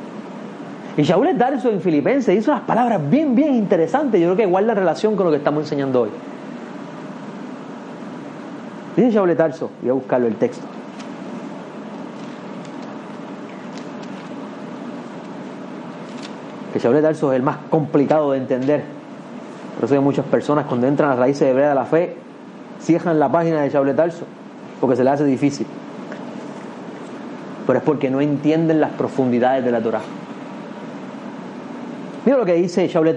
Y 0.97 1.03
Shaul 1.03 1.37
Darso 1.37 1.71
en 1.71 1.81
Filipenses 1.81 2.37
hizo 2.37 2.53
unas 2.53 2.63
palabras 2.65 3.01
bien, 3.11 3.35
bien 3.35 3.55
interesantes. 3.55 4.21
Yo 4.21 4.29
creo 4.29 4.37
que 4.37 4.47
guarda 4.47 4.75
relación 4.75 5.17
con 5.17 5.27
lo 5.27 5.33
que 5.33 5.39
estamos 5.39 5.65
enseñando 5.65 6.03
hoy. 6.03 6.11
Dice 8.97 9.11
Shaul 9.11 9.35
Tarso, 9.37 9.71
voy 9.81 9.91
a 9.91 9.95
buscarlo 9.95 10.29
el 10.29 10.37
texto. 10.37 10.65
Que 16.73 16.79
Shaul 16.79 17.03
Tarso 17.03 17.33
es 17.33 17.37
el 17.37 17.43
más 17.43 17.57
complicado 17.71 18.33
de 18.33 18.39
entender. 18.39 18.85
Por 19.75 19.87
eso 19.87 19.95
hay 19.95 20.01
muchas 20.01 20.27
personas 20.27 20.67
cuando 20.67 20.87
entran 20.87 21.11
a 21.11 21.17
raíces 21.17 21.43
hebreas 21.43 21.71
de 21.71 21.75
la 21.75 21.87
fe, 21.87 22.17
cierran 22.81 23.19
la 23.19 23.31
página 23.31 23.63
de 23.63 23.71
Shaul 23.71 23.95
Tarso, 23.97 24.25
porque 24.81 24.95
se 24.95 25.03
le 25.03 25.11
hace 25.11 25.25
difícil 25.25 25.67
pero 27.67 27.79
es 27.79 27.85
porque 27.85 28.11
no 28.11 28.21
entienden 28.21 28.81
las 28.81 28.91
profundidades 28.91 29.65
de 29.65 29.71
la 29.71 29.81
Torah. 29.81 30.03
Mira 32.25 32.39
lo 32.39 32.45
que 32.45 32.55
dice 32.55 32.89
Shaul 32.89 33.14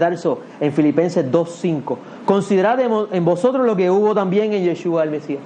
en 0.60 0.74
Filipenses 0.74 1.32
2.5. 1.32 1.97
Considerad 2.26 2.80
en 3.12 3.26
vosotros 3.26 3.66
lo 3.66 3.76
que 3.76 3.89
hubo 3.89 4.14
también 4.14 4.53
en 4.53 4.64
Yeshua 4.64 5.03
el 5.03 5.12
Mesías, 5.12 5.41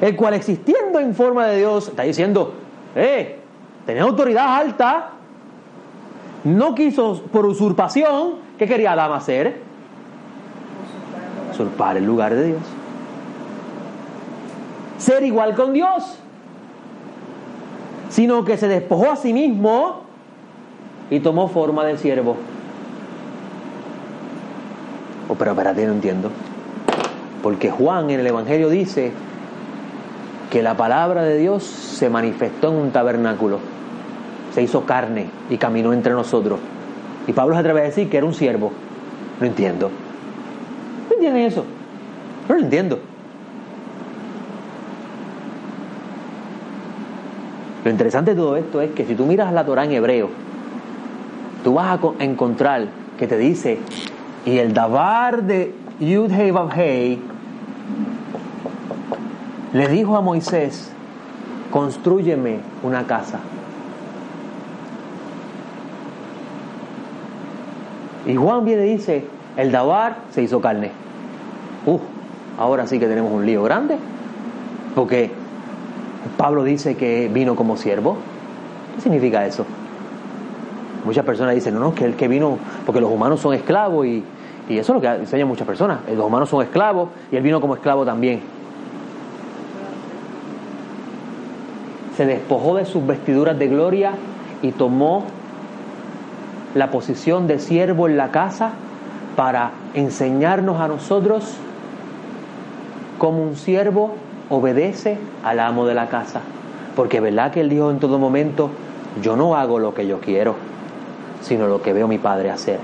el 0.00 0.16
cual 0.16 0.34
existiendo 0.34 0.98
en 0.98 1.14
forma 1.14 1.46
de 1.46 1.58
Dios, 1.58 1.88
está 1.88 2.04
diciendo, 2.04 2.54
eh, 2.94 3.38
tenía 3.84 4.02
autoridad 4.02 4.56
alta, 4.56 5.10
no 6.44 6.74
quiso 6.74 7.22
por 7.30 7.44
usurpación, 7.44 8.36
¿qué 8.58 8.66
quería 8.66 8.92
Adán 8.92 9.12
hacer? 9.12 9.60
Usurpar 11.52 11.98
el 11.98 12.04
lugar 12.04 12.34
de 12.34 12.46
Dios. 12.46 12.62
Ser 14.96 15.22
igual 15.22 15.54
con 15.54 15.72
Dios 15.72 16.20
sino 18.10 18.44
que 18.44 18.56
se 18.56 18.68
despojó 18.68 19.12
a 19.12 19.16
sí 19.16 19.32
mismo 19.32 20.02
y 21.10 21.20
tomó 21.20 21.48
forma 21.48 21.84
de 21.84 21.96
siervo. 21.96 22.36
Oh, 25.30 25.36
pero 25.38 25.52
espérate, 25.52 25.86
no 25.86 25.92
entiendo. 25.92 26.28
Porque 27.40 27.70
Juan 27.70 28.10
en 28.10 28.18
el 28.18 28.26
Evangelio 28.26 28.68
dice 28.68 29.12
que 30.50 30.60
la 30.60 30.76
palabra 30.76 31.22
de 31.22 31.38
Dios 31.38 31.62
se 31.62 32.10
manifestó 32.10 32.70
en 32.70 32.74
un 32.74 32.90
tabernáculo, 32.90 33.60
se 34.52 34.60
hizo 34.60 34.84
carne 34.86 35.28
y 35.48 35.56
caminó 35.56 35.92
entre 35.92 36.14
nosotros. 36.14 36.58
Y 37.28 37.32
Pablo 37.32 37.54
se 37.54 37.60
atreve 37.60 37.80
a 37.80 37.84
decir 37.84 38.10
que 38.10 38.16
era 38.16 38.26
un 38.26 38.34
siervo. 38.34 38.72
No 39.38 39.46
entiendo. 39.46 39.88
¿No 41.08 41.14
entienden 41.14 41.44
eso? 41.44 41.64
No 42.48 42.56
lo 42.56 42.60
entiendo. 42.62 42.98
Lo 47.84 47.90
interesante 47.90 48.32
de 48.32 48.36
todo 48.36 48.56
esto 48.56 48.80
es 48.80 48.90
que 48.90 49.06
si 49.06 49.14
tú 49.14 49.26
miras 49.26 49.52
la 49.52 49.64
Torah 49.64 49.84
en 49.84 49.92
hebreo, 49.92 50.28
tú 51.62 51.74
vas 51.74 52.00
a 52.18 52.24
encontrar 52.24 52.88
que 53.16 53.28
te 53.28 53.38
dice, 53.38 53.78
y 54.44 54.58
el 54.58 54.72
Dabar 54.72 55.42
de 55.42 55.74
Yud 56.00 56.30
Hei 56.32 57.20
le 59.72 59.88
dijo 59.88 60.16
a 60.16 60.20
Moisés, 60.20 60.90
construyeme 61.70 62.58
una 62.82 63.06
casa. 63.06 63.38
Y 68.26 68.34
Juan 68.34 68.64
viene 68.64 68.86
y 68.86 68.96
dice, 68.96 69.26
el 69.56 69.70
Dabar 69.70 70.16
se 70.30 70.42
hizo 70.42 70.60
carne. 70.60 70.90
Uf, 71.86 72.00
ahora 72.58 72.86
sí 72.86 72.98
que 72.98 73.06
tenemos 73.06 73.32
un 73.32 73.46
lío 73.46 73.62
grande, 73.62 73.96
porque 74.94 75.30
Pablo 76.36 76.64
dice 76.64 76.96
que 76.96 77.30
vino 77.32 77.56
como 77.56 77.76
siervo. 77.76 78.16
¿Qué 78.96 79.02
significa 79.02 79.46
eso? 79.46 79.64
Muchas 81.10 81.24
personas 81.24 81.56
dicen, 81.56 81.74
no, 81.74 81.80
no, 81.80 81.92
que 81.92 82.04
el 82.04 82.14
que 82.14 82.28
vino, 82.28 82.56
porque 82.86 83.00
los 83.00 83.10
humanos 83.10 83.40
son 83.40 83.52
esclavos 83.52 84.06
y, 84.06 84.22
y 84.68 84.78
eso 84.78 84.92
es 84.92 84.94
lo 84.94 85.00
que 85.00 85.08
enseñan 85.08 85.48
muchas 85.48 85.66
personas. 85.66 85.98
Los 86.08 86.24
humanos 86.24 86.48
son 86.48 86.62
esclavos 86.62 87.08
y 87.32 87.36
él 87.36 87.42
vino 87.42 87.60
como 87.60 87.74
esclavo 87.74 88.04
también. 88.04 88.38
Se 92.16 92.26
despojó 92.26 92.76
de 92.76 92.84
sus 92.84 93.04
vestiduras 93.04 93.58
de 93.58 93.66
gloria 93.66 94.12
y 94.62 94.70
tomó 94.70 95.24
la 96.76 96.92
posición 96.92 97.48
de 97.48 97.58
siervo 97.58 98.06
en 98.06 98.16
la 98.16 98.30
casa 98.30 98.70
para 99.34 99.72
enseñarnos 99.94 100.80
a 100.80 100.86
nosotros 100.86 101.56
como 103.18 103.42
un 103.42 103.56
siervo 103.56 104.14
obedece 104.48 105.18
al 105.42 105.58
amo 105.58 105.86
de 105.86 105.94
la 105.94 106.08
casa. 106.08 106.40
Porque 106.94 107.18
verdad 107.18 107.50
que 107.50 107.62
él 107.62 107.68
dijo 107.68 107.90
en 107.90 107.98
todo 107.98 108.20
momento, 108.20 108.70
yo 109.20 109.34
no 109.34 109.56
hago 109.56 109.80
lo 109.80 109.92
que 109.92 110.06
yo 110.06 110.20
quiero, 110.20 110.70
sino 111.42 111.66
lo 111.66 111.82
que 111.82 111.92
veo 111.92 112.08
mi 112.08 112.18
padre 112.18 112.50
hacer. 112.50 112.78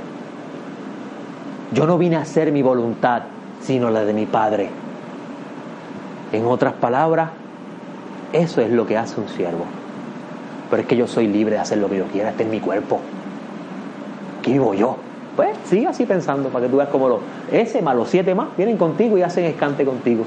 Yo 1.72 1.86
no 1.86 1.98
vine 1.98 2.16
a 2.16 2.20
hacer 2.20 2.52
mi 2.52 2.62
voluntad, 2.62 3.22
sino 3.60 3.90
la 3.90 4.04
de 4.04 4.12
mi 4.12 4.26
padre. 4.26 4.70
En 6.32 6.46
otras 6.46 6.74
palabras, 6.74 7.30
eso 8.32 8.60
es 8.60 8.70
lo 8.70 8.86
que 8.86 8.96
hace 8.96 9.20
un 9.20 9.28
siervo. 9.28 9.64
Pero 10.70 10.82
es 10.82 10.88
que 10.88 10.96
yo 10.96 11.06
soy 11.06 11.26
libre 11.26 11.54
de 11.54 11.60
hacer 11.60 11.78
lo 11.78 11.88
que 11.88 11.98
yo 11.98 12.04
quiera, 12.06 12.30
este 12.30 12.44
es 12.44 12.48
mi 12.48 12.60
cuerpo. 12.60 13.00
¿Qué 14.42 14.52
vivo 14.52 14.74
yo? 14.74 14.96
Pues 15.34 15.50
sigue 15.64 15.86
así 15.86 16.06
pensando 16.06 16.48
para 16.48 16.64
que 16.64 16.70
tú 16.70 16.78
veas 16.78 16.88
cómo 16.88 17.08
los 17.08 17.20
ese 17.52 17.82
más 17.82 17.94
los 17.94 18.08
siete 18.08 18.34
más 18.34 18.48
vienen 18.56 18.76
contigo 18.76 19.18
y 19.18 19.22
hacen 19.22 19.44
escante 19.44 19.84
contigo. 19.84 20.24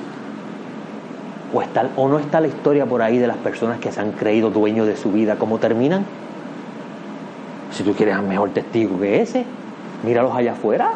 O, 1.53 1.61
está, 1.61 1.89
¿O 1.95 2.07
no 2.07 2.19
está 2.19 2.39
la 2.39 2.47
historia 2.47 2.86
por 2.86 3.01
ahí 3.01 3.17
de 3.17 3.25
las 3.25 3.38
personas 3.38 3.80
que 3.80 3.91
se 3.91 3.99
han 4.01 4.11
creído 4.11 4.51
dueños 4.51 4.86
de 4.86 4.95
su 4.95 5.11
vida? 5.11 5.38
¿Cómo 5.38 5.57
terminan? 5.57 6.05
Si 7.72 7.84
tú 7.84 7.93
quieres 7.93 8.17
un 8.17 8.28
mejor 8.28 8.49
testigo 8.49 8.99
que 8.99 9.22
ese, 9.22 9.45
míralos 10.03 10.36
allá 10.36 10.53
afuera. 10.53 10.91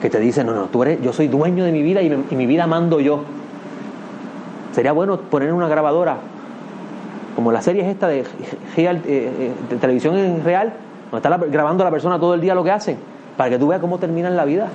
Que 0.00 0.10
te 0.10 0.20
dicen, 0.20 0.46
no, 0.46 0.54
no, 0.54 0.64
tú 0.66 0.82
eres, 0.82 1.00
yo 1.02 1.12
soy 1.12 1.28
dueño 1.28 1.64
de 1.64 1.72
mi 1.72 1.82
vida 1.82 2.02
y, 2.02 2.10
mi 2.10 2.46
vida 2.46 2.66
mando 2.66 3.00
yo. 3.00 3.22
Sería 4.72 4.92
bueno 4.92 5.18
poner 5.18 5.52
una 5.52 5.68
grabadora, 5.68 6.16
como 7.36 7.52
la 7.52 7.62
serie 7.62 7.82
es 7.82 7.88
esta 7.88 8.08
de, 8.08 8.20
eh, 8.20 8.24
eh, 8.76 9.52
televisión 9.80 10.16
en 10.18 10.44
real, 10.44 10.74
donde 11.10 11.26
está 11.26 11.46
grabando 11.46 11.84
a 11.84 11.86
la 11.86 11.90
persona 11.90 12.18
todo 12.18 12.34
el 12.34 12.40
día 12.40 12.54
lo 12.54 12.64
que 12.64 12.72
hacen, 12.72 12.98
para 13.36 13.50
que 13.50 13.58
tú 13.58 13.68
veas 13.68 13.80
cómo 13.80 13.98
terminan 13.98 14.36
la 14.36 14.44
vida. 14.44 14.68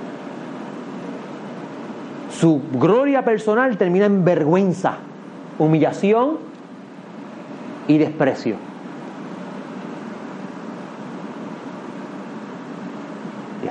Su 2.30 2.62
gloria 2.72 3.22
personal 3.24 3.76
termina 3.76 4.06
en 4.06 4.24
vergüenza, 4.24 4.94
humillación 5.58 6.38
y 7.86 7.98
desprecio. 7.98 8.69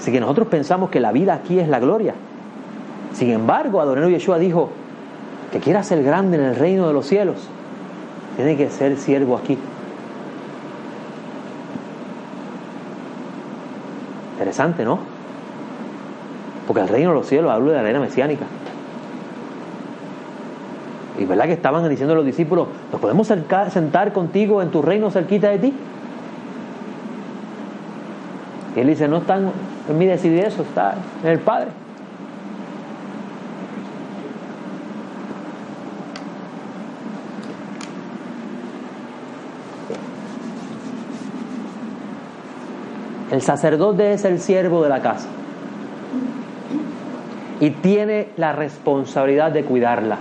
Así 0.10 0.16
que 0.16 0.22
nosotros 0.22 0.48
pensamos 0.48 0.90
que 0.90 1.00
la 1.00 1.12
vida 1.12 1.36
aquí 1.36 1.60
es 1.60 1.68
la 1.68 1.80
gloria. 1.80 2.16
Sin 3.14 3.30
embargo, 3.30 3.80
Adonai 3.80 4.10
Yeshua 4.10 4.40
dijo 4.40 4.72
que 5.52 5.60
quiera 5.60 5.84
ser 5.84 6.02
grande 6.02 6.36
en 6.36 6.46
el 6.46 6.56
reino 6.56 6.88
de 6.88 6.94
los 6.94 7.06
cielos, 7.06 7.36
tiene 8.36 8.58
que 8.58 8.72
ser 8.72 8.98
siervo 8.98 9.38
aquí. 9.38 9.56
Interesante, 14.32 14.84
¿no? 14.84 14.98
Porque 16.66 16.82
el 16.82 16.88
reino 16.88 17.10
de 17.10 17.16
los 17.16 17.28
cielos 17.28 17.52
habla 17.52 17.68
de 17.68 17.74
la 17.76 17.82
arena 17.82 18.00
mesiánica. 18.00 18.48
Y 21.20 21.26
verdad 21.26 21.46
que 21.46 21.54
estaban 21.54 21.88
diciendo 21.88 22.16
los 22.16 22.26
discípulos, 22.26 22.68
¿nos 22.92 23.00
podemos 23.00 23.28
sentar 23.28 24.12
contigo 24.12 24.64
en 24.64 24.72
tu 24.72 24.82
reino 24.82 25.12
cerquita 25.12 25.50
de 25.50 25.60
ti? 25.60 25.74
Y 28.76 28.80
él 28.80 28.88
dice, 28.88 29.08
no 29.08 29.18
están 29.18 29.52
en 29.90 29.98
mí 29.98 30.06
decidir 30.06 30.46
eso, 30.46 30.62
está 30.62 30.96
en 31.24 31.30
el 31.30 31.40
Padre. 31.40 31.70
El 43.32 43.42
sacerdote 43.42 44.14
es 44.14 44.26
el 44.26 44.40
siervo 44.40 44.84
de 44.84 44.90
la 44.90 45.02
casa 45.02 45.28
y 47.60 47.72
tiene 47.72 48.30
la 48.38 48.54
responsabilidad 48.54 49.52
de 49.52 49.64
cuidarla. 49.64 50.18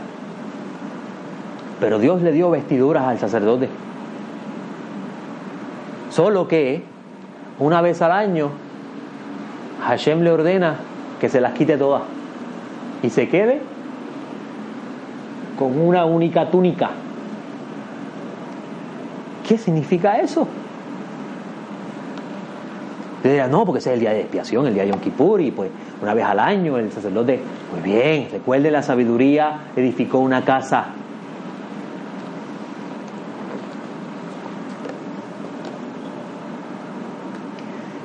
Pero 1.81 1.99
Dios 1.99 2.23
le 2.23 2.33
dio 2.33 2.51
vestiduras 2.51 3.05
al 3.05 3.19
sacerdote. 3.19 3.69
Solo 6.11 6.49
que 6.49 6.83
una 7.59 7.81
vez 7.81 8.03
al 8.03 8.13
año 8.13 8.51
Hashem 9.89 10.21
le 10.21 10.31
ordena 10.31 10.77
que 11.19 11.31
se 11.31 11.41
las 11.41 11.55
quite 11.55 11.79
todas 11.79 12.03
y 13.03 13.09
se 13.09 13.27
quede 13.27 13.63
con 15.59 15.81
una 15.81 16.05
única 16.05 16.51
túnica. 16.51 16.91
¿Qué 19.47 19.57
significa 19.57 20.19
eso? 20.19 20.47
no, 23.51 23.67
porque 23.67 23.79
ese 23.79 23.91
es 23.91 23.95
el 23.95 24.01
día 24.01 24.11
de 24.11 24.21
expiación, 24.21 24.67
el 24.67 24.75
día 24.75 24.85
de 24.85 24.91
Yom 24.91 25.01
Kippur, 25.01 25.41
y 25.41 25.51
pues 25.51 25.71
una 26.01 26.15
vez 26.15 26.25
al 26.25 26.39
año 26.39 26.79
el 26.79 26.91
sacerdote, 26.93 27.41
muy 27.73 27.83
bien, 27.83 28.29
recuerde 28.31 28.71
la 28.71 28.83
sabiduría, 28.83 29.69
edificó 29.77 30.19
una 30.19 30.45
casa. 30.45 30.87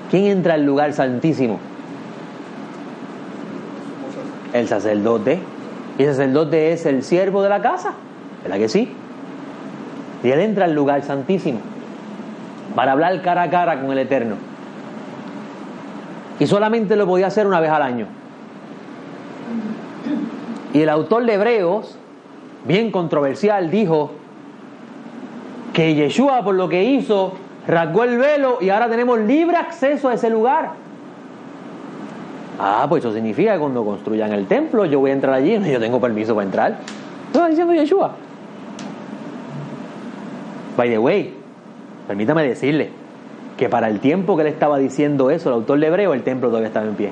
¿Quién 0.10 0.26
entra 0.26 0.56
al 0.56 0.66
lugar 0.66 0.92
santísimo? 0.94 1.60
El 4.54 4.68
sacerdote. 4.68 5.40
Y 5.98 6.04
el 6.04 6.10
sacerdote 6.10 6.72
es 6.72 6.86
el 6.86 7.04
siervo 7.04 7.44
de 7.44 7.50
la 7.50 7.62
casa, 7.62 7.94
¿verdad 8.44 8.58
que 8.58 8.70
sí? 8.70 8.92
Y 10.24 10.30
él 10.30 10.40
entra 10.40 10.66
al 10.66 10.74
lugar 10.74 11.04
santísimo 11.04 11.60
para 12.76 12.94
hablar 12.94 13.22
cara 13.22 13.44
a 13.44 13.50
cara 13.50 13.82
con 13.82 13.92
el 13.92 14.00
Eterno. 14.00 14.36
Y 16.40 16.48
solamente 16.48 16.96
lo 16.96 17.06
podía 17.06 17.28
hacer 17.28 17.46
una 17.46 17.60
vez 17.60 17.70
al 17.70 17.82
año. 17.82 18.08
Y 20.74 20.82
el 20.82 20.90
autor 20.90 21.26
de 21.26 21.34
Hebreos, 21.34 21.96
bien 22.66 22.90
controversial, 22.90 23.70
dijo 23.70 24.12
que 25.74 25.94
Yeshua 25.94 26.44
por 26.44 26.56
lo 26.56 26.70
que 26.70 26.84
hizo 26.84 27.34
rasgó 27.68 28.04
el 28.04 28.18
velo 28.18 28.58
y 28.62 28.70
ahora 28.70 28.90
tenemos 28.90 29.20
libre 29.20 29.58
acceso 29.58 30.10
a 30.10 30.16
ese 30.16 30.30
lugar. 30.30 30.72
Ah, 32.66 32.86
pues 32.88 33.04
eso 33.04 33.14
significa 33.14 33.52
que 33.52 33.60
cuando 33.60 33.84
construyan 33.84 34.32
el 34.32 34.48
templo 34.48 34.86
yo 34.86 35.02
voy 35.02 35.12
a 35.12 35.14
entrar 35.14 35.34
allí 35.34 35.54
y 35.54 35.70
yo 35.70 35.82
tengo 35.82 36.00
permiso 36.00 36.34
para 36.34 36.46
entrar. 36.46 36.78
Está 37.28 37.50
diciendo 37.50 37.74
Yeshua. 37.74 38.12
By 40.78 40.90
the 40.90 40.98
way, 40.98 41.34
permítame 42.08 42.48
decirle, 42.48 42.90
que 43.58 43.68
para 43.68 43.90
el 43.90 44.00
tiempo 44.00 44.38
que 44.38 44.44
él 44.44 44.48
estaba 44.48 44.78
diciendo 44.78 45.30
eso, 45.30 45.50
el 45.50 45.56
autor 45.56 45.78
de 45.78 45.88
Hebreo, 45.88 46.14
el 46.14 46.24
templo 46.24 46.48
todavía 46.48 46.70
estaba 46.70 46.86
en 46.86 46.96
pie. 46.96 47.12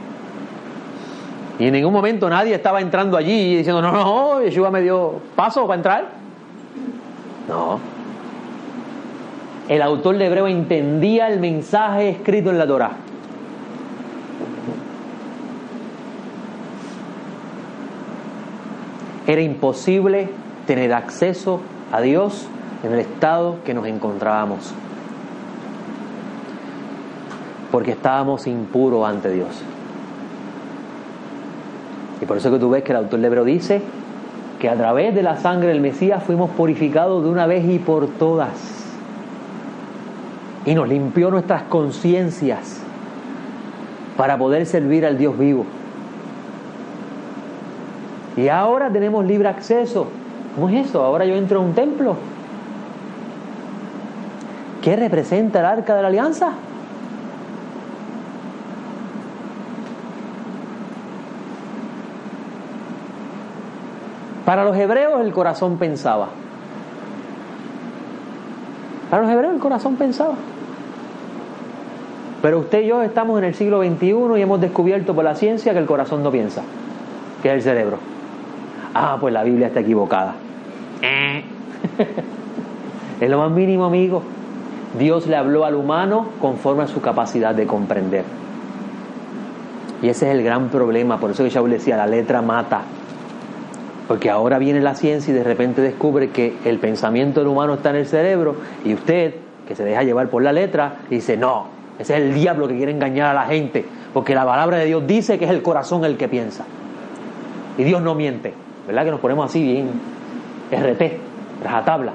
Y 1.60 1.66
en 1.66 1.74
ningún 1.74 1.92
momento 1.92 2.30
nadie 2.30 2.56
estaba 2.56 2.80
entrando 2.80 3.18
allí 3.18 3.58
diciendo, 3.58 3.82
no, 3.82 3.92
no, 3.92 4.42
Yeshua 4.42 4.72
me 4.72 4.82
dio 4.82 5.16
paso 5.36 5.68
para 5.68 5.76
entrar. 5.76 6.10
No. 7.50 7.78
El 9.68 9.82
autor 9.82 10.18
de 10.18 10.28
Hebreo 10.28 10.48
entendía 10.48 11.28
el 11.28 11.42
mensaje 11.42 12.08
escrito 12.08 12.52
en 12.52 12.58
la 12.58 12.66
Torah. 12.66 13.11
Era 19.28 19.42
imposible 19.42 20.30
tener 20.68 20.94
acceso 20.94 21.60
a 21.92 22.02
Dios 22.02 22.48
en 22.84 22.94
el 22.94 23.00
estado 23.00 23.58
que 23.64 23.74
nos 23.74 23.86
encontrábamos 23.86 24.74
porque 27.72 27.92
estábamos 27.92 28.46
impuros 28.48 29.08
ante 29.08 29.32
Dios. 29.32 29.50
Y 32.22 32.26
por 32.26 32.38
eso 32.38 32.52
que 32.52 32.60
tú 32.60 32.70
ves 32.70 32.84
que 32.84 32.92
el 32.92 32.98
autor 32.98 33.24
Hebreo 33.24 33.46
dice 33.46 33.82
que 34.60 34.70
a 34.70 34.76
través 34.76 35.16
de 35.16 35.24
la 35.24 35.38
sangre 35.38 35.70
del 35.70 35.82
Mesías 35.82 36.24
fuimos 36.24 36.52
purificados 36.52 37.24
de 37.24 37.30
una 37.30 37.48
vez 37.48 37.66
y 37.68 37.80
por 37.80 38.08
todas. 38.08 38.52
Y 40.66 40.76
nos 40.76 40.88
limpió 40.88 41.32
nuestras 41.32 41.64
conciencias 41.64 42.80
para 44.18 44.38
poder 44.38 44.68
servir 44.68 45.06
al 45.06 45.18
Dios 45.18 45.40
vivo. 45.40 45.66
Y 48.38 48.48
ahora 48.48 48.90
tenemos 48.92 49.26
libre 49.26 49.50
acceso. 49.50 50.08
¿Cómo 50.56 50.70
es 50.70 50.88
eso? 50.88 51.04
Ahora 51.04 51.26
yo 51.26 51.36
entro 51.36 51.60
a 51.60 51.64
un 51.64 51.74
templo. 51.74 52.16
¿Qué 54.82 54.96
representa 54.96 55.60
el 55.60 55.66
arca 55.66 55.96
de 55.96 56.02
la 56.02 56.08
alianza? 56.08 56.54
Para 64.46 64.64
los 64.64 64.76
hebreos 64.76 65.22
el 65.22 65.32
corazón 65.32 65.78
pensaba. 65.78 66.30
Para 69.10 69.24
los 69.24 69.32
hebreos 69.32 69.54
el 69.54 69.60
corazón 69.60 69.96
pensaba. 69.98 70.34
Pero 72.42 72.60
usted 72.60 72.82
y 72.82 72.88
yo 72.88 73.04
estamos 73.04 73.38
en 73.38 73.46
el 73.46 73.54
siglo 73.54 73.84
XXI 73.84 74.16
y 74.38 74.42
hemos 74.42 74.60
descubierto 74.60 75.14
por 75.14 75.24
la 75.24 75.36
ciencia 75.36 75.74
que 75.74 75.80
el 75.80 75.86
corazón 75.86 76.24
no 76.24 76.32
piensa, 76.32 76.64
que 77.44 77.50
es 77.50 77.54
el 77.56 77.62
cerebro. 77.62 77.98
Ah, 78.94 79.18
pues 79.20 79.34
la 79.34 79.44
Biblia 79.44 79.68
está 79.68 79.80
equivocada. 79.80 80.36
es 83.22 83.30
lo 83.30 83.38
más 83.38 83.52
mínimo, 83.52 83.86
amigo. 83.86 84.24
Dios 85.00 85.28
le 85.28 85.36
habló 85.36 85.66
al 85.66 85.76
humano 85.76 86.28
conforme 86.42 86.84
a 86.84 86.88
su 86.88 87.02
capacidad 87.02 87.56
de 87.56 87.66
comprender. 87.66 88.26
Y 90.02 90.10
ese 90.10 90.30
es 90.30 90.36
el 90.36 90.44
gran 90.44 90.70
problema. 90.70 91.20
Por 91.20 91.32
eso 91.32 91.44
que 91.44 91.50
Shaul 91.50 91.70
decía, 91.70 91.96
la 91.96 92.08
letra 92.08 92.42
mata. 92.42 92.82
Porque 94.08 94.30
ahora 94.30 94.58
viene 94.58 94.82
la 94.82 94.96
ciencia 94.96 95.32
y 95.32 95.38
de 95.38 95.44
repente 95.44 95.82
descubre 95.82 96.32
que 96.32 96.58
el 96.66 96.80
pensamiento 96.80 97.40
del 97.40 97.48
humano 97.48 97.76
está 97.76 97.92
en 97.92 97.98
el 97.98 98.08
cerebro 98.08 98.56
y 98.84 98.94
usted, 98.94 99.36
que 99.68 99.76
se 99.76 99.86
deja 99.86 100.04
llevar 100.04 100.28
por 100.28 100.44
la 100.44 100.52
letra, 100.52 100.96
dice, 101.10 101.38
no, 101.38 101.68
ese 101.98 102.18
es 102.18 102.24
el 102.24 102.34
diablo 102.34 102.68
que 102.68 102.76
quiere 102.76 102.92
engañar 102.92 103.30
a 103.30 103.34
la 103.34 103.46
gente, 103.46 103.86
porque 104.14 104.36
la 104.36 104.44
palabra 104.44 104.78
de 104.78 104.86
Dios 104.86 105.08
dice 105.08 105.40
que 105.40 105.46
es 105.46 105.52
el 105.52 105.62
corazón 105.62 106.04
el 106.04 106.18
que 106.18 106.28
piensa. 106.28 106.66
Y 107.78 107.84
Dios 107.84 108.02
no 108.02 108.16
miente, 108.16 108.54
¿verdad? 108.88 109.06
Que 109.06 109.12
nos 109.12 109.20
ponemos 109.20 109.46
así 109.46 109.62
bien 109.62 109.90
RT, 110.72 111.02
rajatabla. 111.64 112.14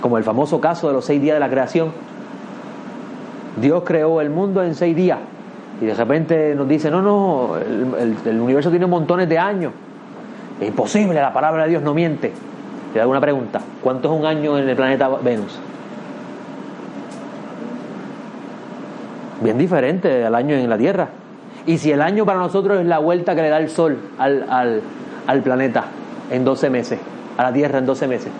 Como 0.00 0.18
el 0.18 0.24
famoso 0.24 0.60
caso 0.60 0.88
de 0.88 0.94
los 0.94 1.04
seis 1.04 1.20
días 1.20 1.34
de 1.34 1.40
la 1.40 1.48
creación. 1.48 1.92
Dios 3.60 3.82
creó 3.84 4.20
el 4.20 4.30
mundo 4.30 4.62
en 4.62 4.74
seis 4.74 4.96
días 4.96 5.18
y 5.80 5.86
de 5.86 5.94
repente 5.94 6.54
nos 6.54 6.68
dice, 6.68 6.90
no, 6.90 7.02
no, 7.02 7.56
el, 7.56 8.40
universo 8.40 8.70
tiene 8.70 8.86
montones 8.86 9.28
de 9.28 9.38
años. 9.38 9.72
Es 10.60 10.68
imposible, 10.68 11.20
la 11.20 11.32
palabra 11.32 11.64
de 11.64 11.70
Dios 11.70 11.82
no 11.82 11.92
miente. 11.92 12.32
Te 12.92 13.00
hago 13.00 13.10
una 13.10 13.20
pregunta, 13.20 13.60
¿cuánto 13.82 14.12
es 14.12 14.20
un 14.20 14.26
año 14.26 14.58
en 14.58 14.68
el 14.68 14.76
planeta 14.76 15.08
Venus? 15.08 15.58
Bien 19.40 19.58
diferente 19.58 20.24
al 20.24 20.34
año 20.34 20.54
en 20.54 20.70
la 20.70 20.78
Tierra. 20.78 21.08
Y 21.66 21.78
si 21.78 21.92
el 21.92 22.02
año 22.02 22.26
para 22.26 22.38
nosotros 22.38 22.80
es 22.80 22.86
la 22.86 22.98
vuelta 22.98 23.34
que 23.34 23.42
le 23.42 23.48
da 23.48 23.58
el 23.58 23.70
Sol 23.70 23.98
al, 24.18 24.46
al, 24.48 24.82
al 25.26 25.42
planeta 25.42 25.84
en 26.30 26.44
12 26.44 26.70
meses, 26.70 26.98
a 27.36 27.42
la 27.42 27.52
Tierra 27.52 27.78
en 27.78 27.86
12 27.86 28.08
meses. 28.08 28.30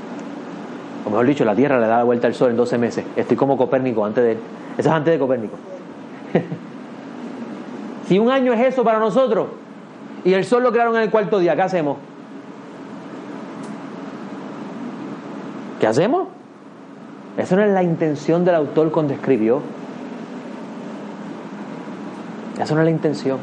O 1.04 1.10
mejor 1.10 1.26
dicho, 1.26 1.44
la 1.44 1.54
Tierra 1.54 1.78
le 1.80 1.86
da 1.86 1.98
la 1.98 2.04
vuelta 2.04 2.26
al 2.26 2.34
Sol 2.34 2.50
en 2.50 2.56
12 2.56 2.78
meses. 2.78 3.04
Estoy 3.16 3.36
como 3.36 3.56
Copérnico 3.56 4.04
antes 4.04 4.24
de 4.24 4.32
él. 4.32 4.38
Eso 4.76 4.88
es 4.88 4.94
antes 4.94 5.12
de 5.12 5.18
Copérnico. 5.18 5.56
Si 8.12 8.18
un 8.18 8.30
año 8.30 8.52
es 8.52 8.60
eso 8.60 8.84
para 8.84 8.98
nosotros 8.98 9.46
y 10.24 10.34
el 10.34 10.44
sol 10.44 10.62
lo 10.62 10.72
crearon 10.72 10.96
en 10.96 11.02
el 11.02 11.10
cuarto 11.10 11.38
día, 11.38 11.56
¿qué 11.56 11.62
hacemos? 11.62 11.96
¿Qué 15.80 15.86
hacemos? 15.86 16.28
Esa 17.36 17.56
no 17.56 17.62
es 17.62 17.70
la 17.72 17.82
intención 17.82 18.44
del 18.44 18.56
autor 18.56 18.90
cuando 18.92 19.14
escribió. 19.14 19.62
Esa 22.62 22.74
no 22.74 22.80
es 22.80 22.84
la 22.84 22.90
intención. 22.90 23.38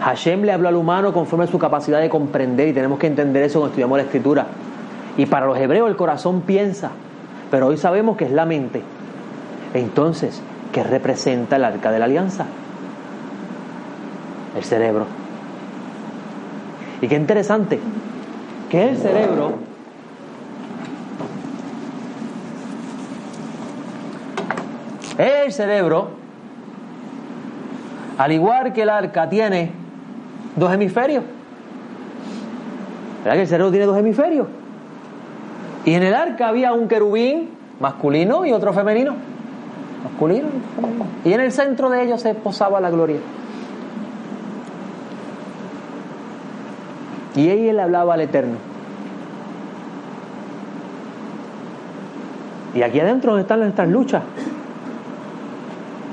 Hashem 0.00 0.42
le 0.42 0.52
habló 0.52 0.68
al 0.68 0.76
humano 0.76 1.12
conforme 1.12 1.44
a 1.44 1.48
su 1.48 1.58
capacidad 1.58 2.00
de 2.00 2.08
comprender 2.08 2.68
y 2.68 2.72
tenemos 2.72 2.98
que 2.98 3.06
entender 3.06 3.44
eso 3.44 3.60
cuando 3.60 3.68
estudiamos 3.68 3.98
la 3.98 4.04
escritura. 4.04 4.46
Y 5.16 5.26
para 5.26 5.46
los 5.46 5.56
hebreos 5.58 5.88
el 5.88 5.96
corazón 5.96 6.40
piensa, 6.40 6.90
pero 7.50 7.68
hoy 7.68 7.76
sabemos 7.76 8.16
que 8.16 8.24
es 8.24 8.32
la 8.32 8.46
mente. 8.46 8.82
Entonces, 9.74 10.40
¿qué 10.72 10.82
representa 10.82 11.56
el 11.56 11.64
arca 11.64 11.92
de 11.92 11.98
la 11.98 12.06
alianza? 12.06 12.46
El 14.56 14.64
cerebro. 14.64 15.06
Y 17.00 17.08
qué 17.08 17.16
interesante, 17.16 17.78
que 18.70 18.88
el 18.90 18.96
cerebro 18.96 19.72
el 25.18 25.52
cerebro, 25.52 26.21
al 28.18 28.32
igual 28.32 28.72
que 28.72 28.82
el 28.82 28.90
arca, 28.90 29.28
tiene 29.28 29.72
dos 30.56 30.72
hemisferios. 30.72 31.24
¿Verdad 33.24 33.36
que 33.36 33.42
el 33.42 33.48
cerebro 33.48 33.70
tiene 33.70 33.86
dos 33.86 33.98
hemisferios? 33.98 34.46
Y 35.84 35.94
en 35.94 36.02
el 36.02 36.14
arca 36.14 36.48
había 36.48 36.72
un 36.72 36.88
querubín 36.88 37.50
masculino 37.80 38.44
y 38.46 38.52
otro 38.52 38.72
femenino. 38.72 39.14
Masculino 40.04 40.48
y 40.48 40.80
femenino. 40.80 41.06
Y 41.24 41.32
en 41.32 41.40
el 41.40 41.52
centro 41.52 41.90
de 41.90 42.02
ellos 42.02 42.20
se 42.20 42.34
posaba 42.34 42.80
la 42.80 42.90
gloria. 42.90 43.18
Y 47.34 47.48
ella 47.48 47.72
le 47.72 47.82
hablaba 47.82 48.14
al 48.14 48.20
Eterno. 48.20 48.56
Y 52.74 52.82
aquí 52.82 53.00
adentro 53.00 53.38
están 53.38 53.60
nuestras 53.60 53.88
luchas. 53.88 54.22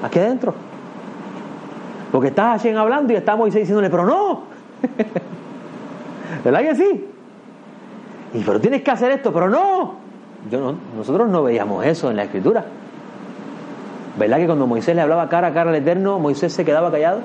Aquí 0.04 0.20
adentro. 0.20 0.69
Porque 2.12 2.30
está 2.30 2.52
Hashem 2.52 2.76
hablando 2.78 3.14
y 3.14 3.16
está 3.16 3.36
Moisés 3.36 3.62
diciéndole, 3.62 3.90
pero 3.90 4.06
no. 4.06 4.44
¿Verdad 6.44 6.62
que 6.62 6.76
sí? 6.76 7.06
Y 8.34 8.40
pero 8.40 8.60
tienes 8.60 8.82
que 8.82 8.92
hacer 8.92 9.12
esto, 9.12 9.32
pero 9.34 9.50
no. 9.50 9.96
Yo 10.50 10.60
no, 10.60 10.76
nosotros 10.96 11.30
no 11.30 11.44
veíamos 11.44 11.86
eso 11.86 12.10
en 12.10 12.16
la 12.16 12.24
escritura. 12.24 12.66
¿Verdad 14.18 14.38
que 14.38 14.46
cuando 14.46 14.68
Moisés 14.68 14.96
le 14.96 15.02
hablaba 15.02 15.30
cara 15.30 15.48
a 15.48 15.54
cara 15.54 15.70
al 15.70 15.76
Eterno, 15.76 16.20
Moisés 16.20 16.54
se 16.54 16.66
quedaba 16.66 16.92
callado 16.92 17.22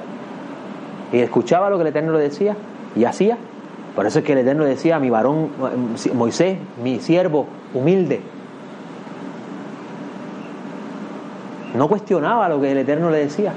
y 1.13 1.19
escuchaba 1.19 1.71
lo 1.71 1.77
que 1.77 1.83
el 1.83 1.89
Eterno 1.89 2.13
le 2.13 2.21
decía 2.21 2.57
y 2.95 3.05
hacía? 3.05 3.39
Por 3.95 4.07
eso 4.07 4.19
es 4.19 4.25
que 4.25 4.33
el 4.33 4.39
Eterno 4.39 4.65
decía 4.65 4.97
a 4.97 4.99
mi 4.99 5.11
varón 5.11 5.51
Moisés, 6.15 6.59
mi 6.83 6.99
siervo 7.01 7.47
humilde. 7.73 8.21
No 11.77 11.89
cuestionaba 11.89 12.49
lo 12.49 12.61
que 12.61 12.73
el 12.73 12.79
Eterno 12.79 13.11
le 13.11 13.19
decía. 13.19 13.53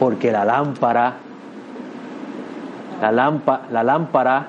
Porque 0.00 0.32
la 0.32 0.44
lámpara, 0.44 1.18
la, 3.00 3.12
lámpara, 3.12 3.62
la 3.70 3.84
lámpara 3.84 4.48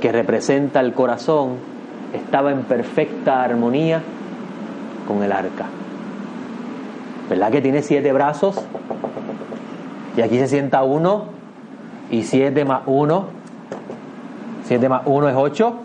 que 0.00 0.12
representa 0.12 0.80
el 0.80 0.92
corazón 0.92 1.56
estaba 2.12 2.52
en 2.52 2.64
perfecta 2.64 3.42
armonía 3.42 4.02
con 5.08 5.22
el 5.22 5.32
arca. 5.32 5.66
¿Verdad 7.30 7.50
que 7.50 7.62
tiene 7.62 7.82
siete 7.82 8.12
brazos? 8.12 8.62
Y 10.16 10.20
aquí 10.20 10.38
se 10.38 10.48
sienta 10.48 10.82
uno 10.82 11.26
y 12.10 12.22
siete 12.22 12.64
más 12.64 12.82
uno. 12.86 13.26
Siete 14.64 14.88
más 14.88 15.02
uno 15.06 15.28
es 15.28 15.36
ocho. 15.36 15.76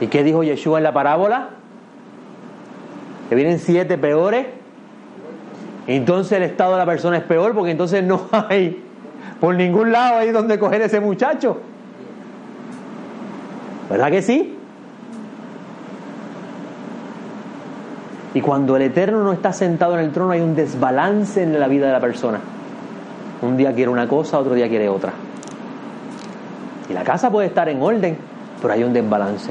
¿Y 0.00 0.06
qué 0.06 0.22
dijo 0.22 0.42
Yeshua 0.42 0.78
en 0.78 0.84
la 0.84 0.92
parábola? 0.92 1.50
Que 3.28 3.34
vienen 3.34 3.58
siete 3.58 3.98
peores. 3.98 4.57
Entonces 5.88 6.32
el 6.32 6.42
estado 6.42 6.72
de 6.72 6.78
la 6.78 6.86
persona 6.86 7.16
es 7.16 7.24
peor 7.24 7.54
porque 7.54 7.72
entonces 7.72 8.04
no 8.04 8.28
hay 8.48 8.84
por 9.40 9.54
ningún 9.54 9.90
lado 9.90 10.18
ahí 10.18 10.30
donde 10.30 10.58
coger 10.58 10.82
ese 10.82 11.00
muchacho. 11.00 11.58
¿Verdad 13.88 14.10
que 14.10 14.20
sí? 14.20 14.54
Y 18.34 18.40
cuando 18.42 18.76
el 18.76 18.82
Eterno 18.82 19.24
no 19.24 19.32
está 19.32 19.54
sentado 19.54 19.94
en 19.94 20.04
el 20.04 20.12
trono 20.12 20.32
hay 20.32 20.42
un 20.42 20.54
desbalance 20.54 21.42
en 21.42 21.58
la 21.58 21.66
vida 21.68 21.86
de 21.86 21.92
la 21.92 22.00
persona. 22.00 22.38
Un 23.40 23.56
día 23.56 23.72
quiere 23.72 23.90
una 23.90 24.06
cosa, 24.06 24.38
otro 24.38 24.54
día 24.54 24.68
quiere 24.68 24.90
otra. 24.90 25.12
Y 26.90 26.92
la 26.92 27.02
casa 27.02 27.30
puede 27.30 27.46
estar 27.46 27.66
en 27.70 27.80
orden, 27.80 28.18
pero 28.60 28.74
hay 28.74 28.84
un 28.84 28.92
desbalance. 28.92 29.50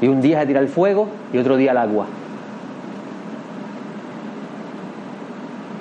Y 0.00 0.08
un 0.08 0.20
día 0.20 0.40
se 0.40 0.46
tira 0.46 0.58
el 0.58 0.68
fuego 0.68 1.06
y 1.32 1.38
otro 1.38 1.56
día 1.56 1.70
el 1.70 1.78
agua. 1.78 2.06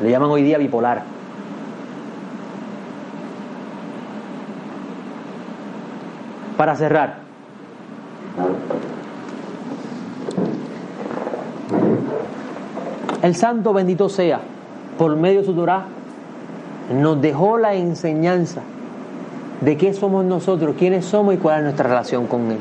Le 0.04 0.10
llaman 0.10 0.30
hoy 0.30 0.44
día 0.44 0.58
bipolar. 0.58 1.02
Para 6.58 6.76
cerrar, 6.76 7.20
el 13.22 13.36
santo 13.36 13.72
bendito 13.72 14.10
sea, 14.10 14.42
por 14.98 15.16
medio 15.16 15.40
de 15.40 15.46
su 15.46 15.54
Torah, 15.54 15.86
nos 16.94 17.22
dejó 17.22 17.58
la 17.58 17.74
enseñanza 17.74 18.62
de 19.62 19.78
qué 19.78 19.94
somos 19.94 20.26
nosotros, 20.26 20.76
quiénes 20.78 21.06
somos 21.06 21.34
y 21.34 21.38
cuál 21.38 21.60
es 21.60 21.64
nuestra 21.64 21.88
relación 21.88 22.28
con 22.28 22.52
Él. 22.52 22.60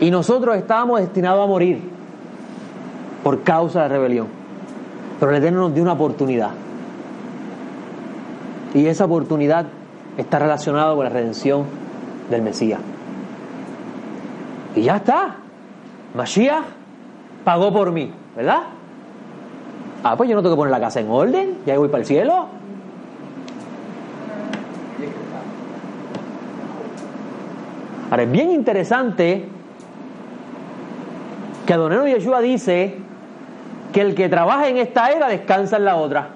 Y 0.00 0.10
nosotros 0.10 0.54
estábamos 0.56 1.00
destinados 1.00 1.42
a 1.42 1.46
morir 1.46 1.80
por 3.24 3.42
causa 3.42 3.84
de 3.84 3.88
rebelión. 3.88 4.45
Pero 5.18 5.30
el 5.30 5.38
Eterno 5.38 5.60
nos 5.60 5.74
dio 5.74 5.82
una 5.82 5.92
oportunidad. 5.92 6.50
Y 8.74 8.86
esa 8.86 9.06
oportunidad 9.06 9.66
está 10.16 10.38
relacionada 10.38 10.94
con 10.94 11.04
la 11.04 11.10
redención 11.10 11.64
del 12.30 12.42
Mesías. 12.42 12.80
Y 14.74 14.82
ya 14.82 14.96
está. 14.96 15.36
Mashiach 16.14 16.64
pagó 17.44 17.72
por 17.72 17.92
mí, 17.92 18.12
¿verdad? 18.34 18.62
Ah, 20.02 20.16
pues 20.16 20.28
yo 20.28 20.36
no 20.36 20.42
tengo 20.42 20.54
que 20.54 20.58
poner 20.58 20.72
la 20.72 20.80
casa 20.80 21.00
en 21.00 21.10
orden, 21.10 21.58
ya 21.66 21.78
voy 21.78 21.88
para 21.88 22.00
el 22.00 22.06
cielo. 22.06 22.46
Ahora 28.10 28.22
es 28.22 28.30
bien 28.30 28.50
interesante 28.50 29.48
que 31.66 31.72
Adonero 31.72 32.06
Yeshua 32.06 32.40
dice 32.40 33.05
que 33.96 34.02
el 34.02 34.14
que 34.14 34.28
trabaja 34.28 34.68
en 34.68 34.76
esta 34.76 35.10
era 35.10 35.26
descansa 35.26 35.78
en 35.78 35.86
la 35.86 35.96
otra. 35.96 36.28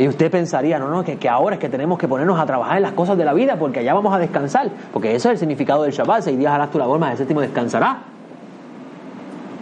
Y 0.00 0.08
usted 0.08 0.32
pensaría, 0.32 0.80
no, 0.80 0.88
no, 0.88 1.04
que, 1.04 1.16
que, 1.16 1.28
ahora 1.28 1.54
es 1.54 1.60
que 1.60 1.68
tenemos 1.68 1.96
que 1.96 2.08
ponernos 2.08 2.40
a 2.40 2.44
trabajar 2.44 2.78
en 2.78 2.82
las 2.82 2.94
cosas 2.94 3.16
de 3.16 3.24
la 3.24 3.32
vida 3.32 3.54
porque 3.54 3.78
allá 3.78 3.94
vamos 3.94 4.12
a 4.12 4.18
descansar. 4.18 4.68
Porque 4.92 5.14
eso 5.14 5.28
es 5.28 5.34
el 5.34 5.38
significado 5.38 5.84
del 5.84 5.92
Shabbat, 5.92 6.22
seis 6.22 6.36
días 6.36 6.52
harás 6.52 6.72
tu 6.72 6.78
labor, 6.80 6.98
más 6.98 7.12
el 7.12 7.18
séptimo 7.18 7.40
descansará. 7.40 7.98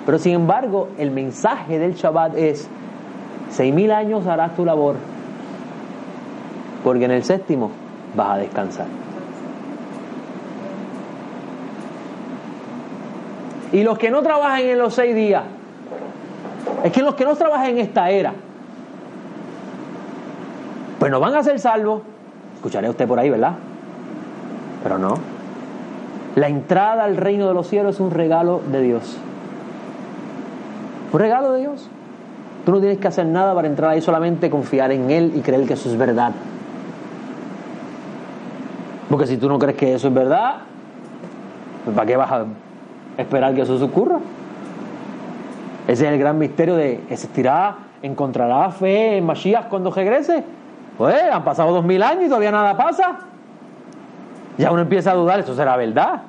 Pero 0.07 0.19
sin 0.19 0.33
embargo, 0.33 0.89
el 0.97 1.11
mensaje 1.11 1.79
del 1.79 1.93
Shabbat 1.93 2.35
es, 2.35 2.67
seis 3.51 3.75
mil 3.75 3.93
años 3.93 4.27
harás 4.27 4.57
tu 4.57 4.65
labor, 4.65 4.97
porque 6.83 7.05
en 7.05 7.11
el 7.11 7.23
séptimo 7.23 7.71
vas 8.17 8.31
a 8.31 8.37
descansar. 8.39 8.87
Y 13.73 13.83
los 13.83 13.99
que 13.99 14.11
no 14.11 14.23
trabajan 14.23 14.61
en 14.61 14.79
los 14.79 14.95
seis 14.95 15.15
días, 15.15 15.43
es 16.85 16.93
que 16.93 17.03
los 17.03 17.15
que 17.15 17.25
no 17.25 17.35
trabajan 17.37 17.71
en 17.71 17.79
esta 17.79 18.11
era, 18.11 18.33
pues 20.99 21.11
no 21.11 21.21
van 21.21 21.35
a 21.35 21.43
ser 21.43 21.59
salvos. 21.59 22.03
Escucharé 22.57 22.89
usted 22.89 23.07
por 23.07 23.19
ahí, 23.19 23.31
¿verdad? 23.31 23.53
Pero 24.83 24.99
no. 24.99 25.15
La 26.35 26.49
entrada 26.49 27.05
al 27.05 27.17
reino 27.17 27.49
de 27.49 27.55
los 27.55 27.69
cielos 27.69 27.97
es 27.97 28.01
un 28.01 28.11
regalo 28.11 28.61
de 28.71 28.83
Dios. 28.83 29.17
Un 31.13 31.19
regalo 31.19 31.53
de 31.53 31.61
Dios. 31.61 31.89
Tú 32.65 32.73
no 32.73 32.81
tienes 32.81 32.99
que 32.99 33.09
hacer 33.09 33.27
nada 33.27 33.55
para 33.55 33.69
entrar 33.69 33.91
ahí, 33.91 34.01
solamente 34.01 34.51
confiar 34.51 34.93
en 34.93 35.11
Él 35.11 35.33
y 35.35 35.41
creer 35.41 35.67
que 35.67 35.75
eso 35.75 35.89
es 35.89 35.97
verdad. 35.97 36.33
Porque 39.09 39.27
si 39.27 39.37
tú 39.37 39.49
no 39.49 39.59
crees 39.59 39.77
que 39.77 39.95
eso 39.95 40.09
es 40.09 40.15
verdad, 40.15 40.57
pues 41.85 41.97
¿para 41.97 42.07
qué 42.07 42.17
vas 42.17 42.31
a 42.31 42.45
esperar 43.19 43.55
que 43.55 43.63
eso 43.63 43.85
ocurra? 43.85 44.19
Ese 45.87 46.07
es 46.07 46.13
el 46.13 46.19
gran 46.19 46.39
misterio 46.39 46.77
de 46.77 47.01
existirá, 47.11 47.77
encontrará 48.03 48.71
fe 48.71 49.19
en 49.19 49.27
Mashiach 49.27 49.69
cuando 49.69 49.91
regrese. 49.91 50.45
Pues 50.97 51.17
han 51.33 51.45
pasado 51.45 51.73
dos 51.73 51.85
mil 51.85 52.03
años 52.03 52.25
y 52.25 52.29
todavía 52.29 52.51
nada 52.51 52.77
pasa. 52.77 53.19
Ya 54.57 54.71
uno 54.73 54.83
empieza 54.83 55.13
a 55.13 55.15
dudar, 55.15 55.41
¿eso 55.41 55.55
será 55.55 55.77
verdad? 55.77 56.23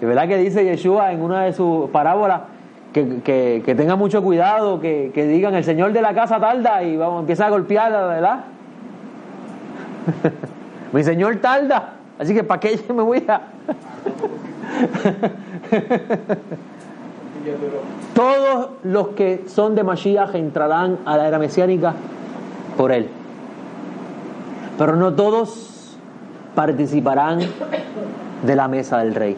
Es 0.00 0.08
verdad 0.08 0.26
que 0.26 0.38
dice 0.38 0.64
Yeshua 0.64 1.12
en 1.12 1.22
una 1.22 1.42
de 1.42 1.52
sus 1.52 1.90
parábolas 1.90 2.40
que, 2.92 3.20
que, 3.22 3.94
mucho 3.96 4.22
cuidado, 4.22 4.80
que, 4.80 5.10
que, 5.14 5.26
digan 5.26 5.54
el 5.54 5.64
señor 5.64 5.92
de 5.92 6.02
la 6.02 6.14
casa 6.14 6.40
tarda 6.40 6.82
y 6.82 6.96
vamos, 6.96 7.20
empieza 7.20 7.46
a 7.46 7.50
golpearla, 7.50 8.06
¿verdad? 8.06 8.40
Mi 10.92 11.02
señor 11.04 11.36
tarda, 11.36 11.90
así 12.18 12.34
que 12.34 12.44
¿para 12.44 12.60
qué 12.60 12.80
me 12.92 13.02
voy 13.02 13.24
a.? 13.28 13.42
Todos 18.14 18.70
los 18.84 19.08
que 19.08 19.44
son 19.48 19.74
de 19.74 19.82
Mashiach 19.82 20.34
entrarán 20.34 20.98
a 21.04 21.16
la 21.16 21.28
era 21.28 21.38
mesiánica 21.38 21.94
por 22.76 22.92
él. 22.92 23.08
Pero 24.78 24.96
no 24.96 25.14
todos 25.14 25.96
participarán 26.54 27.40
de 28.44 28.56
la 28.56 28.68
mesa 28.68 28.98
del 28.98 29.14
rey. 29.14 29.36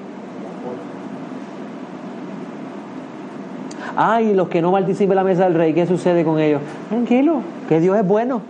Ay, 3.97 4.35
los 4.35 4.49
que 4.49 4.61
no 4.61 4.73
participen 4.73 5.11
de 5.11 5.15
la 5.15 5.25
mesa 5.25 5.45
del 5.45 5.55
rey, 5.55 5.73
¿qué 5.73 5.87
sucede 5.87 6.25
con 6.25 6.41
ellos? 6.41 6.61
Tranquilo, 6.89 7.43
que 7.69 7.81
Dios 7.81 7.97
es 7.97 8.07
bueno. 8.07 8.43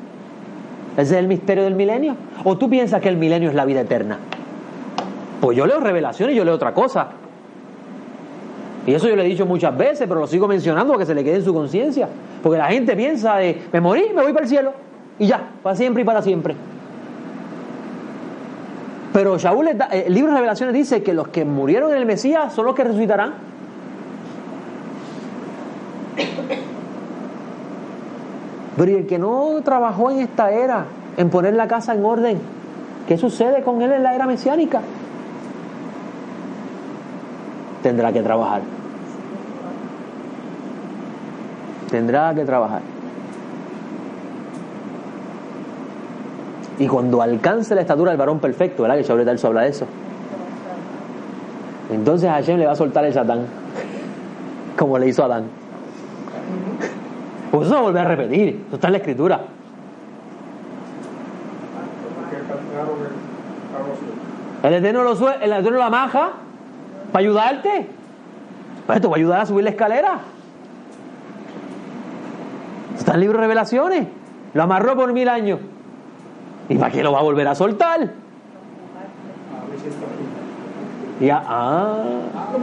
Ese 0.97 1.15
es 1.15 1.21
el 1.21 1.29
misterio 1.29 1.65
del 1.65 1.75
milenio. 1.75 2.17
¿O 2.45 2.57
tú 2.57 2.71
piensas 2.71 3.01
que 3.01 3.09
el 3.09 3.17
milenio 3.17 3.51
es 3.51 3.55
la 3.55 3.65
vida 3.65 3.83
eterna? 3.83 4.19
Pues 5.41 5.57
yo 5.57 5.67
leo 5.67 5.81
revelaciones 5.81 6.35
y 6.35 6.39
yo 6.39 6.45
leo 6.45 6.55
otra 6.55 6.73
cosa. 6.73 7.09
Y 8.87 8.93
eso 8.93 9.09
yo 9.09 9.17
le 9.17 9.25
he 9.25 9.29
dicho 9.29 9.47
muchas 9.47 9.77
veces, 9.77 10.07
pero 10.07 10.21
lo 10.21 10.27
sigo 10.27 10.47
mencionando 10.47 10.93
para 10.93 11.03
que 11.03 11.07
se 11.07 11.15
le 11.15 11.25
quede 11.25 11.37
en 11.37 11.45
su 11.45 11.55
conciencia. 11.55 12.09
Porque 12.43 12.59
la 12.59 12.67
gente 12.67 12.95
piensa 12.95 13.37
de, 13.37 13.63
me 13.73 13.81
morí, 13.81 14.11
me 14.15 14.23
voy 14.23 14.33
para 14.33 14.45
el 14.45 14.49
cielo. 14.49 14.73
Y 15.19 15.27
ya, 15.27 15.41
para 15.63 15.75
siempre 15.75 16.03
y 16.03 16.05
para 16.05 16.21
siempre. 16.21 16.55
Pero 19.13 19.39
Shaul, 19.39 19.69
el 19.69 20.13
libro 20.13 20.33
de 20.33 20.37
revelaciones 20.37 20.75
dice 20.75 21.03
que 21.03 21.15
los 21.15 21.29
que 21.29 21.45
murieron 21.45 21.93
en 21.93 21.99
el 21.99 22.05
Mesías 22.05 22.53
son 22.53 22.67
los 22.67 22.75
que 22.75 22.85
resucitarán. 22.85 23.33
Pero 28.77 28.91
y 28.91 28.95
el 28.97 29.07
que 29.07 29.19
no 29.19 29.61
trabajó 29.65 30.11
en 30.11 30.19
esta 30.19 30.51
era, 30.51 30.87
en 31.17 31.31
poner 31.31 31.55
la 31.55 31.69
casa 31.69 31.95
en 31.95 32.05
orden, 32.05 32.39
¿qué 33.07 33.17
sucede 33.17 33.63
con 33.63 33.83
él 33.83 33.93
en 33.93 34.03
la 34.03 34.15
era 34.15 34.27
mesiánica? 34.27 34.81
Tendrá 37.85 38.11
que 38.11 38.23
trabajar. 38.23 38.63
Tendrá 41.91 42.35
que 42.35 42.43
trabajar. 42.47 42.81
Y 46.79 46.87
cuando 46.87 47.21
alcance 47.21 47.75
la 47.75 47.83
estatura 47.83 48.13
del 48.13 48.19
varón 48.19 48.39
perfecto, 48.39 48.85
¿verdad? 48.85 48.97
Que 48.97 49.03
Shaul 49.03 49.29
habla 49.29 49.61
de 49.61 49.69
eso. 49.69 49.87
Entonces 51.93 52.31
Hashem 52.31 52.59
le 52.59 52.65
va 52.65 52.73
a 52.73 52.77
soltar 52.77 53.05
el 53.05 53.13
Satán, 53.13 53.41
como 54.79 54.99
le 54.99 55.09
hizo 55.09 55.21
a 55.21 55.27
Adán. 55.27 55.45
Pues 57.51 57.67
eso 57.67 57.83
volver 57.83 58.07
a 58.07 58.09
repetir, 58.09 58.65
eso 58.67 58.77
está 58.77 58.89
en 58.89 58.93
la 58.93 58.99
escritura. 58.99 59.41
El 64.63 64.73
Eterno 64.73 65.05
lo 65.05 65.15
sue 65.15 65.35
el 65.43 65.53
Eterno 65.53 65.79
la 65.79 65.91
maja 65.91 66.33
para 67.15 67.23
ayudarte. 67.23 67.87
Pues 68.87 68.97
esto 68.97 69.09
va 69.09 69.15
a 69.15 69.19
ayudar 69.19 69.41
a 69.43 69.47
subir 69.47 69.63
la 69.63 69.71
escalera. 69.71 70.19
Está 72.99 73.13
en 73.13 73.15
el 73.15 73.21
libro 73.21 73.39
de 73.39 73.45
revelaciones. 73.45 74.09
Lo 74.53 74.65
amarró 74.65 74.97
por 74.97 75.13
mil 75.13 75.29
años. 75.29 75.61
¿Y 76.69 76.75
para 76.75 76.91
qué 76.91 77.05
lo 77.05 77.13
va 77.13 77.21
a 77.21 77.23
volver 77.23 77.47
a 77.47 77.55
soltar? 77.55 78.11
Y 81.21 81.31
a, 81.31 81.41
ah, 81.47 82.03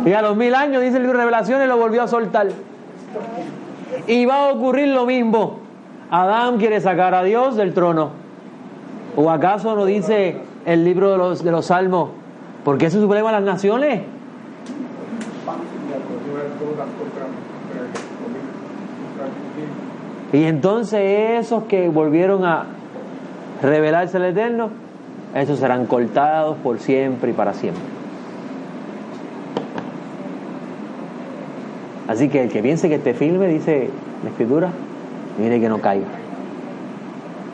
y 0.05 0.11
a 0.11 0.21
los 0.21 0.35
mil 0.35 0.53
años, 0.53 0.81
dice 0.81 0.97
el 0.97 1.03
libro 1.03 1.17
de 1.17 1.23
revelaciones, 1.23 1.69
lo 1.69 1.77
volvió 1.77 2.03
a 2.03 2.09
soltar. 2.09 2.49
Y 4.05 4.25
va 4.25 4.49
a 4.49 4.51
ocurrir 4.51 4.89
lo 4.89 5.05
mismo. 5.05 5.59
Adán 6.09 6.57
quiere 6.57 6.81
sacar 6.81 7.15
a 7.15 7.23
Dios 7.23 7.55
del 7.55 7.73
trono. 7.73 8.09
¿O 9.15 9.31
acaso 9.31 9.77
no 9.77 9.85
dice 9.85 10.41
el 10.65 10.83
libro 10.83 11.09
de 11.09 11.17
los, 11.17 11.41
de 11.41 11.51
los 11.51 11.67
salmos? 11.67 12.09
¿Por 12.65 12.77
qué 12.77 12.89
se 12.89 12.99
subleva 12.99 13.31
las 13.31 13.43
naciones? 13.43 14.01
Y 20.33 20.43
entonces 20.45 21.45
esos 21.45 21.63
que 21.65 21.89
volvieron 21.89 22.45
a 22.45 22.65
revelarse 23.61 24.17
al 24.17 24.25
Eterno, 24.25 24.69
esos 25.35 25.59
serán 25.59 25.85
cortados 25.85 26.57
por 26.57 26.79
siempre 26.79 27.31
y 27.31 27.33
para 27.33 27.53
siempre. 27.53 27.83
Así 32.07 32.29
que 32.29 32.43
el 32.43 32.49
que 32.49 32.61
piense 32.61 32.89
que 32.89 32.95
este 32.95 33.13
filme, 33.13 33.47
dice 33.47 33.89
la 34.23 34.29
escritura, 34.29 34.69
mire 35.37 35.59
que 35.59 35.69
no 35.69 35.79
caiga. 35.79 36.07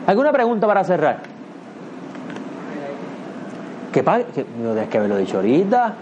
¿Alguna 0.06 0.32
pregunta 0.32 0.66
para 0.66 0.84
cerrar? 0.84 1.18
¿Qué 3.92 4.02
pasa? 4.02 4.24
No 4.62 4.72
tienes 4.72 4.88
que 4.88 4.98
haberlo 4.98 5.16
dicho 5.16 5.36
ahorita. 5.36 5.94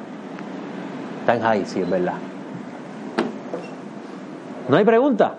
Está 1.21 1.35
en 1.35 1.43
high, 1.43 1.67
sí, 1.67 1.81
es 1.81 1.91
verdad. 1.91 2.15
¿No 4.69 4.77
hay 4.77 4.85
pregunta? 4.85 5.35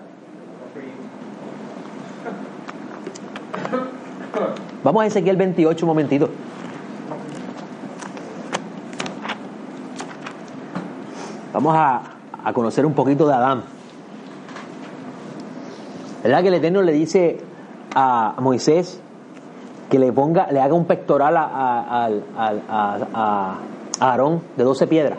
Vamos 4.82 5.02
a 5.02 5.06
Ezequiel 5.06 5.36
28 5.36 5.84
un 5.84 5.88
momentito. 5.88 6.30
Vamos 11.52 11.74
a, 11.76 12.02
a 12.44 12.52
conocer 12.52 12.86
un 12.86 12.94
poquito 12.94 13.26
de 13.26 13.34
Adán. 13.34 13.62
¿Verdad 16.22 16.42
que 16.42 16.48
el 16.48 16.54
Eterno 16.54 16.82
le 16.82 16.92
dice 16.92 17.38
a 17.94 18.34
Moisés 18.38 19.00
que 19.90 19.98
le 19.98 20.12
ponga, 20.12 20.50
le 20.52 20.60
haga 20.60 20.74
un 20.74 20.84
pectoral 20.84 21.36
a, 21.36 21.44
a, 21.44 22.08
a, 22.36 22.98
a 23.14 23.58
Aarón 24.00 24.42
de 24.56 24.64
12 24.64 24.86
piedras? 24.86 25.18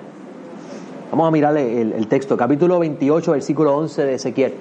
Vamos 1.12 1.28
a 1.28 1.32
mirarle 1.32 1.82
el, 1.82 2.08
texto, 2.08 2.38
capítulo 2.38 2.78
28, 2.78 3.32
versículo 3.32 3.76
11 3.78 4.06
de 4.06 4.14
Ezequiel. 4.14 4.54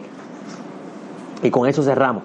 Y 1.42 1.51
con 1.51 1.68
eso 1.68 1.82
cerramos. 1.82 2.22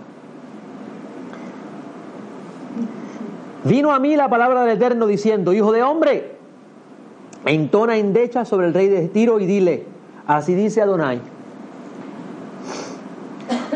Vino 3.65 3.91
a 3.91 3.99
mí 3.99 4.15
la 4.15 4.29
palabra 4.29 4.63
del 4.63 4.77
Eterno 4.77 5.07
diciendo, 5.07 5.51
Hijo 5.53 5.73
de 5.73 5.83
hombre, 5.83 6.35
entona 7.45 7.97
endecha 7.97 8.45
sobre 8.45 8.67
el 8.67 8.73
rey 8.73 8.87
de 8.87 9.09
Tiro 9.09 9.39
y 9.41 9.45
dile, 9.45 9.85
así 10.25 10.53
dice 10.55 10.81
Adonai, 10.81 11.19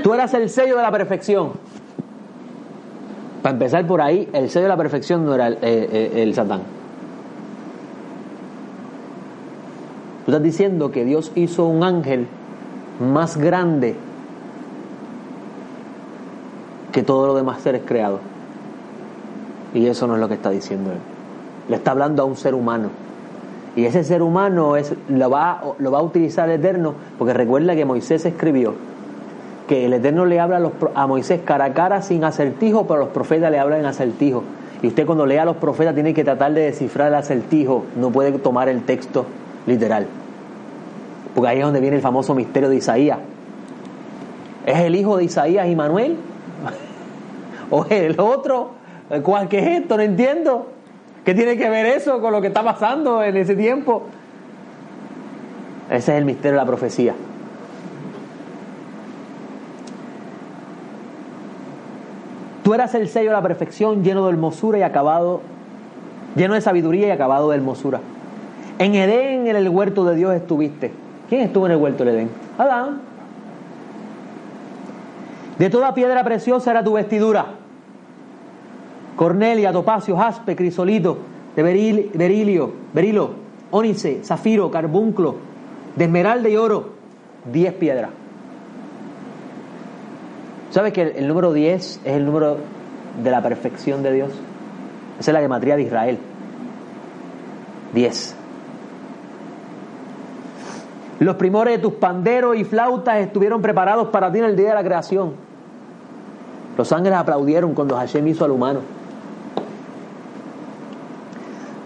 tú 0.02 0.14
eras 0.14 0.34
el 0.34 0.50
sello 0.50 0.78
de 0.78 0.82
la 0.82 0.92
perfección. 0.92 1.52
Para 3.42 3.54
empezar 3.54 3.86
por 3.86 4.02
ahí, 4.02 4.30
el 4.32 4.50
sello 4.50 4.64
de 4.64 4.70
la 4.70 4.78
perfección 4.78 5.26
no 5.26 5.36
era 5.36 5.48
el, 5.48 5.58
el, 5.62 6.18
el 6.18 6.34
Satán. 6.34 6.77
Tú 10.28 10.34
estás 10.34 10.44
diciendo 10.44 10.92
que 10.92 11.06
Dios 11.06 11.32
hizo 11.36 11.66
un 11.68 11.86
ángel 11.86 12.28
más 13.00 13.38
grande 13.38 13.96
que 16.92 17.02
todo 17.02 17.28
lo 17.28 17.34
demás 17.34 17.62
seres 17.62 17.84
creados. 17.86 18.20
Y 19.74 19.86
eso 19.86 20.06
no 20.06 20.16
es 20.16 20.20
lo 20.20 20.28
que 20.28 20.34
está 20.34 20.50
diciendo 20.50 20.92
él. 20.92 20.98
Le 21.70 21.78
está 21.78 21.92
hablando 21.92 22.24
a 22.24 22.26
un 22.26 22.36
ser 22.36 22.56
humano. 22.56 22.90
Y 23.78 23.86
ese 23.86 24.04
ser 24.04 24.22
humano 24.22 24.76
es, 24.76 24.94
lo, 25.08 25.30
va, 25.30 25.64
lo 25.80 25.92
va 25.92 26.00
a 26.00 26.04
utilizar 26.04 26.50
el 26.50 26.60
Eterno, 26.60 26.94
porque 27.18 27.34
recuerda 27.34 27.74
que 27.74 27.86
Moisés 27.86 28.26
escribió 28.26 28.74
que 29.70 29.86
el 29.86 29.94
Eterno 29.94 30.26
le 30.26 30.42
habla 30.42 30.58
a, 30.58 30.60
los, 30.60 30.74
a 30.94 31.08
Moisés 31.08 31.40
cara 31.46 31.64
a 31.64 31.74
cara 31.74 32.02
sin 32.02 32.26
acertijo, 32.26 32.86
pero 32.86 33.00
los 33.00 33.10
profetas 33.10 33.50
le 33.50 33.60
hablan 33.60 33.80
en 33.80 33.86
acertijo. 33.86 34.44
Y 34.82 34.88
usted 34.88 35.06
cuando 35.06 35.26
lea 35.26 35.44
a 35.44 35.46
los 35.46 35.56
profetas 35.56 35.94
tiene 35.94 36.14
que 36.14 36.26
tratar 36.26 36.54
de 36.54 36.64
descifrar 36.64 37.08
el 37.08 37.16
acertijo, 37.16 37.86
no 37.96 38.10
puede 38.10 38.34
tomar 38.34 38.68
el 38.68 38.84
texto 38.84 39.26
literal. 39.68 40.08
Porque 41.36 41.50
ahí 41.50 41.60
es 41.60 41.64
donde 41.64 41.80
viene 41.80 41.98
el 41.98 42.02
famoso 42.02 42.34
misterio 42.34 42.70
de 42.70 42.78
Isaías. 42.78 43.20
¿Es 44.66 44.80
el 44.80 44.96
hijo 44.96 45.18
de 45.18 45.26
Isaías 45.26 45.68
y 45.68 45.76
Manuel? 45.76 46.16
¿O 47.70 47.86
es 47.86 47.92
el 47.92 48.20
otro? 48.20 48.72
¿Cuál 49.22 49.48
es 49.52 49.82
esto? 49.82 49.98
No 49.98 50.04
entiendo. 50.04 50.70
¿Qué 51.24 51.36
tiene 51.36 51.58
que 51.58 51.70
ver 51.70 51.86
eso 51.86 52.20
con 52.22 52.32
lo 52.32 52.42
que 52.42 52.48
está 52.48 52.64
pasando 52.64 53.22
en 53.22 53.38
ese 53.38 53.56
tiempo? 53.56 54.04
Ese 55.90 56.14
es 56.14 56.18
el 56.18 56.26
misterio 56.26 56.54
de 56.54 56.58
la 56.58 56.66
profecía. 56.66 57.14
Tú 62.64 62.74
eras 62.74 62.94
el 62.96 63.08
sello 63.08 63.30
de 63.30 63.36
la 63.36 63.42
perfección, 63.42 64.04
lleno 64.04 64.26
de 64.26 64.32
hermosura 64.32 64.78
y 64.78 64.82
acabado, 64.82 65.42
lleno 66.36 66.54
de 66.54 66.60
sabiduría 66.60 67.08
y 67.08 67.12
acabado 67.12 67.50
de 67.50 67.56
hermosura. 67.56 68.02
En 68.80 68.96
Edén, 68.96 69.48
en 69.48 69.56
el 69.56 69.70
huerto 69.70 70.06
de 70.06 70.16
Dios 70.16 70.34
estuviste. 70.36 70.92
¿Quién 71.30 71.42
estuvo 71.42 71.66
en 71.66 71.74
el 71.74 71.78
huerto 71.78 72.06
de 72.06 72.12
Edén? 72.12 72.30
Adán. 72.58 73.02
De 75.58 75.70
toda 75.70 75.94
piedra 75.94 76.24
preciosa 76.24 76.72
era 76.72 76.84
tu 76.84 76.94
vestidura. 76.94 77.46
Cornelia, 79.16 79.72
topacio, 79.72 80.16
jaspe, 80.16 80.56
crisolito, 80.56 81.18
de 81.56 81.64
beril, 81.64 82.12
berilio, 82.14 82.72
berilo, 82.94 83.32
ónice, 83.72 84.24
zafiro, 84.24 84.70
carbunclo, 84.70 85.36
de 85.96 86.06
esmeralda 86.06 86.48
y 86.50 86.56
oro, 86.56 86.92
diez 87.52 87.74
piedras. 87.74 88.12
¿Sabes 90.70 90.94
que 90.94 91.02
el, 91.02 91.28
número 91.28 91.54
10 91.54 91.82
es 91.82 92.00
el 92.06 92.26
número 92.26 92.58
de 93.24 93.32
la 93.32 93.42
perfección 93.42 94.04
de 94.04 94.14
Dios? 94.14 94.30
Esa 95.20 95.32
es 95.32 95.34
la 95.34 95.40
gematría 95.40 95.76
de 95.76 95.82
Israel. 95.82 96.20
10. 97.94 98.37
Los 101.20 101.36
primores 101.36 101.76
de 101.76 101.82
tus 101.82 101.94
panderos 101.94 102.56
y 102.58 102.64
flautas 102.64 103.18
estuvieron 103.18 103.62
preparados 103.62 104.10
para 104.10 104.32
ti 104.32 104.40
en 104.40 104.46
el 104.46 104.56
día 104.56 104.70
de 104.70 104.76
la 104.76 104.84
creación. 104.84 105.34
Los 106.78 106.92
ángeles 106.92 107.18
aplaudieron 107.18 107.74
cuando 107.74 107.96
Hashem 107.96 108.28
hizo 108.28 108.46
al 108.46 108.52
humano. 108.52 108.82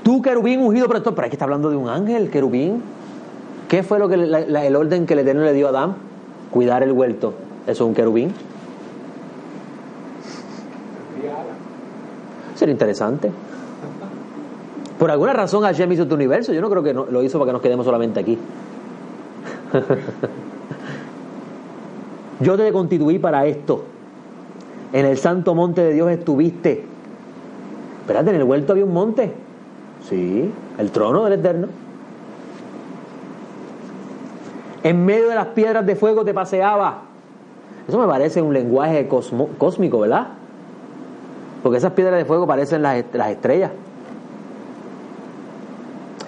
Tú, 0.03 0.21
querubín 0.21 0.59
ungido 0.59 0.87
por 0.87 0.97
esto, 0.97 1.15
pero 1.15 1.27
aquí 1.27 1.35
está 1.35 1.45
hablando 1.45 1.69
de 1.69 1.77
un 1.77 1.87
ángel, 1.87 2.29
querubín. 2.29 2.83
¿Qué 3.69 3.83
fue 3.83 3.99
lo 3.99 4.09
que 4.09 4.15
el 4.15 4.75
orden 4.75 5.05
que 5.05 5.13
el 5.13 5.19
Eterno 5.19 5.43
le 5.43 5.53
dio 5.53 5.67
a 5.67 5.69
Adán? 5.69 5.95
Cuidar 6.51 6.83
el 6.83 6.91
huerto. 6.91 7.33
Eso 7.63 7.71
es 7.71 7.87
un 7.87 7.93
querubín. 7.93 8.33
Sería 12.55 12.73
interesante. 12.73 13.31
Por 14.99 15.09
alguna 15.09 15.31
razón 15.31 15.63
Hashem 15.63 15.89
hizo 15.93 16.05
tu 16.05 16.15
universo. 16.15 16.51
Yo 16.51 16.59
no 16.59 16.69
creo 16.69 16.83
que 16.83 16.93
lo 16.93 17.23
hizo 17.23 17.39
para 17.39 17.49
que 17.49 17.53
nos 17.53 17.61
quedemos 17.61 17.85
solamente 17.85 18.19
aquí. 18.19 18.37
Yo 22.39 22.57
te 22.57 22.71
constituí 22.71 23.19
para 23.19 23.45
esto. 23.45 23.83
En 24.93 25.05
el 25.05 25.17
santo 25.17 25.55
monte 25.55 25.81
de 25.81 25.93
Dios 25.93 26.11
estuviste. 26.11 26.85
Espérate, 28.01 28.31
en 28.31 28.37
el 28.37 28.43
huerto 28.43 28.73
había 28.73 28.85
un 28.85 28.93
monte. 28.93 29.31
Sí, 30.09 30.51
el 30.77 30.91
trono 30.91 31.23
del 31.23 31.39
Eterno. 31.39 31.67
En 34.83 35.05
medio 35.05 35.29
de 35.29 35.35
las 35.35 35.47
piedras 35.47 35.85
de 35.85 35.95
fuego 35.95 36.25
te 36.25 36.33
paseaba. 36.33 37.03
Eso 37.87 37.99
me 37.99 38.07
parece 38.07 38.41
un 38.41 38.53
lenguaje 38.53 39.07
cósmico, 39.07 39.99
¿verdad? 39.99 40.27
Porque 41.61 41.77
esas 41.77 41.93
piedras 41.93 42.17
de 42.17 42.25
fuego 42.25 42.47
parecen 42.47 42.81
las, 42.81 42.97
estrellas. 42.97 43.71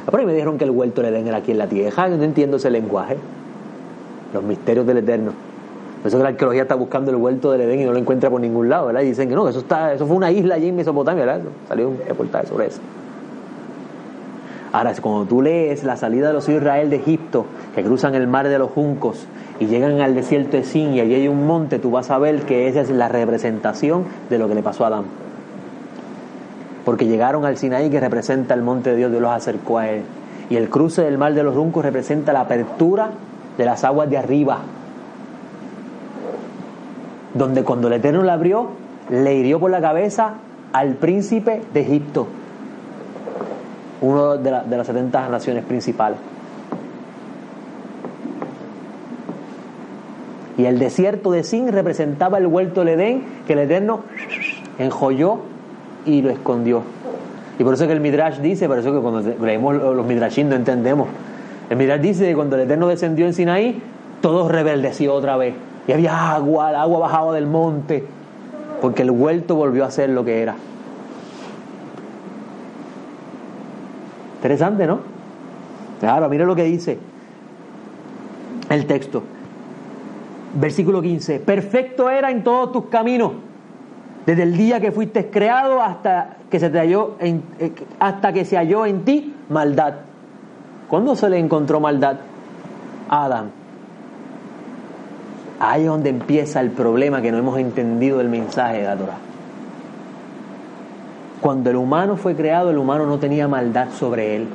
Ah, 0.06 0.12
por 0.12 0.20
ahí 0.20 0.26
me 0.26 0.34
dijeron 0.34 0.58
que 0.58 0.66
el 0.66 0.72
huerto 0.72 1.02
le 1.02 1.10
den 1.10 1.34
aquí 1.34 1.52
en 1.52 1.58
la 1.58 1.68
tierra. 1.68 2.10
Yo 2.10 2.18
no 2.18 2.24
entiendo 2.24 2.58
ese 2.58 2.70
lenguaje. 2.70 3.18
Los 4.34 4.44
misterios 4.44 4.86
del 4.86 4.98
Eterno. 4.98 5.32
Por 6.02 6.10
eso 6.10 6.18
que 6.18 6.24
la 6.24 6.30
arqueología 6.30 6.64
está 6.64 6.76
buscando 6.76 7.12
el 7.12 7.18
huerto 7.18 7.52
del 7.52 7.62
Edén 7.62 7.80
y 7.80 7.86
no 7.86 7.94
lo 7.94 7.98
encuentra 7.98 8.30
por 8.30 8.42
ningún 8.42 8.68
lado, 8.68 8.88
¿verdad? 8.88 9.02
Y 9.02 9.06
dicen 9.06 9.30
que 9.30 9.36
no, 9.36 9.48
eso, 9.48 9.60
está, 9.60 9.94
eso 9.94 10.06
fue 10.06 10.18
una 10.18 10.32
isla 10.32 10.56
allí 10.56 10.68
en 10.68 10.76
Mesopotamia, 10.76 11.26
¿verdad? 11.26 11.44
Salió 11.70 11.88
un 11.88 11.98
reportaje 12.06 12.48
sobre 12.48 12.68
eso. 12.68 12.82
Ahora, 14.74 14.92
cuando 15.00 15.26
tú 15.26 15.42
lees 15.42 15.84
la 15.84 15.96
salida 15.96 16.28
de 16.28 16.34
los 16.34 16.50
Israel 16.50 16.90
de 16.90 16.96
Egipto, 16.96 17.46
que 17.76 17.84
cruzan 17.84 18.16
el 18.16 18.28
mar 18.28 18.50
de 18.50 18.58
los 18.58 18.72
juncos 18.72 19.28
y 19.60 19.68
llegan 19.68 20.02
al 20.02 20.16
desierto 20.16 20.58
de 20.58 20.64
Sin 20.64 20.96
y 20.96 21.00
allí 21.00 21.14
hay 21.14 21.28
un 21.28 21.46
monte, 21.46 21.80
tú 21.80 21.92
vas 21.92 22.10
a 22.10 22.18
ver 22.18 22.42
que 22.42 22.68
esa 22.68 22.82
es 22.82 22.90
la 22.90 23.08
representación 23.08 24.04
de 24.30 24.40
lo 24.40 24.50
que 24.50 24.56
le 24.56 24.64
pasó 24.64 24.84
a 24.84 24.88
Adán. 24.88 25.04
Porque 26.84 27.06
llegaron 27.06 27.46
al 27.46 27.58
Sinaí 27.58 27.90
que 27.90 28.00
representa 28.00 28.56
el 28.56 28.62
monte 28.62 28.90
de 28.90 28.96
Dios, 28.98 29.12
Dios 29.12 29.22
los 29.22 29.32
acercó 29.32 29.78
a 29.78 29.90
él. 29.90 30.02
Y 30.50 30.58
el 30.58 30.70
cruce 30.70 31.04
del 31.04 31.18
mar 31.18 31.34
de 31.34 31.44
los 31.44 31.56
juncos 31.56 31.86
representa 31.86 32.34
la 32.34 32.42
apertura 32.42 33.12
de 33.58 33.66
las 33.66 33.84
aguas 33.84 34.10
de 34.10 34.18
arriba. 34.18 34.60
Donde 37.34 37.64
cuando 37.64 37.88
el 37.88 37.94
Eterno 37.94 38.24
la 38.24 38.34
abrió, 38.34 38.70
le 39.10 39.36
hirió 39.36 39.60
por 39.60 39.72
la 39.72 39.82
cabeza 39.82 40.36
al 40.72 40.96
príncipe 40.96 41.62
de 41.74 41.82
Egipto 41.82 42.28
uno 44.04 44.36
de, 44.38 44.52
las 44.52 44.86
70 44.86 45.30
naciones 45.30 45.64
principales. 45.64 46.20
Y 50.58 50.66
el 50.66 50.78
desierto 50.78 51.32
de 51.32 51.44
Sin 51.44 51.72
representaba 51.72 52.38
el 52.38 52.46
huerto 52.46 52.82
del 52.82 53.00
Edén 53.00 53.24
que 53.48 53.54
el 53.54 53.60
Eterno 53.60 54.02
enjolló 54.78 55.40
y 56.06 56.22
lo 56.22 56.30
escondió. 56.30 56.84
Y 57.58 57.64
por 57.64 57.74
eso 57.74 57.88
que 57.88 57.94
el 57.94 58.02
Midrash 58.02 58.40
dice, 58.40 58.68
por 58.68 58.78
eso 58.78 58.92
que 58.94 59.00
cuando 59.00 59.22
leemos 59.44 59.76
los 59.76 60.06
Midrashim 60.06 60.50
no 60.50 60.56
entendemos. 60.56 61.08
El 61.70 61.78
Midrash 61.78 62.02
dice 62.02 62.28
que 62.28 62.36
cuando 62.36 62.56
el 62.56 62.64
Eterno 62.64 62.88
descendió 62.88 63.26
en 63.26 63.34
Sinaí, 63.34 63.82
todo 64.22 64.48
rebeldeció 64.50 65.14
otra 65.14 65.38
vez. 65.38 65.56
Y 65.88 65.92
había 65.92 66.34
agua, 66.34 66.70
el 66.70 66.76
agua 66.76 67.00
bajaba 67.00 67.34
del 67.34 67.48
monte, 67.48 68.06
porque 68.82 69.02
el 69.02 69.12
huerto 69.12 69.56
volvió 69.56 69.86
a 69.86 69.92
ser 69.92 70.10
lo 70.10 70.24
que 70.24 70.42
era. 70.42 70.56
Interesante, 74.36 74.86
¿no? 74.88 75.00
Claro, 76.00 76.30
mire 76.30 76.46
lo 76.46 76.56
que 76.56 76.64
dice 76.64 77.00
el 78.70 78.86
texto. 78.86 79.24
Versículo 80.54 81.02
15. 81.02 81.40
Perfecto 81.40 82.10
era 82.10 82.30
en 82.30 82.44
todos 82.44 82.72
tus 82.72 82.86
caminos, 82.86 83.32
desde 84.26 84.44
el 84.44 84.56
día 84.56 84.80
que 84.80 84.92
fuiste 84.92 85.30
creado 85.30 85.82
hasta 85.82 86.38
que 86.50 86.60
se 86.60 86.70
te 86.70 86.78
halló 86.78 87.16
en, 87.20 87.42
eh, 87.60 87.72
hasta 88.00 88.34
que 88.34 88.46
se 88.46 88.58
halló 88.58 88.86
en 88.86 89.04
ti 89.04 89.34
maldad. 89.50 89.96
¿Cuándo 90.94 91.16
se 91.16 91.28
le 91.28 91.40
encontró 91.40 91.80
maldad? 91.80 92.18
A 93.10 93.26
Adán. 93.26 93.50
Ahí 95.60 95.82
es 95.82 95.88
donde 95.88 96.12
empieza 96.12 96.62
el 96.62 96.70
problema 96.70 97.20
que 97.20 97.32
no 97.32 97.40
hemos 97.40 97.58
entendido 97.58 98.20
del 98.20 98.30
mensaje 98.30 98.78
de 98.78 98.84
la. 98.84 99.18
Cuando 101.42 101.72
el 101.72 101.78
humano 101.78 102.16
fue 102.16 102.36
creado, 102.36 102.70
el 102.70 102.78
humano 102.78 103.08
no 103.08 103.18
tenía 103.18 103.48
maldad 103.48 103.88
sobre 103.98 104.36
él. 104.36 104.48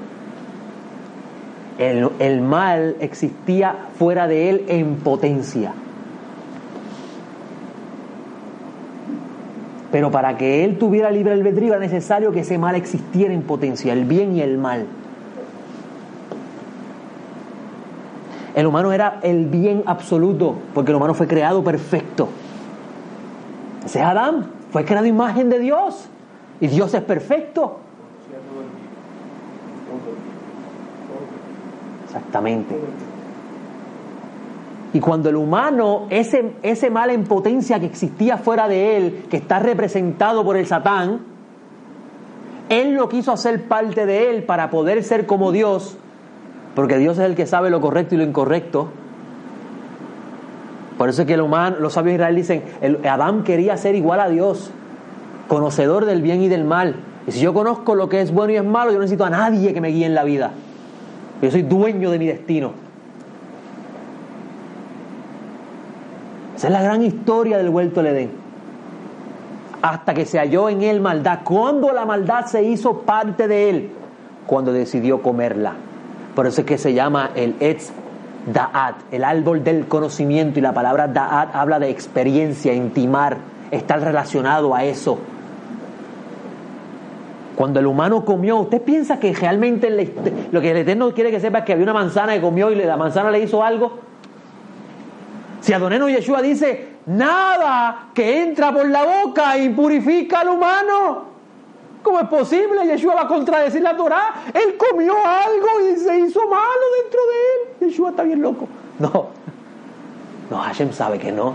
El, 1.77 2.41
mal 2.41 2.95
existía 3.01 3.75
fuera 3.99 4.29
de 4.29 4.49
él 4.49 4.65
en 4.69 4.95
potencia. 4.95 5.73
Pero 9.91 10.13
para 10.13 10.37
que 10.37 10.65
él 10.65 10.79
tuviera 10.79 11.11
libre 11.11 11.33
albedrío 11.33 11.73
era 11.73 11.81
necesario 11.81 12.31
que 12.31 12.43
ese 12.43 12.59
mal 12.59 12.77
existiera 12.77 13.35
en 13.35 13.43
potencia, 13.43 13.93
el 13.93 14.05
bien 14.05 14.37
y 14.37 14.41
el 14.41 14.57
mal. 14.57 14.87
El 18.59 18.67
humano 18.67 18.93
era 18.93 19.21
el 19.23 19.47
bien 19.47 19.85
absoluto, 19.87 20.57
porque 20.75 20.91
el 20.91 20.97
humano 20.97 21.15
fue 21.15 21.29
creado 21.29 21.63
perfecto. 21.63 22.29
Ese 23.87 24.01
es 24.01 24.05
Adán, 24.05 24.51
fue 24.73 24.85
creado 24.85 25.07
imagen 25.07 25.49
de 25.49 25.61
Dios. 25.61 26.09
Y 26.61 26.67
Dios 26.67 26.93
es 26.93 27.03
perfecto. 27.03 27.79
Exactamente. 32.07 32.77
Y 34.93 34.99
cuando 34.99 35.29
el 35.29 35.37
humano, 35.37 36.09
ese, 36.11 36.55
ese 36.65 36.91
mal 36.91 37.11
en 37.11 37.23
potencia 37.23 37.79
que 37.79 37.87
existía 37.87 38.39
fuera 38.39 38.67
de 38.67 38.97
él, 38.97 39.27
que 39.31 39.37
está 39.37 39.61
representado 39.61 40.45
por 40.45 40.57
el 40.57 40.67
Satán, 40.67 41.21
él 42.69 42.95
lo 42.95 43.09
quiso 43.09 43.31
hacer 43.31 43.69
parte 43.69 44.05
de 44.05 44.31
él 44.31 44.43
para 44.43 44.69
poder 44.69 45.05
ser 45.05 45.27
como 45.27 45.53
Dios, 45.53 45.97
porque 46.75 46.99
Dios 46.99 47.19
es 47.19 47.25
el 47.25 47.35
que 47.35 47.47
sabe 47.47 47.71
lo 47.71 47.81
correcto 47.81 48.15
y 48.15 48.19
lo 48.19 48.25
incorrecto. 48.25 48.89
Por 50.97 51.09
eso 51.09 51.23
es 51.23 51.29
que 51.29 51.37
los 51.37 51.93
sabios 51.93 52.11
de 52.11 52.15
Israel 52.15 52.37
dicen, 52.37 52.63
el, 52.81 53.07
Adán 53.07 53.45
quería 53.45 53.77
ser 53.77 53.95
igual 53.95 54.21
a 54.21 54.29
Dios 54.29 54.73
conocedor 55.47 56.05
del 56.05 56.23
bien 56.23 56.43
y 56.43 56.49
del 56.49 56.65
mal. 56.65 56.97
Y 57.27 57.33
si 57.33 57.41
yo 57.41 57.55
conozco 57.55 57.95
lo 57.95 58.09
que 58.09 58.21
es 58.21 58.33
bueno 58.33 58.53
y 58.53 58.57
es 58.57 58.65
malo, 58.65 58.91
yo 58.91 58.97
no 58.97 59.03
necesito 59.03 59.25
a 59.25 59.31
nadie 59.31 59.73
que 59.73 59.81
me 59.81 59.89
guíe 59.89 60.07
en 60.07 60.15
la 60.15 60.25
vida. 60.25 60.51
Yo 61.41 61.51
soy 61.51 61.63
dueño 61.63 62.11
de 62.11 62.19
mi 62.19 62.27
destino. 62.27 62.73
Esa 66.57 66.67
es 66.67 66.73
la 66.73 66.83
gran 66.83 67.03
historia 67.03 67.59
del 67.59 67.71
vuelto 67.71 68.03
del 68.03 68.17
Edén. 68.17 68.31
Hasta 69.81 70.15
que 70.15 70.27
se 70.27 70.39
halló 70.39 70.69
en 70.69 70.83
él 70.83 71.01
maldad. 71.01 71.41
¿Cuándo 71.45 71.93
la 71.93 72.05
maldad 72.05 72.47
se 72.47 72.65
hizo 72.65 73.03
parte 73.03 73.47
de 73.47 73.71
él? 73.71 73.91
Cuando 74.47 74.73
decidió 74.73 75.23
comerla. 75.23 75.75
Por 76.39 76.47
eso 76.47 76.61
es 76.61 76.69
que 76.69 76.79
se 76.79 76.95
llama 76.95 77.33
el 77.35 77.57
Etz 77.59 77.91
Da'at, 78.47 78.95
el 79.11 79.25
árbol 79.25 79.65
del 79.65 79.89
conocimiento. 79.89 80.61
Y 80.61 80.63
la 80.63 80.73
palabra 80.73 81.09
Da'at 81.09 81.53
habla 81.53 81.81
de 81.81 81.91
experiencia, 81.91 82.73
intimar, 82.73 83.39
estar 83.73 84.01
relacionado 84.01 84.73
a 84.73 84.85
eso. 84.85 85.19
Cuando 87.57 87.81
el 87.81 87.89
humano 87.89 88.25
comió, 88.25 88.57
¿usted 88.59 88.81
piensa 88.81 89.19
que 89.19 89.33
realmente 89.33 89.91
lo 90.53 90.61
que 90.61 90.71
el 90.71 90.77
Eterno 90.77 91.13
quiere 91.13 91.33
que 91.33 91.41
sepa 91.41 91.59
es 91.59 91.65
que 91.65 91.73
había 91.73 91.83
una 91.83 91.95
manzana 91.95 92.35
que 92.35 92.41
comió 92.41 92.71
y 92.71 92.77
la 92.77 92.97
manzana 92.97 93.33
le 93.33 93.41
hizo 93.41 93.65
algo? 93.65 93.99
Si 95.61 95.73
Adoneno 95.73 96.09
Yeshua 96.09 96.41
dice, 96.41 96.99
nada 97.07 98.11
que 98.15 98.45
entra 98.45 98.73
por 98.73 98.89
la 98.89 99.25
boca 99.25 99.59
impurifica 99.59 100.43
al 100.43 100.51
humano. 100.51 101.28
¿Cómo 102.03 102.21
es 102.21 102.29
posible? 102.29 102.87
Yeshua 102.87 103.15
va 103.15 103.23
a 103.23 103.29
contradecir 103.29 103.83
la 103.83 103.97
Torah. 103.97 104.35
Él 104.55 104.77
comió 104.77 105.15
algo 105.15 105.89
y 105.89 105.97
se 105.97 106.21
hizo 106.21 106.41
malo 106.49 106.85
dentro 107.03 107.21
de 107.27 107.87
él. 107.87 107.91
Yeshua 107.91 108.11
está 108.11 108.23
bien 108.23 108.41
loco. 108.41 108.69
No. 108.99 109.27
No, 110.51 110.57
Hashem 110.59 110.93
sabe 110.93 111.19
que 111.19 111.31
no. 111.31 111.55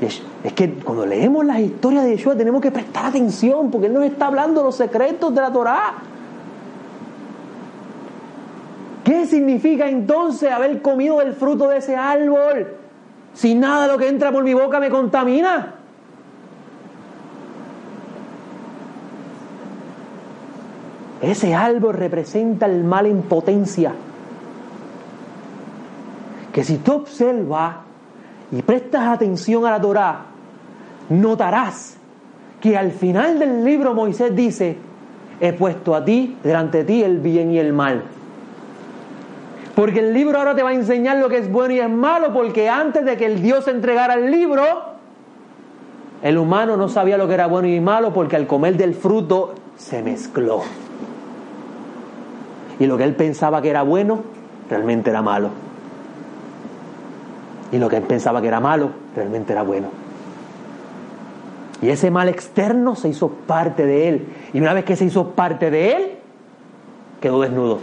Es 0.00 0.52
que 0.54 0.74
cuando 0.74 1.06
leemos 1.06 1.44
las 1.44 1.58
historias 1.58 2.04
de 2.04 2.16
Yeshua 2.16 2.36
tenemos 2.36 2.60
que 2.60 2.70
prestar 2.70 3.06
atención 3.06 3.70
porque 3.70 3.86
Él 3.86 3.94
nos 3.94 4.04
está 4.04 4.26
hablando 4.26 4.62
los 4.62 4.76
secretos 4.76 5.34
de 5.34 5.40
la 5.40 5.52
Torá. 5.52 5.94
¿Qué 9.04 9.26
significa 9.26 9.88
entonces 9.88 10.50
haber 10.50 10.82
comido 10.82 11.20
el 11.20 11.32
fruto 11.32 11.68
de 11.68 11.78
ese 11.78 11.96
árbol 11.96 12.66
si 13.34 13.54
nada 13.54 13.86
de 13.86 13.92
lo 13.92 13.98
que 13.98 14.08
entra 14.08 14.32
por 14.32 14.42
mi 14.42 14.52
boca 14.52 14.80
me 14.80 14.90
contamina? 14.90 15.74
Ese 21.20 21.54
árbol 21.54 21.94
representa 21.94 22.66
el 22.66 22.84
mal 22.84 23.06
en 23.06 23.22
potencia. 23.22 23.92
que 26.52 26.64
si 26.64 26.78
tú 26.78 26.92
observas 26.92 27.76
y 28.50 28.62
prestas 28.62 29.08
atención 29.08 29.66
a 29.66 29.72
la 29.72 29.78
Torá, 29.78 30.20
notarás 31.10 31.98
que 32.62 32.78
al 32.78 32.92
final 32.92 33.38
del 33.38 33.62
libro 33.62 33.92
Moisés 33.92 34.34
dice, 34.34 34.78
he 35.38 35.52
puesto 35.52 35.94
a 35.94 36.02
ti, 36.02 36.38
delante 36.42 36.78
de 36.78 36.84
ti, 36.84 37.02
el 37.02 37.18
bien 37.18 37.52
y 37.52 37.58
el 37.58 37.74
mal. 37.74 38.04
Porque 39.74 40.00
el 40.00 40.14
libro 40.14 40.38
ahora 40.38 40.54
te 40.54 40.62
va 40.62 40.70
a 40.70 40.72
enseñar 40.72 41.18
lo 41.18 41.28
que 41.28 41.36
es 41.36 41.52
bueno 41.52 41.74
y 41.74 41.80
es 41.80 41.90
malo, 41.90 42.32
porque 42.32 42.70
antes 42.70 43.04
de 43.04 43.18
que 43.18 43.26
el 43.26 43.42
Dios 43.42 43.68
entregara 43.68 44.14
el 44.14 44.30
libro, 44.30 44.64
el 46.22 46.38
humano 46.38 46.78
no 46.78 46.88
sabía 46.88 47.18
lo 47.18 47.28
que 47.28 47.34
era 47.34 47.46
bueno 47.46 47.68
y 47.68 47.80
malo, 47.80 48.14
porque 48.14 48.36
al 48.36 48.46
comer 48.46 48.78
del 48.78 48.94
fruto 48.94 49.54
se 49.76 50.02
mezcló. 50.02 50.62
Y 52.78 52.86
lo 52.86 52.96
que 52.98 53.04
él 53.04 53.14
pensaba 53.14 53.62
que 53.62 53.70
era 53.70 53.82
bueno, 53.82 54.20
realmente 54.68 55.10
era 55.10 55.22
malo. 55.22 55.50
Y 57.72 57.78
lo 57.78 57.88
que 57.88 57.96
él 57.96 58.02
pensaba 58.02 58.40
que 58.40 58.48
era 58.48 58.60
malo, 58.60 58.90
realmente 59.14 59.52
era 59.52 59.62
bueno. 59.62 59.88
Y 61.82 61.88
ese 61.88 62.10
mal 62.10 62.28
externo 62.28 62.96
se 62.96 63.08
hizo 63.08 63.28
parte 63.28 63.84
de 63.84 64.08
él. 64.08 64.26
Y 64.52 64.60
una 64.60 64.72
vez 64.72 64.84
que 64.84 64.96
se 64.96 65.04
hizo 65.04 65.30
parte 65.30 65.70
de 65.70 65.92
él, 65.92 66.10
quedó 67.20 67.40
desnudo. 67.40 67.78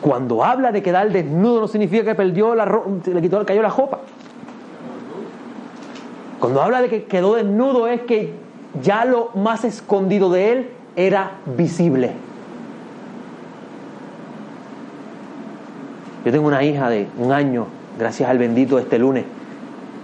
Cuando 0.00 0.44
habla 0.44 0.70
de 0.70 0.82
quedar 0.82 1.10
desnudo 1.10 1.62
no 1.62 1.68
significa 1.68 2.04
que 2.04 2.14
perdió 2.14 2.54
la 2.54 2.66
le 2.66 3.22
quitó, 3.22 3.44
cayó 3.46 3.62
la 3.62 3.70
jopa. 3.70 4.00
Cuando 6.38 6.60
habla 6.60 6.82
de 6.82 6.90
que 6.90 7.04
quedó 7.04 7.36
desnudo 7.36 7.88
es 7.88 8.02
que 8.02 8.34
ya 8.82 9.04
lo 9.06 9.30
más 9.34 9.64
escondido 9.64 10.30
de 10.30 10.52
él 10.52 10.70
era 10.96 11.32
visible. 11.56 12.12
Yo 16.24 16.32
tengo 16.32 16.46
una 16.46 16.62
hija 16.62 16.88
de 16.88 17.06
un 17.18 17.32
año, 17.32 17.66
gracias 17.98 18.30
al 18.30 18.38
bendito 18.38 18.78
este 18.78 18.98
lunes, 18.98 19.24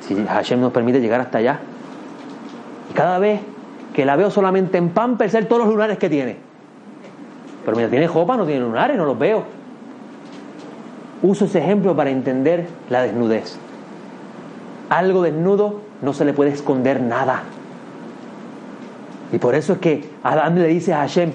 si 0.06 0.14
Hashem 0.14 0.60
nos 0.60 0.72
permite 0.72 1.00
llegar 1.00 1.20
hasta 1.20 1.38
allá. 1.38 1.60
Y 2.90 2.92
cada 2.92 3.18
vez 3.18 3.40
que 3.94 4.04
la 4.04 4.16
veo 4.16 4.30
solamente 4.30 4.78
en 4.78 4.90
pan, 4.90 5.16
ser 5.28 5.46
todos 5.46 5.62
los 5.62 5.70
lunares 5.70 5.98
que 5.98 6.10
tiene. 6.10 6.36
Pero 7.64 7.76
mira, 7.76 7.88
tiene 7.88 8.06
jopa, 8.06 8.36
no 8.36 8.44
tiene 8.44 8.60
lunares, 8.60 8.96
no 8.96 9.04
los 9.04 9.18
veo. 9.18 9.44
Uso 11.22 11.44
ese 11.44 11.58
ejemplo 11.58 11.94
para 11.94 12.10
entender 12.10 12.66
la 12.88 13.02
desnudez. 13.02 13.56
Algo 14.88 15.22
desnudo 15.22 15.80
no 16.02 16.12
se 16.12 16.24
le 16.24 16.32
puede 16.32 16.50
esconder 16.50 17.00
nada. 17.00 17.42
Y 19.32 19.38
por 19.38 19.54
eso 19.54 19.74
es 19.74 19.78
que 19.78 20.04
Adán 20.22 20.58
le 20.58 20.66
dice 20.66 20.92
a 20.92 20.98
Hashem, 20.98 21.32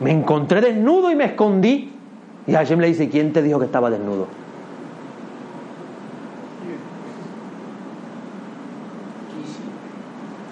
me 0.00 0.10
encontré 0.10 0.60
desnudo 0.60 1.10
y 1.10 1.16
me 1.16 1.24
escondí. 1.24 1.92
Y 2.46 2.52
Hashem 2.52 2.80
le 2.80 2.88
dice, 2.88 3.08
¿quién 3.08 3.32
te 3.32 3.42
dijo 3.42 3.58
que 3.58 3.66
estaba 3.66 3.90
desnudo? 3.90 4.26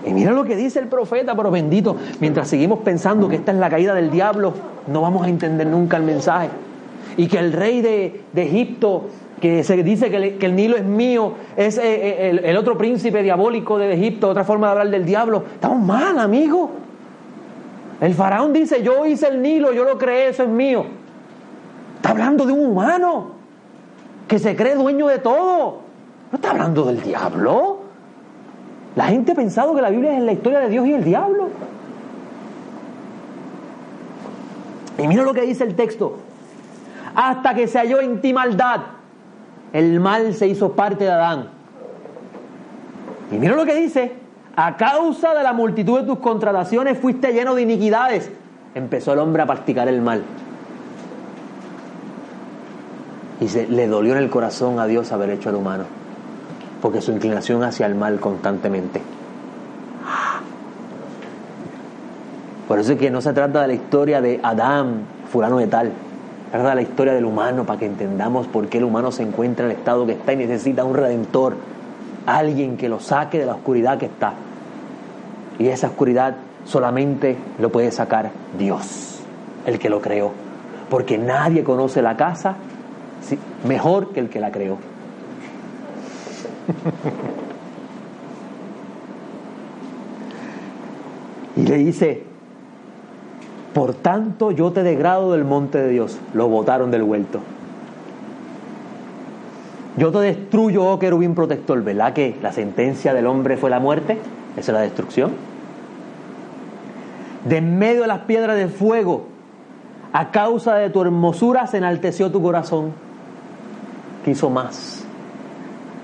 Y 0.06 0.12
mira 0.12 0.32
lo 0.32 0.44
que 0.44 0.56
dice 0.56 0.78
el 0.78 0.86
profeta, 0.86 1.34
pero 1.36 1.50
bendito, 1.50 1.96
mientras 2.20 2.48
seguimos 2.48 2.80
pensando 2.80 3.28
que 3.28 3.36
esta 3.36 3.52
es 3.52 3.58
la 3.58 3.68
caída 3.68 3.94
del 3.94 4.10
diablo, 4.10 4.54
no 4.86 5.02
vamos 5.02 5.26
a 5.26 5.28
entender 5.28 5.66
nunca 5.66 5.98
el 5.98 6.04
mensaje. 6.04 6.48
Y 7.16 7.26
que 7.26 7.38
el 7.38 7.52
rey 7.52 7.82
de, 7.82 8.22
Egipto, 8.34 9.04
que 9.40 9.64
se 9.64 9.82
dice 9.82 10.10
que, 10.10 10.46
el 10.46 10.54
Nilo 10.54 10.76
es 10.76 10.84
mío, 10.84 11.34
es 11.56 11.78
eh, 11.78 11.82
eh, 11.84 12.40
el, 12.44 12.56
otro 12.56 12.76
príncipe 12.76 13.22
diabólico 13.22 13.78
de 13.78 13.92
Egipto, 13.94 14.28
otra 14.28 14.44
forma 14.44 14.66
de 14.66 14.72
hablar 14.72 14.90
del 14.90 15.04
diablo. 15.04 15.44
Estamos 15.54 15.80
mal, 15.84 16.18
amigo. 16.18 16.70
El 18.00 18.14
faraón 18.14 18.52
dice, 18.52 18.82
yo 18.82 19.06
hice 19.06 19.28
el 19.28 19.40
Nilo, 19.40 19.72
yo 19.72 19.84
lo 19.84 19.98
creé, 19.98 20.28
eso 20.28 20.42
es 20.42 20.48
mío. 20.48 20.84
Está 21.96 22.10
hablando 22.10 22.44
de 22.44 22.52
un 22.52 22.70
humano 22.70 23.32
que 24.28 24.38
se 24.38 24.54
cree 24.54 24.74
dueño 24.74 25.06
de 25.06 25.18
todo. 25.18 25.80
No 26.30 26.36
está 26.36 26.50
hablando 26.50 26.84
del 26.84 27.02
diablo. 27.02 27.80
La 28.96 29.06
gente 29.06 29.32
ha 29.32 29.34
pensado 29.34 29.74
que 29.74 29.82
la 29.82 29.90
Biblia 29.90 30.16
es 30.16 30.22
la 30.22 30.32
historia 30.32 30.60
de 30.60 30.68
Dios 30.68 30.86
y 30.86 30.92
el 30.92 31.04
diablo. 31.04 31.48
Y 34.98 35.08
mira 35.08 35.22
lo 35.22 35.32
que 35.32 35.42
dice 35.42 35.64
el 35.64 35.74
texto. 35.74 36.18
Hasta 37.14 37.54
que 37.54 37.66
se 37.66 37.78
halló 37.78 38.00
en 38.00 38.20
ti 38.20 38.32
maldad, 38.32 38.80
el 39.72 40.00
mal 40.00 40.34
se 40.34 40.46
hizo 40.46 40.72
parte 40.72 41.04
de 41.04 41.10
Adán. 41.10 41.48
Y 43.30 43.36
mira 43.36 43.54
lo 43.54 43.64
que 43.64 43.74
dice. 43.74 44.12
A 44.56 44.76
causa 44.76 45.32
de 45.32 45.42
la 45.42 45.52
multitud 45.52 46.00
de 46.00 46.06
tus 46.06 46.18
contrataciones 46.18 46.98
fuiste 46.98 47.32
lleno 47.32 47.54
de 47.54 47.62
iniquidades. 47.62 48.30
Empezó 48.74 49.12
el 49.12 49.20
hombre 49.20 49.42
a 49.42 49.46
practicar 49.46 49.88
el 49.88 50.02
mal. 50.02 50.22
Y 53.40 53.48
se, 53.48 53.68
le 53.68 53.86
dolió 53.86 54.12
en 54.12 54.18
el 54.18 54.28
corazón 54.28 54.80
a 54.80 54.86
Dios 54.86 55.12
haber 55.12 55.30
hecho 55.30 55.48
al 55.48 55.54
humano 55.54 56.00
porque 56.80 57.00
su 57.00 57.12
inclinación 57.12 57.62
hacia 57.62 57.86
el 57.86 57.94
mal 57.94 58.18
constantemente. 58.20 59.00
Por 62.66 62.78
eso 62.78 62.92
es 62.92 62.98
que 62.98 63.10
no 63.10 63.20
se 63.20 63.32
trata 63.32 63.62
de 63.62 63.66
la 63.68 63.74
historia 63.74 64.20
de 64.20 64.40
Adán, 64.42 65.02
fulano 65.30 65.58
de 65.58 65.66
tal. 65.66 65.92
La 66.52 66.82
historia 66.82 67.14
del 67.14 67.24
humano 67.24 67.64
para 67.64 67.78
que 67.78 67.86
entendamos 67.86 68.48
por 68.48 68.68
qué 68.68 68.78
el 68.78 68.84
humano 68.84 69.12
se 69.12 69.22
encuentra 69.22 69.66
en 69.66 69.70
el 69.70 69.76
estado 69.76 70.04
que 70.04 70.12
está 70.12 70.32
y 70.32 70.36
necesita 70.36 70.84
un 70.84 70.96
redentor, 70.96 71.54
alguien 72.26 72.76
que 72.76 72.88
lo 72.88 72.98
saque 72.98 73.38
de 73.38 73.46
la 73.46 73.54
oscuridad 73.54 73.98
que 73.98 74.06
está. 74.06 74.32
Y 75.60 75.68
esa 75.68 75.86
oscuridad 75.86 76.34
solamente 76.64 77.36
lo 77.60 77.70
puede 77.70 77.92
sacar 77.92 78.32
Dios, 78.58 79.20
el 79.64 79.78
que 79.78 79.88
lo 79.88 80.00
creó. 80.00 80.32
Porque 80.88 81.18
nadie 81.18 81.62
conoce 81.62 82.02
la 82.02 82.16
casa 82.16 82.56
mejor 83.64 84.12
que 84.12 84.18
el 84.18 84.28
que 84.28 84.40
la 84.40 84.50
creó. 84.50 84.76
y 91.56 91.62
le 91.62 91.76
dice, 91.76 92.29
por 93.74 93.94
tanto 93.94 94.50
yo 94.50 94.72
te 94.72 94.82
degrado 94.82 95.32
del 95.32 95.44
monte 95.44 95.78
de 95.78 95.88
Dios. 95.88 96.18
Lo 96.34 96.48
botaron 96.48 96.90
del 96.90 97.02
huerto. 97.02 97.40
Yo 99.96 100.12
te 100.12 100.18
destruyo, 100.18 100.84
oh 100.84 100.98
querubín 100.98 101.34
protector. 101.34 101.82
¿Verdad 101.82 102.12
que 102.12 102.36
la 102.42 102.52
sentencia 102.52 103.12
del 103.12 103.26
hombre 103.26 103.56
fue 103.56 103.70
la 103.70 103.80
muerte? 103.80 104.18
Esa 104.56 104.72
es 104.72 104.74
la 104.74 104.80
destrucción. 104.80 105.32
De 107.44 107.56
en 107.58 107.78
medio 107.78 108.02
de 108.02 108.06
las 108.06 108.20
piedras 108.20 108.56
de 108.56 108.68
fuego, 108.68 109.26
a 110.12 110.30
causa 110.30 110.74
de 110.74 110.90
tu 110.90 111.00
hermosura 111.02 111.66
se 111.66 111.78
enalteció 111.78 112.30
tu 112.30 112.42
corazón. 112.42 112.92
Quiso 114.24 114.50
más. 114.50 115.04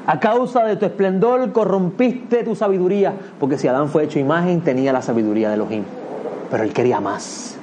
A 0.07 0.21
causa 0.21 0.65
de 0.65 0.77
tu 0.77 0.87
esplendor 0.87 1.51
corrompiste 1.53 2.45
tu 2.45 2.55
sabiduría, 2.55 3.13
porque 3.41 3.59
si 3.59 3.67
Adán 3.67 3.89
fue 3.89 4.05
hecho 4.05 4.21
imagen, 4.21 4.61
tenía 4.61 4.93
la 4.93 5.03
sabiduría 5.03 5.49
de 5.49 5.55
Elohim, 5.55 5.83
pero 6.49 6.63
él 6.63 6.73
quería 6.73 7.01
más. 7.01 7.56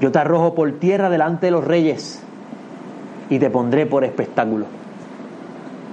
Yo 0.00 0.12
te 0.12 0.18
arrojo 0.18 0.54
por 0.54 0.70
tierra 0.72 1.08
delante 1.08 1.46
de 1.46 1.52
los 1.52 1.64
reyes 1.64 2.22
y 3.30 3.38
te 3.38 3.50
pondré 3.50 3.86
por 3.86 4.04
espectáculo. 4.04 4.66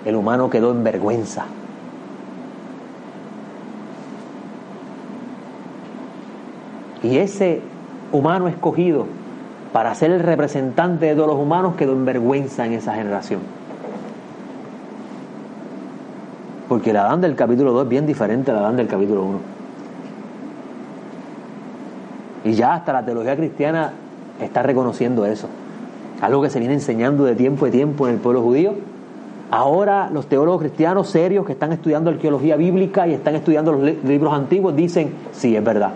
El 0.05 0.15
humano 0.15 0.49
quedó 0.49 0.71
en 0.71 0.83
vergüenza. 0.83 1.45
Y 7.03 7.17
ese 7.17 7.61
humano 8.11 8.47
escogido 8.47 9.07
para 9.73 9.95
ser 9.95 10.11
el 10.11 10.19
representante 10.19 11.05
de 11.05 11.15
todos 11.15 11.29
los 11.29 11.37
humanos 11.37 11.75
quedó 11.75 11.93
en 11.93 12.05
vergüenza 12.05 12.65
en 12.65 12.73
esa 12.73 12.93
generación. 12.93 13.41
Porque 16.67 16.91
el 16.91 16.97
Adán 16.97 17.21
del 17.21 17.35
capítulo 17.35 17.71
2 17.73 17.83
es 17.83 17.89
bien 17.89 18.05
diferente 18.05 18.51
al 18.51 18.57
Adán 18.57 18.77
del 18.77 18.87
capítulo 18.87 19.23
1. 19.23 19.60
Y 22.43 22.53
ya 22.53 22.73
hasta 22.73 22.93
la 22.93 23.05
teología 23.05 23.35
cristiana 23.35 23.91
está 24.41 24.63
reconociendo 24.63 25.25
eso. 25.25 25.47
Algo 26.21 26.41
que 26.41 26.49
se 26.49 26.59
viene 26.59 26.75
enseñando 26.75 27.25
de 27.25 27.35
tiempo 27.35 27.65
a 27.65 27.69
tiempo 27.69 28.07
en 28.07 28.15
el 28.15 28.19
pueblo 28.19 28.41
judío. 28.41 28.73
Ahora 29.49 30.09
los 30.11 30.27
teólogos 30.27 30.61
cristianos 30.61 31.09
serios 31.09 31.45
que 31.45 31.53
están 31.53 31.71
estudiando 31.71 32.09
arqueología 32.09 32.55
bíblica 32.55 33.07
y 33.07 33.13
están 33.13 33.35
estudiando 33.35 33.73
los 33.73 34.03
libros 34.03 34.33
antiguos 34.33 34.75
dicen, 34.75 35.13
sí, 35.31 35.55
es 35.55 35.63
verdad. 35.63 35.91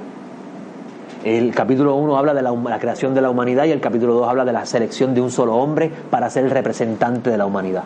El 1.23 1.55
capítulo 1.55 1.95
1 1.95 2.17
habla 2.17 2.33
de 2.33 2.41
la, 2.43 2.79
creación 2.79 3.15
de 3.15 3.21
la 3.21 3.29
humanidad 3.29 3.65
y 3.65 3.71
el 3.71 3.79
capítulo 3.79 4.13
2 4.13 4.27
habla 4.27 4.45
de 4.45 4.53
la 4.53 4.65
selección 4.65 5.15
de 5.15 5.21
un 5.21 5.31
solo 5.31 5.55
hombre 5.55 5.89
para 6.11 6.29
ser 6.29 6.45
el 6.45 6.51
representante 6.51 7.31
de 7.31 7.37
la 7.37 7.45
humanidad. 7.45 7.83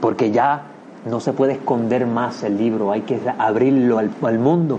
Porque 0.00 0.30
ya 0.30 0.62
no 1.08 1.20
se 1.20 1.32
puede 1.32 1.54
esconder 1.54 2.06
más 2.06 2.42
el 2.42 2.58
libro, 2.58 2.92
hay 2.92 3.02
que 3.02 3.20
abrirlo 3.38 3.98
al, 3.98 4.38
mundo 4.38 4.78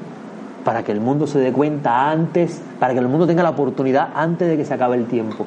para 0.64 0.84
que 0.84 0.92
el 0.92 1.02
mundo 1.02 1.28
se 1.28 1.40
dé 1.40 1.52
cuenta 1.52 2.12
antes, 2.12 2.62
para 2.80 2.94
que 2.94 3.00
el 3.00 3.08
mundo 3.08 3.28
tenga 3.28 3.44
la 3.44 3.50
oportunidad 3.52 4.10
antes 4.14 4.48
de 4.48 4.58
que 4.58 4.66
se 4.66 4.74
acabe 4.74 4.98
el 4.98 5.06
tiempo. 5.06 5.46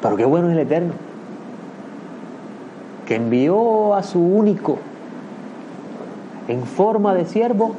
Pero 0.00 0.16
qué 0.16 0.24
bueno 0.24 0.48
es 0.48 0.54
el 0.54 0.60
Eterno 0.60 0.92
que 3.06 3.16
envió 3.16 3.94
a 3.94 4.02
su 4.02 4.20
único 4.20 4.78
en 6.46 6.64
forma 6.64 7.14
de 7.14 7.24
siervo 7.24 7.74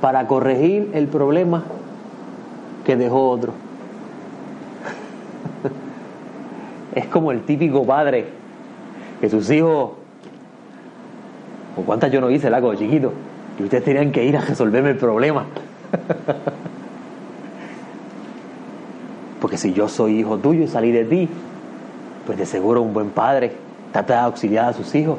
para 0.00 0.26
corregir 0.26 0.90
el 0.92 1.08
problema 1.08 1.64
que 2.84 2.96
dejó 2.96 3.30
otro. 3.30 3.67
Es 6.94 7.06
como 7.06 7.32
el 7.32 7.42
típico 7.42 7.84
padre 7.84 8.26
que 9.20 9.28
sus 9.28 9.50
hijos, 9.50 9.90
o 11.76 11.82
cuántas 11.82 12.10
yo 12.10 12.20
no 12.20 12.30
hice, 12.30 12.50
la 12.50 12.60
de 12.60 12.76
chiquito, 12.76 13.12
y 13.58 13.64
ustedes 13.64 13.84
tenían 13.84 14.12
que 14.12 14.24
ir 14.24 14.36
a 14.36 14.40
resolverme 14.40 14.90
el 14.90 14.96
problema. 14.96 15.44
Porque 19.40 19.56
si 19.56 19.72
yo 19.72 19.88
soy 19.88 20.18
hijo 20.18 20.38
tuyo 20.38 20.64
y 20.64 20.68
salí 20.68 20.92
de 20.92 21.04
ti, 21.04 21.28
pues 22.26 22.38
de 22.38 22.46
seguro 22.46 22.82
un 22.82 22.92
buen 22.92 23.10
padre 23.10 23.52
trata 23.92 24.14
de 24.14 24.20
auxiliar 24.20 24.70
a 24.70 24.72
sus 24.72 24.94
hijos. 24.94 25.18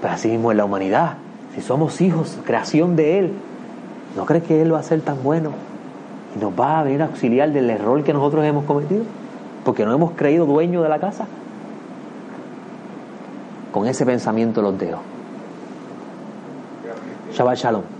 Pero 0.00 0.14
así 0.14 0.28
mismo 0.28 0.50
en 0.50 0.56
la 0.56 0.64
humanidad, 0.64 1.14
si 1.54 1.60
somos 1.60 2.00
hijos, 2.00 2.38
creación 2.44 2.96
de 2.96 3.18
Él, 3.18 3.32
¿no 4.16 4.26
crees 4.26 4.44
que 4.44 4.60
Él 4.62 4.74
va 4.74 4.80
a 4.80 4.82
ser 4.82 5.00
tan 5.00 5.22
bueno? 5.22 5.50
Y 6.36 6.38
nos 6.40 6.52
va 6.58 6.80
a 6.80 6.82
venir 6.82 7.02
a 7.02 7.06
auxiliar 7.06 7.52
del 7.52 7.70
error 7.70 8.02
que 8.02 8.12
nosotros 8.12 8.44
hemos 8.44 8.64
cometido, 8.64 9.04
porque 9.64 9.84
no 9.84 9.92
hemos 9.92 10.12
creído 10.12 10.46
dueño 10.46 10.82
de 10.82 10.88
la 10.88 10.98
casa. 10.98 11.26
Con 13.72 13.86
ese 13.86 14.04
pensamiento 14.04 14.62
los 14.62 14.78
dejo. 14.78 15.00
Shabbat 17.32 17.56
Shalom. 17.56 17.99